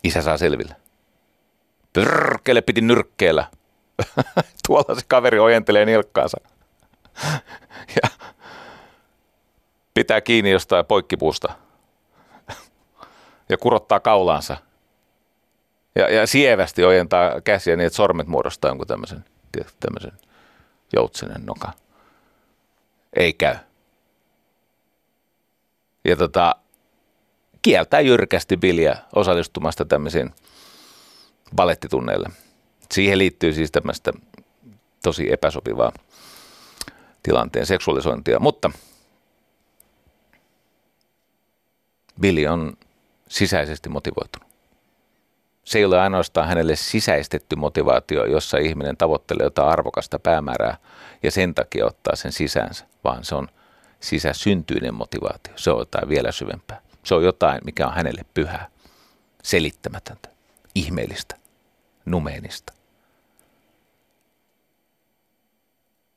[0.04, 0.76] Isä saa selville.
[1.92, 3.46] Pyrkele piti nyrkkeellä.
[4.66, 6.36] Tuolla se kaveri ojentelee nilkkaansa.
[8.02, 8.08] ja
[9.94, 11.52] pitää kiinni jostain poikkipuusta
[13.48, 14.56] ja kurottaa kaulaansa.
[15.94, 19.24] Ja, ja sievästi ojentaa käsiä niin, että sormet muodostaa jonkun tämmöisen,
[19.80, 20.12] tämmöisen
[20.92, 21.72] joutsenen noka.
[23.16, 23.56] Ei käy.
[26.04, 26.56] Ja tota,
[27.62, 30.34] kieltää jyrkästi Billiä osallistumasta tämmöisiin
[31.56, 32.28] balettitunneille.
[32.92, 34.12] Siihen liittyy siis tämmöistä
[35.02, 35.92] tosi epäsopivaa
[37.22, 38.70] tilanteen seksuaalisointia, mutta–
[42.22, 42.72] Billy on
[43.28, 44.52] sisäisesti motivoitunut.
[45.64, 50.76] Se ei ole ainoastaan hänelle sisäistetty motivaatio, jossa ihminen tavoittelee jotain arvokasta päämäärää
[51.22, 53.48] ja sen takia ottaa sen sisäänsä, vaan se on
[54.00, 55.52] sisäsyntyinen motivaatio.
[55.56, 56.80] Se on jotain vielä syvempää.
[57.04, 58.68] Se on jotain, mikä on hänelle pyhää,
[59.42, 60.28] selittämätöntä,
[60.74, 61.36] ihmeellistä,
[62.04, 62.72] numeenista.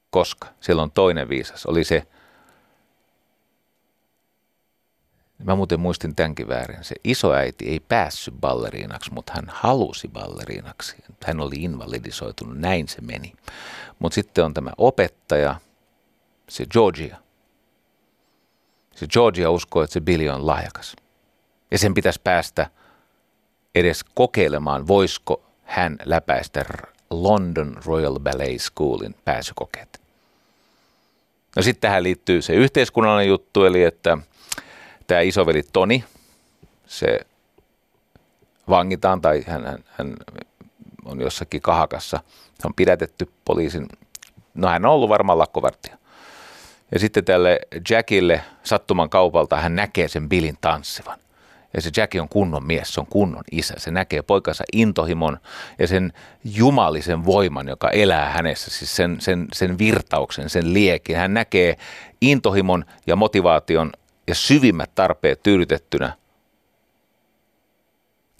[0.09, 2.07] Koska silloin toinen viisas oli se,
[5.45, 6.83] Mä muuten muistin tämänkin väärin.
[6.83, 10.95] Se isoäiti ei päässyt balleriinaksi, mutta hän halusi balleriinaksi.
[11.25, 13.33] Hän oli invalidisoitunut, näin se meni.
[13.99, 15.55] Mutta sitten on tämä opettaja,
[16.49, 17.17] se Georgia.
[18.95, 20.95] Se Georgia uskoo, että se Billy on lahjakas.
[21.71, 22.69] Ja sen pitäisi päästä
[23.75, 26.65] edes kokeilemaan, voisiko hän läpäistä
[27.09, 30.01] London Royal Ballet Schoolin pääsykokeet.
[31.55, 34.17] No sitten tähän liittyy se yhteiskunnallinen juttu, eli että–
[35.07, 36.03] tämä isoveli Toni,
[36.87, 37.19] se
[38.69, 40.15] vangitaan tai hän, hän, hän
[41.05, 42.17] on jossakin kahakassa.
[42.17, 43.87] Hän on pidätetty poliisin,
[44.53, 45.97] no hän on ollut varmaan lakkovartija.
[46.91, 47.59] Ja sitten tälle
[47.89, 51.19] Jackille sattuman kaupalta hän näkee sen Billin tanssivan.
[51.73, 53.73] Ja se Jackie on kunnon mies, se on kunnon isä.
[53.77, 55.37] Se näkee poikansa intohimon
[55.79, 56.13] ja sen
[56.43, 61.15] jumalisen voiman, joka elää hänessä, siis sen, sen, sen virtauksen, sen liekin.
[61.15, 61.77] Hän näkee
[62.21, 63.91] intohimon ja motivaation
[64.27, 66.17] ja syvimmät tarpeet tyydytettynä.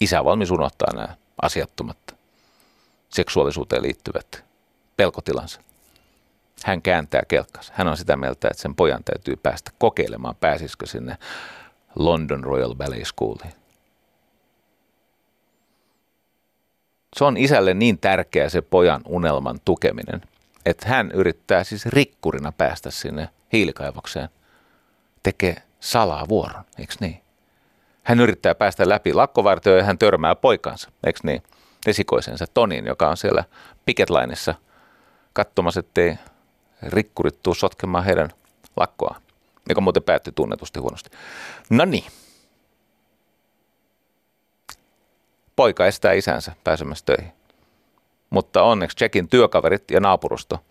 [0.00, 2.16] Isä valmis unohtaa nämä asiattomat
[3.08, 4.44] seksuaalisuuteen liittyvät
[4.96, 5.60] pelkotilansa.
[6.64, 7.72] Hän kääntää kelkkansa.
[7.76, 11.18] Hän on sitä mieltä, että sen pojan täytyy päästä kokeilemaan, pääsisikö sinne
[11.96, 13.52] London Royal Ballet Schooliin.
[17.16, 20.20] Se on isälle niin tärkeä se pojan unelman tukeminen,
[20.66, 24.28] että hän yrittää siis rikkurina päästä sinne hiilikaivokseen.
[25.22, 27.22] Tekee salaa vuoron, eikö niin?
[28.02, 31.42] Hän yrittää päästä läpi lakkovartioon ja hän törmää poikansa, eikö niin?
[31.86, 33.44] Esikoisensa Tonin, joka on siellä
[33.84, 34.54] piketlainissa
[35.32, 36.18] katsomassa, ettei
[36.82, 38.30] rikkurit tuu sotkemaan heidän
[38.76, 39.16] lakkoa,
[39.68, 41.10] joka muuten päättyi tunnetusti huonosti.
[41.70, 42.04] No niin.
[45.56, 47.32] Poika estää isänsä pääsemässä töihin.
[48.30, 50.64] Mutta onneksi Jackin työkaverit ja naapurusto,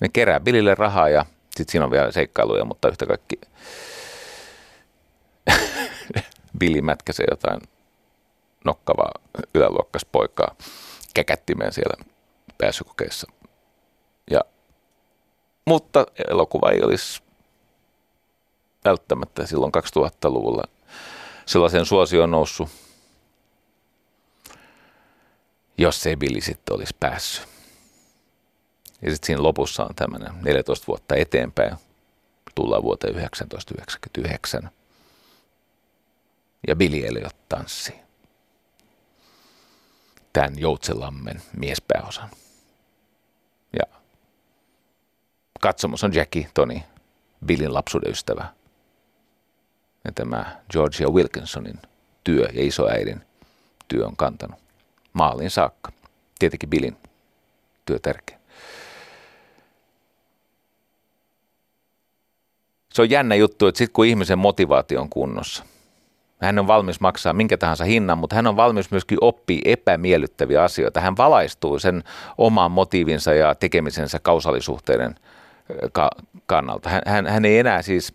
[0.00, 1.26] ne kerää Billille rahaa ja
[1.56, 3.40] sitten siinä on vielä seikkailuja, mutta yhtä kaikki
[6.58, 7.60] Billy mätkäsee jotain
[8.64, 9.12] nokkavaa
[9.54, 10.54] yläluokkaspoikaa
[11.14, 12.04] käkättimeen siellä
[12.58, 13.32] pääsykokeissa.
[14.30, 14.40] Ja,
[15.66, 17.22] mutta elokuva ei olisi
[18.84, 20.64] välttämättä silloin 2000-luvulla
[21.46, 22.68] sellaisen suosioon noussut,
[25.78, 27.48] jos se Billy sitten olisi päässyt.
[29.02, 31.76] Ja sitten siinä lopussa on tämmöinen 14 vuotta eteenpäin,
[32.54, 34.70] tullaan vuoteen 1999,
[36.68, 38.02] ja Billy Elliot tanssii
[40.32, 42.30] tämän Joutselammen miespääosan.
[43.78, 43.98] Ja
[45.60, 46.80] katsomus on Jackie, Tony,
[47.46, 48.44] Billin lapsuuden ystävä.
[50.04, 51.78] Ja tämä Georgia Wilkinsonin
[52.24, 53.22] työ ja isoäidin
[53.88, 54.60] työ on kantanut
[55.12, 55.92] maaliin saakka.
[56.38, 56.96] Tietenkin Billin
[57.86, 58.38] työ tärkeä.
[62.92, 65.64] Se on jännä juttu, että sitten kun ihmisen motivaatio on kunnossa,
[66.46, 71.00] hän on valmis maksaa minkä tahansa hinnan, mutta hän on valmis myöskin oppia epämiellyttäviä asioita.
[71.00, 72.04] Hän valaistuu sen
[72.38, 75.14] oman motiivinsa ja tekemisensä kausalisuhteiden
[75.92, 76.10] ka-
[76.46, 76.90] kannalta.
[76.90, 78.12] Hän, hän, hän ei enää siis,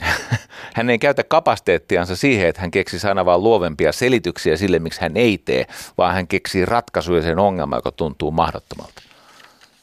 [0.76, 5.16] hän ei käytä kapasiteettiansa siihen, että hän keksisi aina vaan luovempia selityksiä sille, miksi hän
[5.16, 5.66] ei tee,
[5.98, 9.02] vaan hän keksii ratkaisuja sen ongelmaan, joka tuntuu mahdottomalta.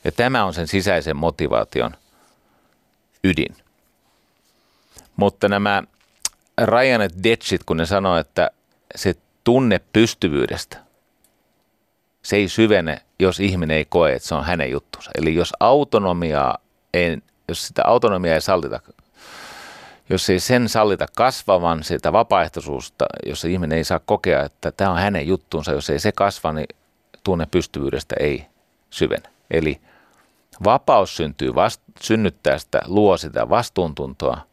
[0.04, 1.92] Ja tämä on sen sisäisen motivaation
[3.24, 3.56] ydin.
[5.16, 5.84] Mutta nämä
[6.66, 8.52] Ryan Detchit, kun ne sanoo, että
[8.96, 10.78] se tunne pystyvyydestä,
[12.22, 15.12] se ei syvene, jos ihminen ei koe, että se on hänen juttunsa.
[15.18, 16.58] Eli jos autonomiaa
[16.94, 17.18] ei,
[17.48, 18.80] jos sitä autonomiaa ei sallita,
[20.10, 24.98] jos ei sen sallita kasvavan, sitä vapaaehtoisuutta, jos ihminen ei saa kokea, että tämä on
[24.98, 26.68] hänen juttunsa, jos ei se kasva, niin
[27.24, 28.46] tunne pystyvyydestä ei
[28.90, 29.30] syvene.
[29.52, 29.82] Eli
[30.64, 34.49] vapaus syntyy vast, synnyttää sitä, luo sitä vastuuntuntoa,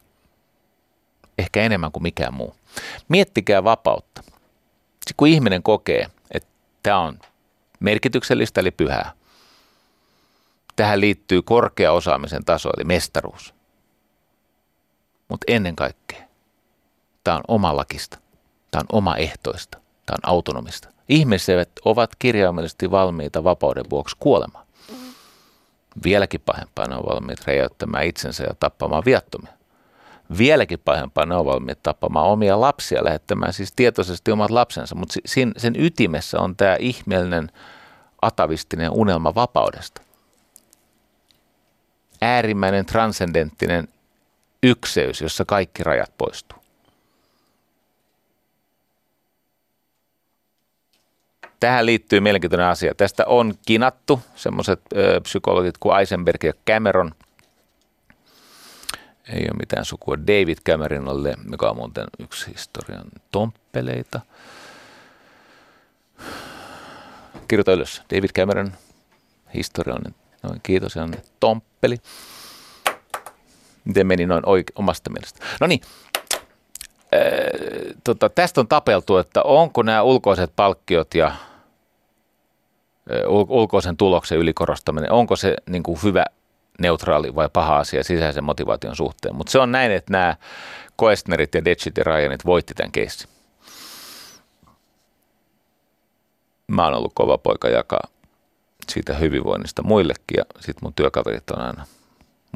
[1.39, 2.55] ehkä enemmän kuin mikään muu.
[3.09, 4.23] Miettikää vapautta.
[4.93, 6.49] Sitten kun ihminen kokee, että
[6.83, 7.19] tämä on
[7.81, 9.13] merkityksellistä eli pyhää,
[10.77, 13.55] tähän liittyy korkea osaamisen taso eli mestaruus.
[15.29, 16.23] Mutta ennen kaikkea,
[17.25, 18.19] tämä on oma lakista,
[18.71, 20.89] tämä on oma ehtoista, tämä on autonomista.
[21.09, 24.67] Ihmiset ovat kirjaimellisesti valmiita vapauden vuoksi kuolemaan.
[26.05, 29.56] Vieläkin pahempaa ne on valmiit räjäyttämään itsensä ja tappamaan viattomia
[30.39, 35.53] vieläkin pahempaa, ne on valmiit tappamaan omia lapsia, lähettämään siis tietoisesti omat lapsensa, mutta sen,
[35.57, 37.51] sen ytimessä on tämä ihmeellinen
[38.23, 40.03] atavistinen unelma vapaudesta.
[42.23, 43.89] Äärimmäinen transcendenttinen
[44.63, 46.59] ykseys, jossa kaikki rajat poistuu.
[51.61, 52.95] Tähän liittyy mielenkiintoinen asia.
[52.95, 54.81] Tästä on kinattu semmoiset
[55.23, 57.13] psykologit kuin Eisenberg ja Cameron–
[59.33, 64.21] ei ole mitään sukua David Cameronalle, mikä on muuten yksi historian tomppeleita.
[67.49, 68.03] Kirjoita ylös.
[68.15, 68.73] David Cameron,
[69.55, 70.15] historiallinen.
[70.43, 71.97] Noin, kiitos, on tomppeli.
[73.85, 75.45] Miten meni noin oike- omasta mielestä?
[75.61, 75.81] No niin,
[78.05, 81.33] tota, tästä on tapeltu, että onko nämä ulkoiset palkkiot ja
[83.49, 86.25] ulkoisen tuloksen ylikorostaminen, onko se niin kuin hyvä
[86.79, 89.35] neutraali vai paha asia sisäisen motivaation suhteen.
[89.35, 90.37] Mutta se on näin, että nämä
[90.97, 93.31] Koestnerit ja Detchit ja Ryanit voitti tämän keissin.
[96.69, 98.09] Mä oon ollut kova poika jakaa
[98.89, 101.87] siitä hyvinvoinnista muillekin ja sitten mun työkaverit on aina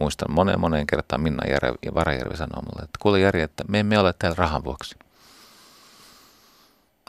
[0.01, 3.80] muistan moneen moneen kertaan Minna Järvi ja Varajärvi sanoo mulle, että kuule Jari, että me
[3.80, 4.97] emme ole täällä rahan vuoksi.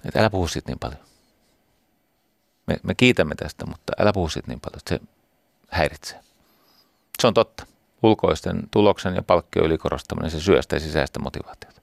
[0.06, 1.00] Että älä puhu siitä niin paljon.
[2.68, 5.00] Me, me kiitämme tästä, mutta älä puhu siitä niin paljon, että se
[5.70, 6.20] häiritsee.
[7.22, 7.66] Se on totta.
[8.04, 11.82] Ulkoisten tuloksen ja palkkion ylikorostaminen, se syö sitä sisäistä motivaatiota.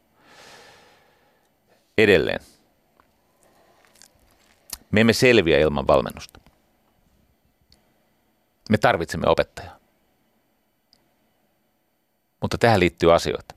[1.99, 2.41] Edelleen.
[4.91, 6.41] Me emme selviä ilman valmennusta.
[8.71, 9.77] Me tarvitsemme opettajaa.
[12.43, 13.55] Mutta tähän liittyy asioita.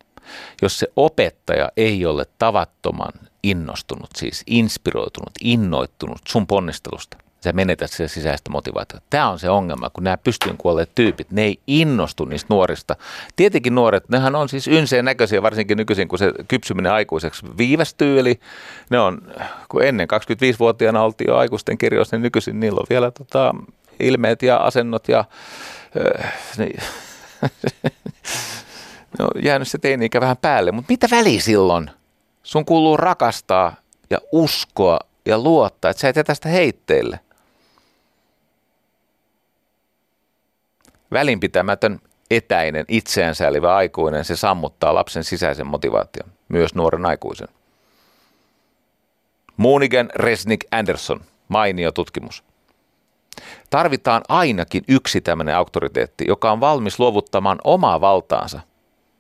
[0.62, 3.14] Jos se opettaja ei ole tavattoman
[3.44, 9.06] innostunut, siis inspiroitunut, innoittunut sun ponnistelusta, sä menetät sitä sisäistä motivaatiota.
[9.10, 12.96] Tämä on se ongelma, kun nämä pystyyn kuolleet tyypit, ne ei innostu niistä nuorista.
[13.36, 18.40] Tietenkin nuoret, nehän on siis ynseen näköisiä, varsinkin nykyisin, kun se kypsyminen aikuiseksi viivästyy, eli
[18.90, 19.22] ne on,
[19.70, 23.56] kun ennen 25-vuotiaana oltiin jo aikuisten kirjoissa, niin nykyisin niillä on vielä tota,
[24.00, 25.26] ilmeet ja asennot ja
[26.20, 26.80] äh, niin,
[29.20, 31.92] no, jäänyt se teini-ikä vähän päälle, mutta mitä väli silloin?
[32.44, 33.76] Sun kuuluu rakastaa
[34.10, 37.20] ja uskoa ja luottaa, että sä et jätä sitä heitteille.
[41.14, 42.00] Välinpitämätön,
[42.32, 47.48] etäinen, itseänsäällivä aikuinen, se sammuttaa lapsen sisäisen motivaation, myös nuoren aikuisen.
[49.58, 52.44] Moonigan Resnick Anderson, mainio tutkimus.
[53.70, 58.60] Tarvitaan ainakin yksi tämmöinen auktoriteetti, joka on valmis luovuttamaan omaa valtaansa,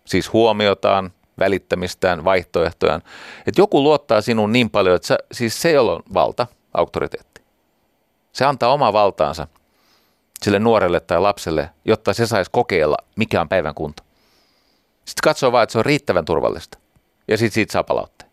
[0.05, 3.01] siis huomiotaan, välittämistään, vaihtoehtojaan.
[3.47, 7.41] Että joku luottaa sinun niin paljon, että sä, siis se, jolla on valta, auktoriteetti.
[8.33, 9.47] Se antaa omaa valtaansa
[10.43, 14.03] sille nuorelle tai lapselle, jotta se saisi kokeilla, mikä on päivän kunto.
[15.05, 16.77] Sitten katsoo vaan, että se on riittävän turvallista.
[17.27, 18.31] Ja sitten siitä saa palautteen.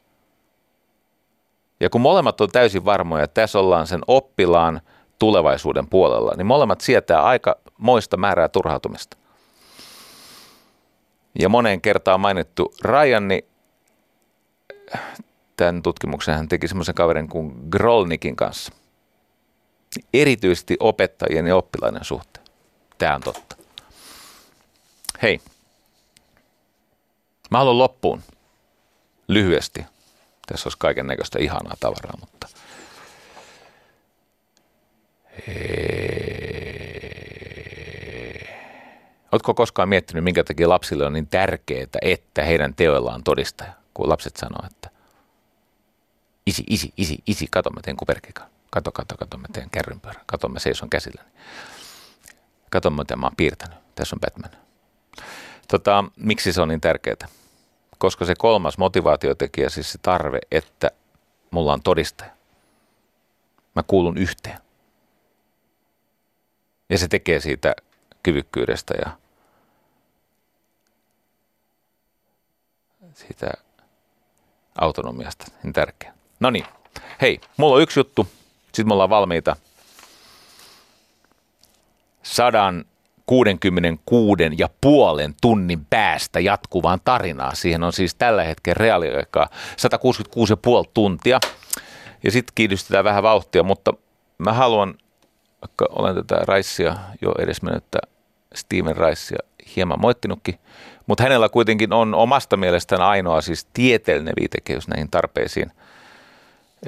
[1.80, 4.80] Ja kun molemmat on täysin varmoja, että tässä ollaan sen oppilaan
[5.18, 9.16] tulevaisuuden puolella, niin molemmat sietää aika moista määrää turhautumista.
[11.38, 13.44] Ja moneen kertaan mainittu Ryan, niin
[15.56, 18.72] tämän tutkimuksen hän teki semmoisen kaverin kuin Grolnikin kanssa.
[20.14, 22.46] Erityisesti opettajien ja oppilaiden suhteen.
[22.98, 23.56] Tämä on totta.
[25.22, 25.40] Hei.
[27.50, 28.22] Mä haluan loppuun
[29.28, 29.84] lyhyesti.
[30.46, 32.48] Tässä olisi kaiken näköistä ihanaa tavaraa, mutta
[39.32, 44.36] Oletko koskaan miettinyt, minkä takia lapsille on niin tärkeää, että heidän teoillaan todistaja, kun lapset
[44.36, 44.90] sanoo, että
[46.46, 50.48] isi, isi, isi, isi, kato mä teen kuperkikan, kato, kato, kato mä teen kärrynpyörän, kato
[50.48, 51.28] mä seison käsilläni,
[52.70, 54.50] kato mitä mä oon piirtänyt, tässä on Batman.
[55.68, 57.28] Tota, miksi se on niin tärkeää?
[57.98, 60.90] Koska se kolmas motivaatiotekijä, siis se tarve, että
[61.50, 62.30] mulla on todistaja.
[63.74, 64.58] Mä kuulun yhteen.
[66.90, 67.74] Ja se tekee siitä
[68.22, 69.10] kyvykkyydestä ja
[73.14, 73.50] siitä
[74.80, 76.14] autonomiasta niin tärkeä.
[76.40, 76.66] No niin,
[77.20, 78.28] hei, mulla on yksi juttu,
[78.78, 79.56] sitten me ollaan valmiita
[82.22, 82.84] sadan
[83.26, 87.56] 66 ja puolen tunnin päästä jatkuvaan tarinaan.
[87.56, 89.48] Siihen on siis tällä hetkellä reaaliaikaa
[90.84, 91.40] 166,5 tuntia.
[92.24, 93.92] Ja sitten kiinnostaa vähän vauhtia, mutta
[94.38, 94.94] mä haluan
[95.62, 97.98] vaikka olen tätä Raissia jo edesmennyttä
[98.54, 99.38] Steven Raissia
[99.76, 100.58] hieman moittinutkin,
[101.06, 105.72] mutta hänellä kuitenkin on omasta mielestään ainoa siis tieteellinen viitekehys näihin tarpeisiin.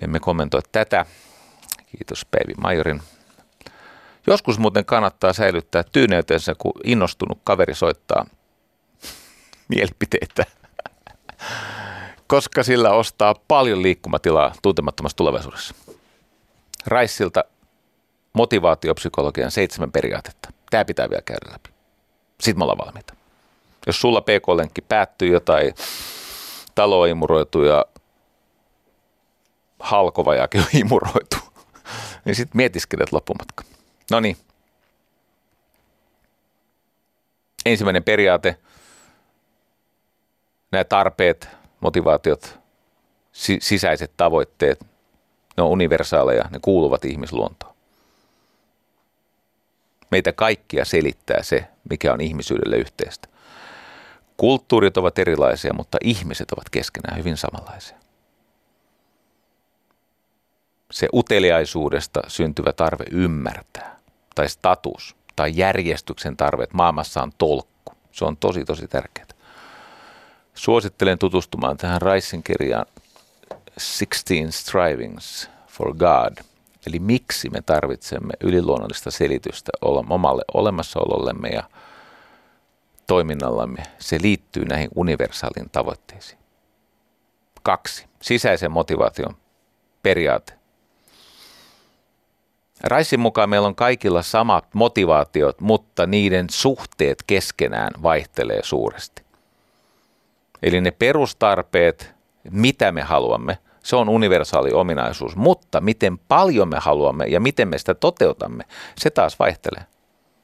[0.03, 1.07] Emme kommentoi tätä.
[1.91, 3.03] Kiitos Päivi Majorin.
[4.27, 8.27] Joskus muuten kannattaa säilyttää tyyneytensä, kun innostunut kaveri soittaa
[9.69, 10.45] mielipiteitä,
[12.27, 15.75] koska sillä ostaa paljon liikkumatilaa tuntemattomassa tulevaisuudessa.
[16.87, 17.45] Raissilta
[18.33, 20.53] motivaatiopsykologian seitsemän periaatetta.
[20.71, 21.71] Tämä pitää vielä käydä läpi.
[22.41, 23.15] Sitten me ollaan valmiita.
[23.87, 25.75] Jos sulla PK-lenkki päättyy jotain
[26.75, 27.85] taloa imuroitu ja
[29.81, 31.37] halkovajakin on imuroitu,
[32.25, 33.65] niin sitten mietiskelet loppumatka.
[34.11, 34.37] No niin.
[37.67, 38.57] Ensimmäinen periaate.
[40.73, 41.49] Nämä tarpeet,
[41.81, 42.59] motivaatiot,
[43.61, 44.81] sisäiset tavoitteet,
[45.57, 47.75] ne on universaaleja, ne kuuluvat ihmisluontoon.
[50.11, 53.29] Meitä kaikkia selittää se, mikä on ihmisyydelle yhteistä.
[54.37, 58.00] Kulttuurit ovat erilaisia, mutta ihmiset ovat keskenään hyvin samanlaisia.
[60.91, 63.97] Se uteliaisuudesta syntyvä tarve ymmärtää,
[64.35, 67.93] tai status, tai järjestyksen tarve, että maailmassa on tolkku.
[68.13, 69.27] Se on tosi, tosi tärkeää.
[70.55, 72.87] Suosittelen tutustumaan tähän Raisin kirjaan
[73.79, 76.33] Sixteen Strivings for God–
[76.87, 81.63] Eli miksi me tarvitsemme yliluonnollista selitystä omalle olemassaolollemme ja
[83.07, 83.83] toiminnallamme.
[83.99, 86.39] Se liittyy näihin universaalin tavoitteisiin.
[87.63, 88.07] Kaksi.
[88.23, 89.37] Sisäisen motivaation
[90.03, 90.60] periaate.
[92.85, 99.23] Raisin mukaan meillä on kaikilla samat motivaatiot, mutta niiden suhteet keskenään vaihtelee suuresti.
[100.63, 102.15] Eli ne perustarpeet,
[102.51, 107.79] mitä me haluamme, se on universaali ominaisuus, mutta miten paljon me haluamme ja miten me
[107.79, 108.65] sitä toteutamme,
[108.99, 109.85] se taas vaihtelee.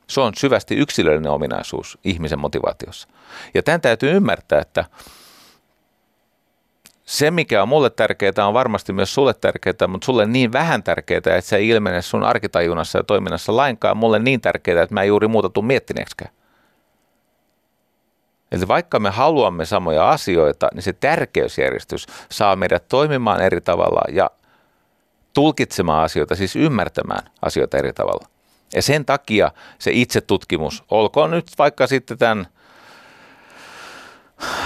[0.06, 3.08] Se on syvästi yksilöllinen ominaisuus ihmisen motivaatiossa.
[3.54, 4.84] Ja tämän täytyy ymmärtää, että
[7.06, 11.18] se, mikä on mulle tärkeää, on varmasti myös sulle tärkeää, mutta sulle niin vähän tärkeää,
[11.18, 13.96] että se ei ilmene sun arkitajunnassa ja toiminnassa lainkaan.
[13.96, 16.34] Mulle niin tärkeää, että mä en juuri muuta tuu miettineeksikään.
[18.52, 24.30] Eli vaikka me haluamme samoja asioita, niin se tärkeysjärjestys saa meidät toimimaan eri tavalla ja
[25.34, 28.26] tulkitsemaan asioita, siis ymmärtämään asioita eri tavalla.
[28.74, 32.46] Ja sen takia se itsetutkimus, olkoon nyt vaikka sitten tämän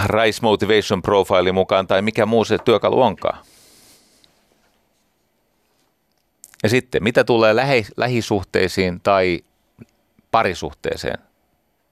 [0.06, 3.38] Rice Motivation Profile mukaan tai mikä muu se työkalu onkaan.
[6.62, 9.40] Ja sitten, mitä tulee lähi, lähisuhteisiin tai
[10.30, 11.18] parisuhteeseen,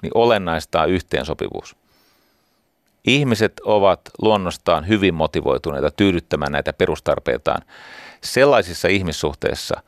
[0.02, 1.76] niin olennaista on yhteensopivuus.
[3.06, 7.62] Ihmiset ovat luonnostaan hyvin motivoituneita tyydyttämään näitä perustarpeitaan
[8.24, 9.82] sellaisissa ihmissuhteissa,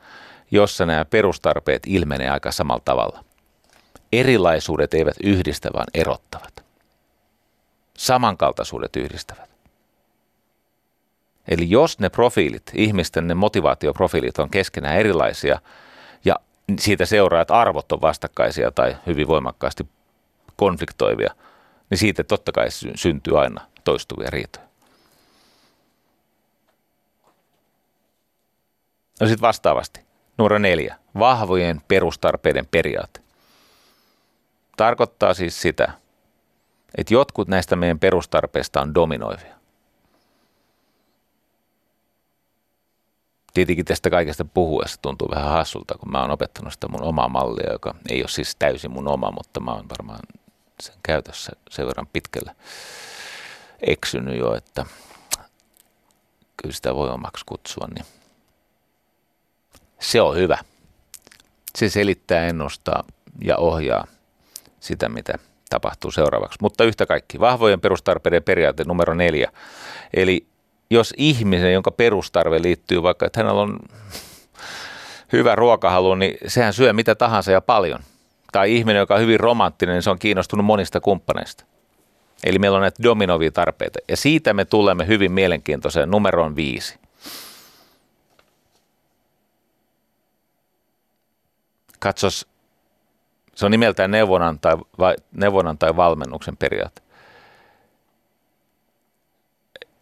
[0.51, 3.23] jossa nämä perustarpeet ilmenee aika samalla tavalla.
[4.13, 6.60] Erilaisuudet eivät yhdistä, vaan erottavat.
[8.01, 9.49] Samankaltaisuudet yhdistävät.
[11.47, 15.61] Eli jos ne profiilit, ihmisten ne motivaatioprofiilit on keskenään erilaisia
[16.25, 16.35] ja
[16.79, 19.87] siitä seuraa, että arvot on vastakkaisia tai hyvin voimakkaasti
[20.55, 21.33] konfliktoivia,
[21.89, 24.65] niin siitä totta kai syntyy aina toistuvia riitoja.
[29.19, 30.01] No sitten vastaavasti.
[30.37, 30.95] Numero neljä.
[31.19, 33.19] Vahvojen perustarpeiden periaate.
[34.77, 35.91] Tarkoittaa siis sitä,
[36.97, 39.55] että jotkut näistä meidän perustarpeista on dominoivia.
[43.53, 47.71] Tietenkin tästä kaikesta puhuessa tuntuu vähän hassulta, kun mä oon opettanut sitä mun omaa mallia,
[47.71, 50.19] joka ei ole siis täysin mun oma, mutta mä oon varmaan
[50.81, 52.55] sen käytössä sen verran pitkälle
[53.81, 54.85] eksynyt jo, että
[56.57, 58.05] kyllä sitä voi omaksi kutsua, niin
[59.99, 60.57] se on hyvä.
[61.77, 63.03] Se selittää, ennustaa
[63.41, 64.07] ja ohjaa
[64.79, 65.33] sitä, mitä
[65.71, 66.57] tapahtuu seuraavaksi.
[66.61, 69.51] Mutta yhtä kaikki, vahvojen perustarpeiden periaate numero neljä.
[70.13, 70.45] Eli
[70.89, 73.79] jos ihminen, jonka perustarve liittyy vaikka, että hänellä on
[75.33, 77.99] hyvä ruokahalu, niin sehän syö mitä tahansa ja paljon.
[78.51, 81.63] Tai ihminen, joka on hyvin romanttinen, niin se on kiinnostunut monista kumppaneista.
[82.43, 83.99] Eli meillä on näitä dominovia tarpeita.
[84.09, 86.99] Ja siitä me tulemme hyvin mielenkiintoiseen numeroon viisi.
[91.99, 92.50] Katsos
[93.61, 97.01] se on nimeltään neuvonnan tai, vai, neuvonnan tai valmennuksen periaate.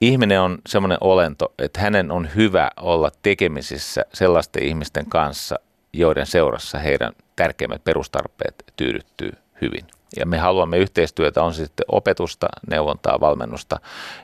[0.01, 5.55] Ihminen on semmoinen olento, että hänen on hyvä olla tekemisissä sellaisten ihmisten kanssa,
[5.93, 9.31] joiden seurassa heidän tärkeimmät perustarpeet tyydyttyy
[9.61, 9.87] hyvin.
[10.15, 13.79] Ja me haluamme yhteistyötä, on se sitten opetusta, neuvontaa, valmennusta,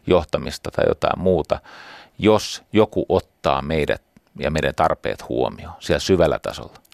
[0.07, 1.59] johtamista tai jotain muuta,
[2.19, 4.01] jos joku ottaa meidät
[4.39, 6.84] ja meidän tarpeet huomioon siellä syvällä tasolla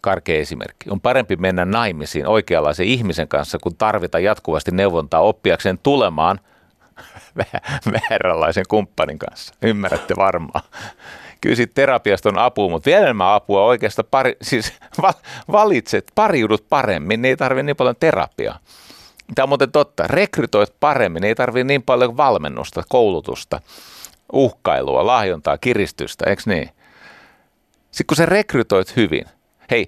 [0.00, 0.90] karkea esimerkki.
[0.90, 6.40] On parempi mennä naimisiin oikeanlaisen ihmisen kanssa, kun tarvita jatkuvasti neuvontaa oppiakseen tulemaan
[7.92, 9.54] vääränlaisen kumppanin kanssa.
[9.62, 10.62] Ymmärrätte varmaan.
[11.40, 14.72] Kyllä siitä terapiasta on apua, mutta vielä enemmän apua oikeastaan pari, siis
[15.52, 18.58] valitset, pariudut paremmin, niin ei tarvitse niin paljon terapiaa.
[19.34, 20.06] Tämä on muuten totta.
[20.06, 23.60] Rekrytoit paremmin, ei tarvitse niin paljon valmennusta, koulutusta,
[24.32, 26.70] uhkailua, lahjontaa, kiristystä, eikö niin?
[27.90, 29.24] Sitten kun sä rekrytoit hyvin–
[29.70, 29.86] Hei,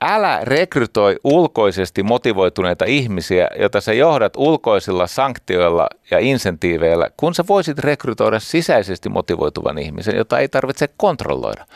[0.00, 7.78] älä rekrytoi ulkoisesti motivoituneita ihmisiä, joita sä johdat ulkoisilla sanktioilla ja insentiiveillä, kun sä voisit
[7.78, 11.66] rekrytoida sisäisesti motivoituvan ihmisen, jota ei tarvitse kontrolloida.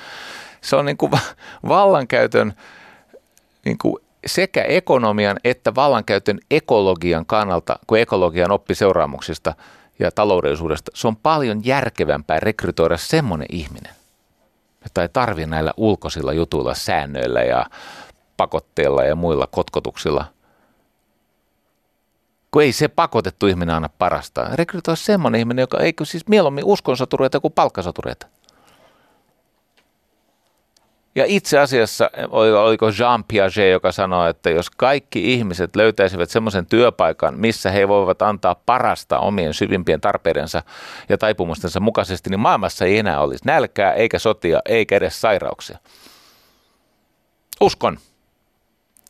[0.60, 1.12] Se on niin kuin
[1.68, 2.52] vallankäytön
[3.64, 3.97] niin kuin
[4.27, 9.55] sekä ekonomian että vallankäytön ekologian kannalta, kun ekologian oppiseuraamuksista
[9.98, 13.99] ja taloudellisuudesta, se on paljon järkevämpää rekrytoida semmoinen ihminen,
[14.85, 17.66] jota ei tarvi näillä ulkoisilla jutuilla, säännöillä ja
[18.36, 20.24] pakotteilla ja muilla kotkotuksilla.
[22.51, 24.51] Kun ei se pakotettu ihminen anna parasta.
[24.55, 28.27] Rekrytoi semmoinen ihminen, joka eikö siis mieluummin uskonsotureita kuin palkkasotureita.
[31.14, 37.34] Ja itse asiassa, oliko Jean Piaget, joka sanoi, että jos kaikki ihmiset löytäisivät semmoisen työpaikan,
[37.38, 40.62] missä he voivat antaa parasta omien syvimpien tarpeidensa
[41.08, 45.78] ja taipumustensa mukaisesti, niin maailmassa ei enää olisi nälkää, eikä sotia, eikä edes sairauksia.
[47.60, 47.98] Uskon.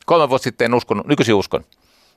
[0.06, 1.64] Kolme vuotta sitten en uskonut, nykyisin uskon.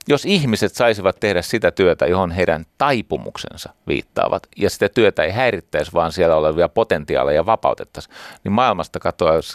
[0.08, 5.92] Jos ihmiset saisivat tehdä sitä työtä, johon heidän taipumuksensa viittaavat, ja sitä työtä ei häirittäisi,
[5.92, 8.14] vaan siellä olevia potentiaaleja vapautettaisiin,
[8.44, 8.98] niin maailmasta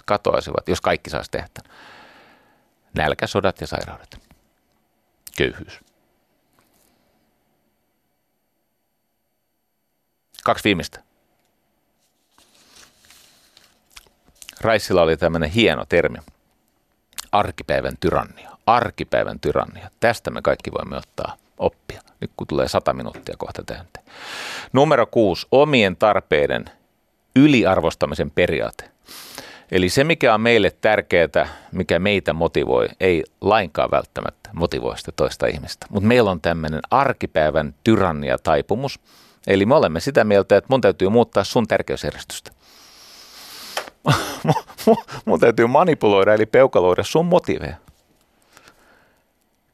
[0.06, 1.48] katoaisivat, jos kaikki saisi tehdä.
[2.96, 4.18] Nälkä, sodat ja sairaudet.
[5.38, 5.80] Köyhyys.
[10.44, 11.04] Kaksi viimeistä.
[14.62, 16.18] Raissilla oli tämmöinen hieno termi.
[17.32, 18.59] Arkipäivän tyrannia.
[18.70, 19.90] Arkipäivän tyrannia.
[20.00, 22.02] Tästä me kaikki voimme ottaa oppia.
[22.22, 24.06] Nyt kun tulee sata minuuttia kohta täyteen.
[24.74, 25.48] Numero kuusi.
[25.52, 26.66] Omien tarpeiden
[27.36, 28.90] yliarvostamisen periaate.
[29.72, 35.48] Eli se, mikä on meille tärkeää, mikä meitä motivoi, ei lainkaan välttämättä motivoi sitä toista
[35.48, 35.86] ihmistä.
[35.90, 39.00] Mutta meillä on tämmöinen arkipäivän tyrannia-taipumus.
[39.48, 42.52] Eli me olemme sitä mieltä, että mun täytyy muuttaa sun tärkeysjärjestystä.
[45.26, 47.76] mun täytyy manipuloida eli peukaloida sun motiveja.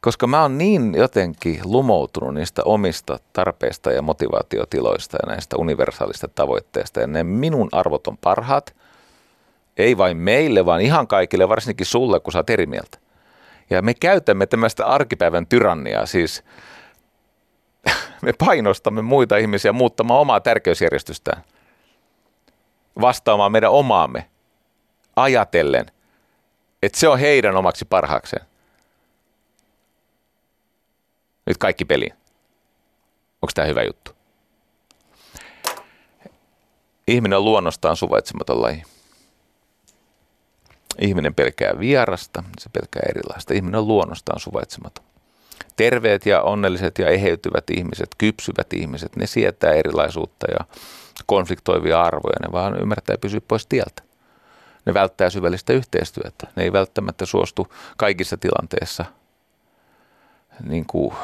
[0.06, 7.00] Koska mä oon niin jotenkin lumoutunut niistä omista tarpeista ja motivaatiotiloista ja näistä universaalista tavoitteista.
[7.00, 8.76] Ja ne minun arvot on parhaat.
[9.76, 12.98] Ei vain meille, vaan ihan kaikille, varsinkin sulle, kun sä oot eri mieltä.
[13.70, 16.44] Ja me käytämme tämmöistä arkipäivän tyranniaa, siis
[18.22, 21.42] me painostamme muita ihmisiä muuttamaan omaa tärkeysjärjestystään–
[23.00, 24.28] vastaamaan meidän omaamme
[25.16, 25.86] ajatellen,
[26.82, 28.46] että se on heidän omaksi parhaakseen.
[31.46, 32.12] Nyt kaikki peliin.
[33.42, 34.12] Onko tämä hyvä juttu?
[37.08, 38.82] Ihminen on luonnostaan suvaitsematon laji.
[41.00, 43.54] Ihminen pelkää vierasta, se pelkää erilaista.
[43.54, 45.04] Ihminen on luonnostaan suvaitsematon.
[45.76, 50.66] Terveet ja onnelliset ja eheytyvät ihmiset, kypsyvät ihmiset, ne sietää erilaisuutta ja
[51.26, 54.02] konfliktoivia arvoja, ne vaan ymmärtää pysyä pois tieltä.
[54.86, 56.46] Ne välttää syvällistä yhteistyötä.
[56.56, 59.04] Ne ei välttämättä suostu kaikissa tilanteissa
[60.64, 61.14] niin kuin,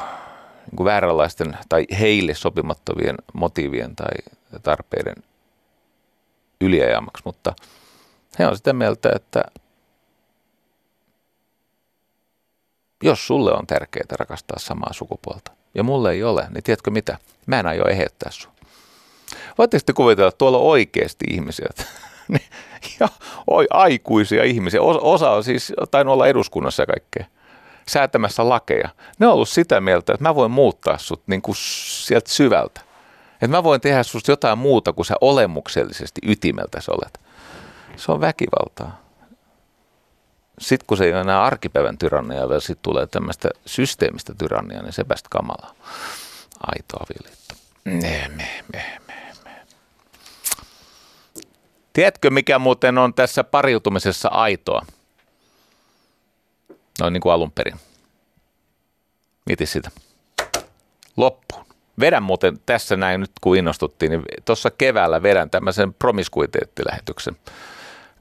[0.65, 4.11] niin kuin vääränlaisten tai heille sopimattomien motiivien tai
[4.63, 5.15] tarpeiden
[6.61, 7.53] yliajamaksi, mutta
[8.39, 9.43] he on sitä mieltä, että
[13.03, 17.17] jos sulle on tärkeää rakastaa samaa sukupuolta ja mulle ei ole, niin tiedätkö mitä?
[17.45, 18.51] Mä en aio eheyttää sun.
[19.57, 21.67] Voitteko te kuvitella, että tuolla on oikeasti ihmisiä,
[22.99, 23.07] ja
[23.47, 27.25] oi, aikuisia ihmisiä, osa on siis tainnut olla eduskunnassa ja kaikkea,
[27.87, 28.89] säätämässä lakeja.
[29.19, 32.81] Ne on ollut sitä mieltä, että mä voin muuttaa sut niin kuin sieltä syvältä.
[33.33, 37.19] Että mä voin tehdä susta jotain muuta kuin sä olemuksellisesti ytimeltä sä olet.
[37.95, 39.03] Se on väkivaltaa.
[40.59, 44.93] Sitten kun se ei ole enää arkipäivän tyrannia, vaan sitten tulee tämmöistä systeemistä tyrannia, niin
[44.93, 45.73] se päästä kamalaa.
[46.67, 47.55] Aito avioliitto.
[47.85, 49.13] Me, me, me, me.
[51.93, 54.85] Tiedätkö, mikä muuten on tässä pariutumisessa aitoa?
[56.99, 57.79] No niin kuin alun perin.
[59.45, 59.91] Mieti sitä.
[61.17, 61.65] Loppuun.
[61.99, 67.37] Vedän muuten tässä näin nyt kun innostuttiin, niin tuossa keväällä vedän tämmöisen promiskuiteettilähetyksen.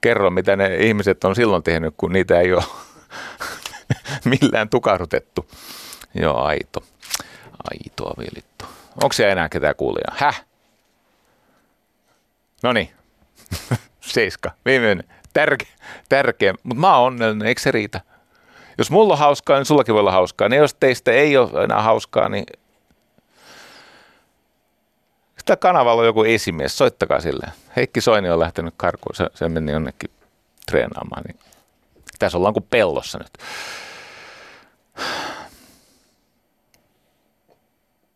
[0.01, 2.65] Kerro, mitä ne ihmiset on silloin tehnyt, kun niitä ei ole
[4.40, 5.49] millään tukahdutettu.
[6.15, 6.82] Joo, aito.
[7.70, 8.65] Aito avioliitto.
[9.03, 10.15] Onko siellä enää ketään kuulijaa?
[10.19, 10.44] Häh?
[12.62, 12.90] No niin,
[14.01, 15.05] Seiska, viimeinen.
[15.32, 15.66] Tärke,
[16.09, 18.01] tärkeä, mutta mä oon onnellinen, eikö se riitä?
[18.78, 20.49] Jos mulla on hauskaa, niin sullakin voi olla hauskaa.
[20.49, 22.44] Niin jos teistä ei ole enää hauskaa, niin
[25.44, 27.47] Tämä kanavalla on joku esimies, soittakaa sille.
[27.77, 30.11] Heikki Soini on lähtenyt karkuun, se, se meni jonnekin
[30.66, 31.23] treenaamaan.
[31.27, 31.39] Niin
[32.19, 33.31] tässä ollaan kuin pellossa nyt.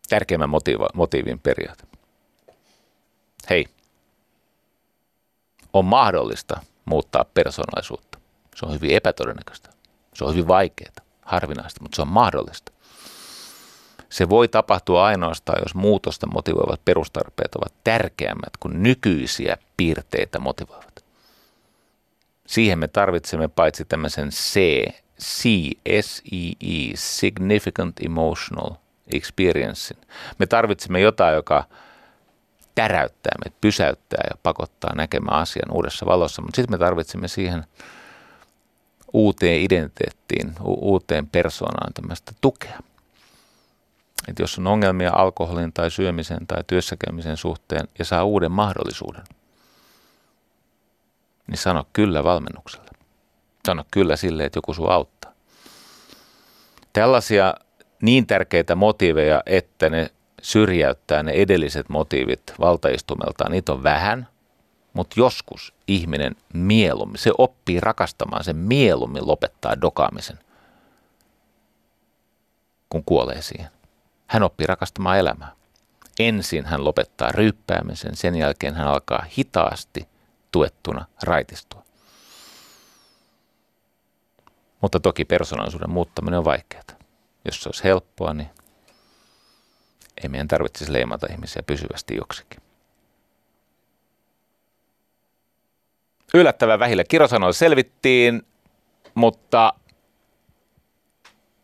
[0.09, 1.83] Tärkeimmän motiiva, motiivin periaate.
[3.49, 3.65] Hei,
[5.73, 8.19] on mahdollista muuttaa persoonallisuutta.
[8.55, 9.69] Se on hyvin epätodennäköistä.
[10.17, 10.91] Se on hyvin vaikeaa,
[11.21, 12.71] harvinaista, mutta se on mahdollista.
[14.09, 21.05] Se voi tapahtua ainoastaan, jos muutosta motivoivat perustarpeet ovat tärkeämmät kuin nykyisiä piirteitä motivoivat.
[22.47, 24.59] Siihen me tarvitsemme paitsi tämmöisen C,
[25.21, 25.43] C,
[26.01, 28.71] S, E, E, Significant Emotional
[29.13, 29.95] Experience.
[30.39, 31.63] Me tarvitsemme jotain, joka
[32.75, 36.41] täräyttää meitä, pysäyttää ja pakottaa näkemään asian uudessa valossa.
[36.41, 37.65] Mutta sitten me tarvitsemme siihen
[39.17, 42.79] uuteen identiteettiin, u- uuteen persoonaan tämmöistä tukea.
[44.27, 49.23] Et jos on ongelmia alkoholin tai syömisen tai työssäkäymisen suhteen ja saa uuden mahdollisuuden,
[51.47, 52.89] niin sano kyllä valmennukselle.
[53.67, 55.31] Sano kyllä sille, että joku sinua auttaa.
[56.93, 57.53] Tällaisia
[58.01, 60.11] niin tärkeitä motiiveja, että ne
[60.41, 63.51] syrjäyttää ne edelliset motiivit valtaistumeltaan.
[63.51, 64.27] Niitä on vähän,
[64.97, 70.39] mutta joskus ihminen mieluummin, se oppii rakastamaan, sen mieluummin lopettaa dokaamisen.
[72.89, 73.69] kun kuolee siihen.
[74.27, 75.51] Hän oppii rakastamaan elämää.
[76.19, 80.07] Ensin hän lopettaa ryyppäämisen, sen jälkeen hän alkaa hitaasti
[80.51, 81.83] tuettuna raitistua.
[84.81, 86.83] Mutta toki persoonallisuuden muuttaminen on vaikeaa.
[87.45, 88.49] Jos se olisi helppoa, niin
[90.23, 92.66] ei meidän tarvitsisi leimata ihmisiä pysyvästi joksikin.
[96.33, 98.41] Yllättävän vähillä kirosanoilla selvittiin,
[99.15, 99.73] mutta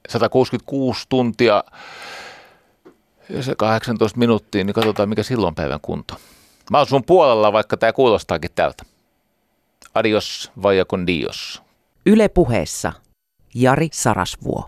[0.09, 1.63] 166 tuntia
[3.29, 6.15] ja se 18 minuuttia, niin katsotaan mikä silloin päivän kunto.
[6.71, 8.83] Mä oon sun puolella, vaikka tämä kuulostaakin tältä.
[9.93, 11.61] Adios, vaya Dios.
[12.05, 12.93] Yle puheessa
[13.55, 14.61] Jari Sarasvuo.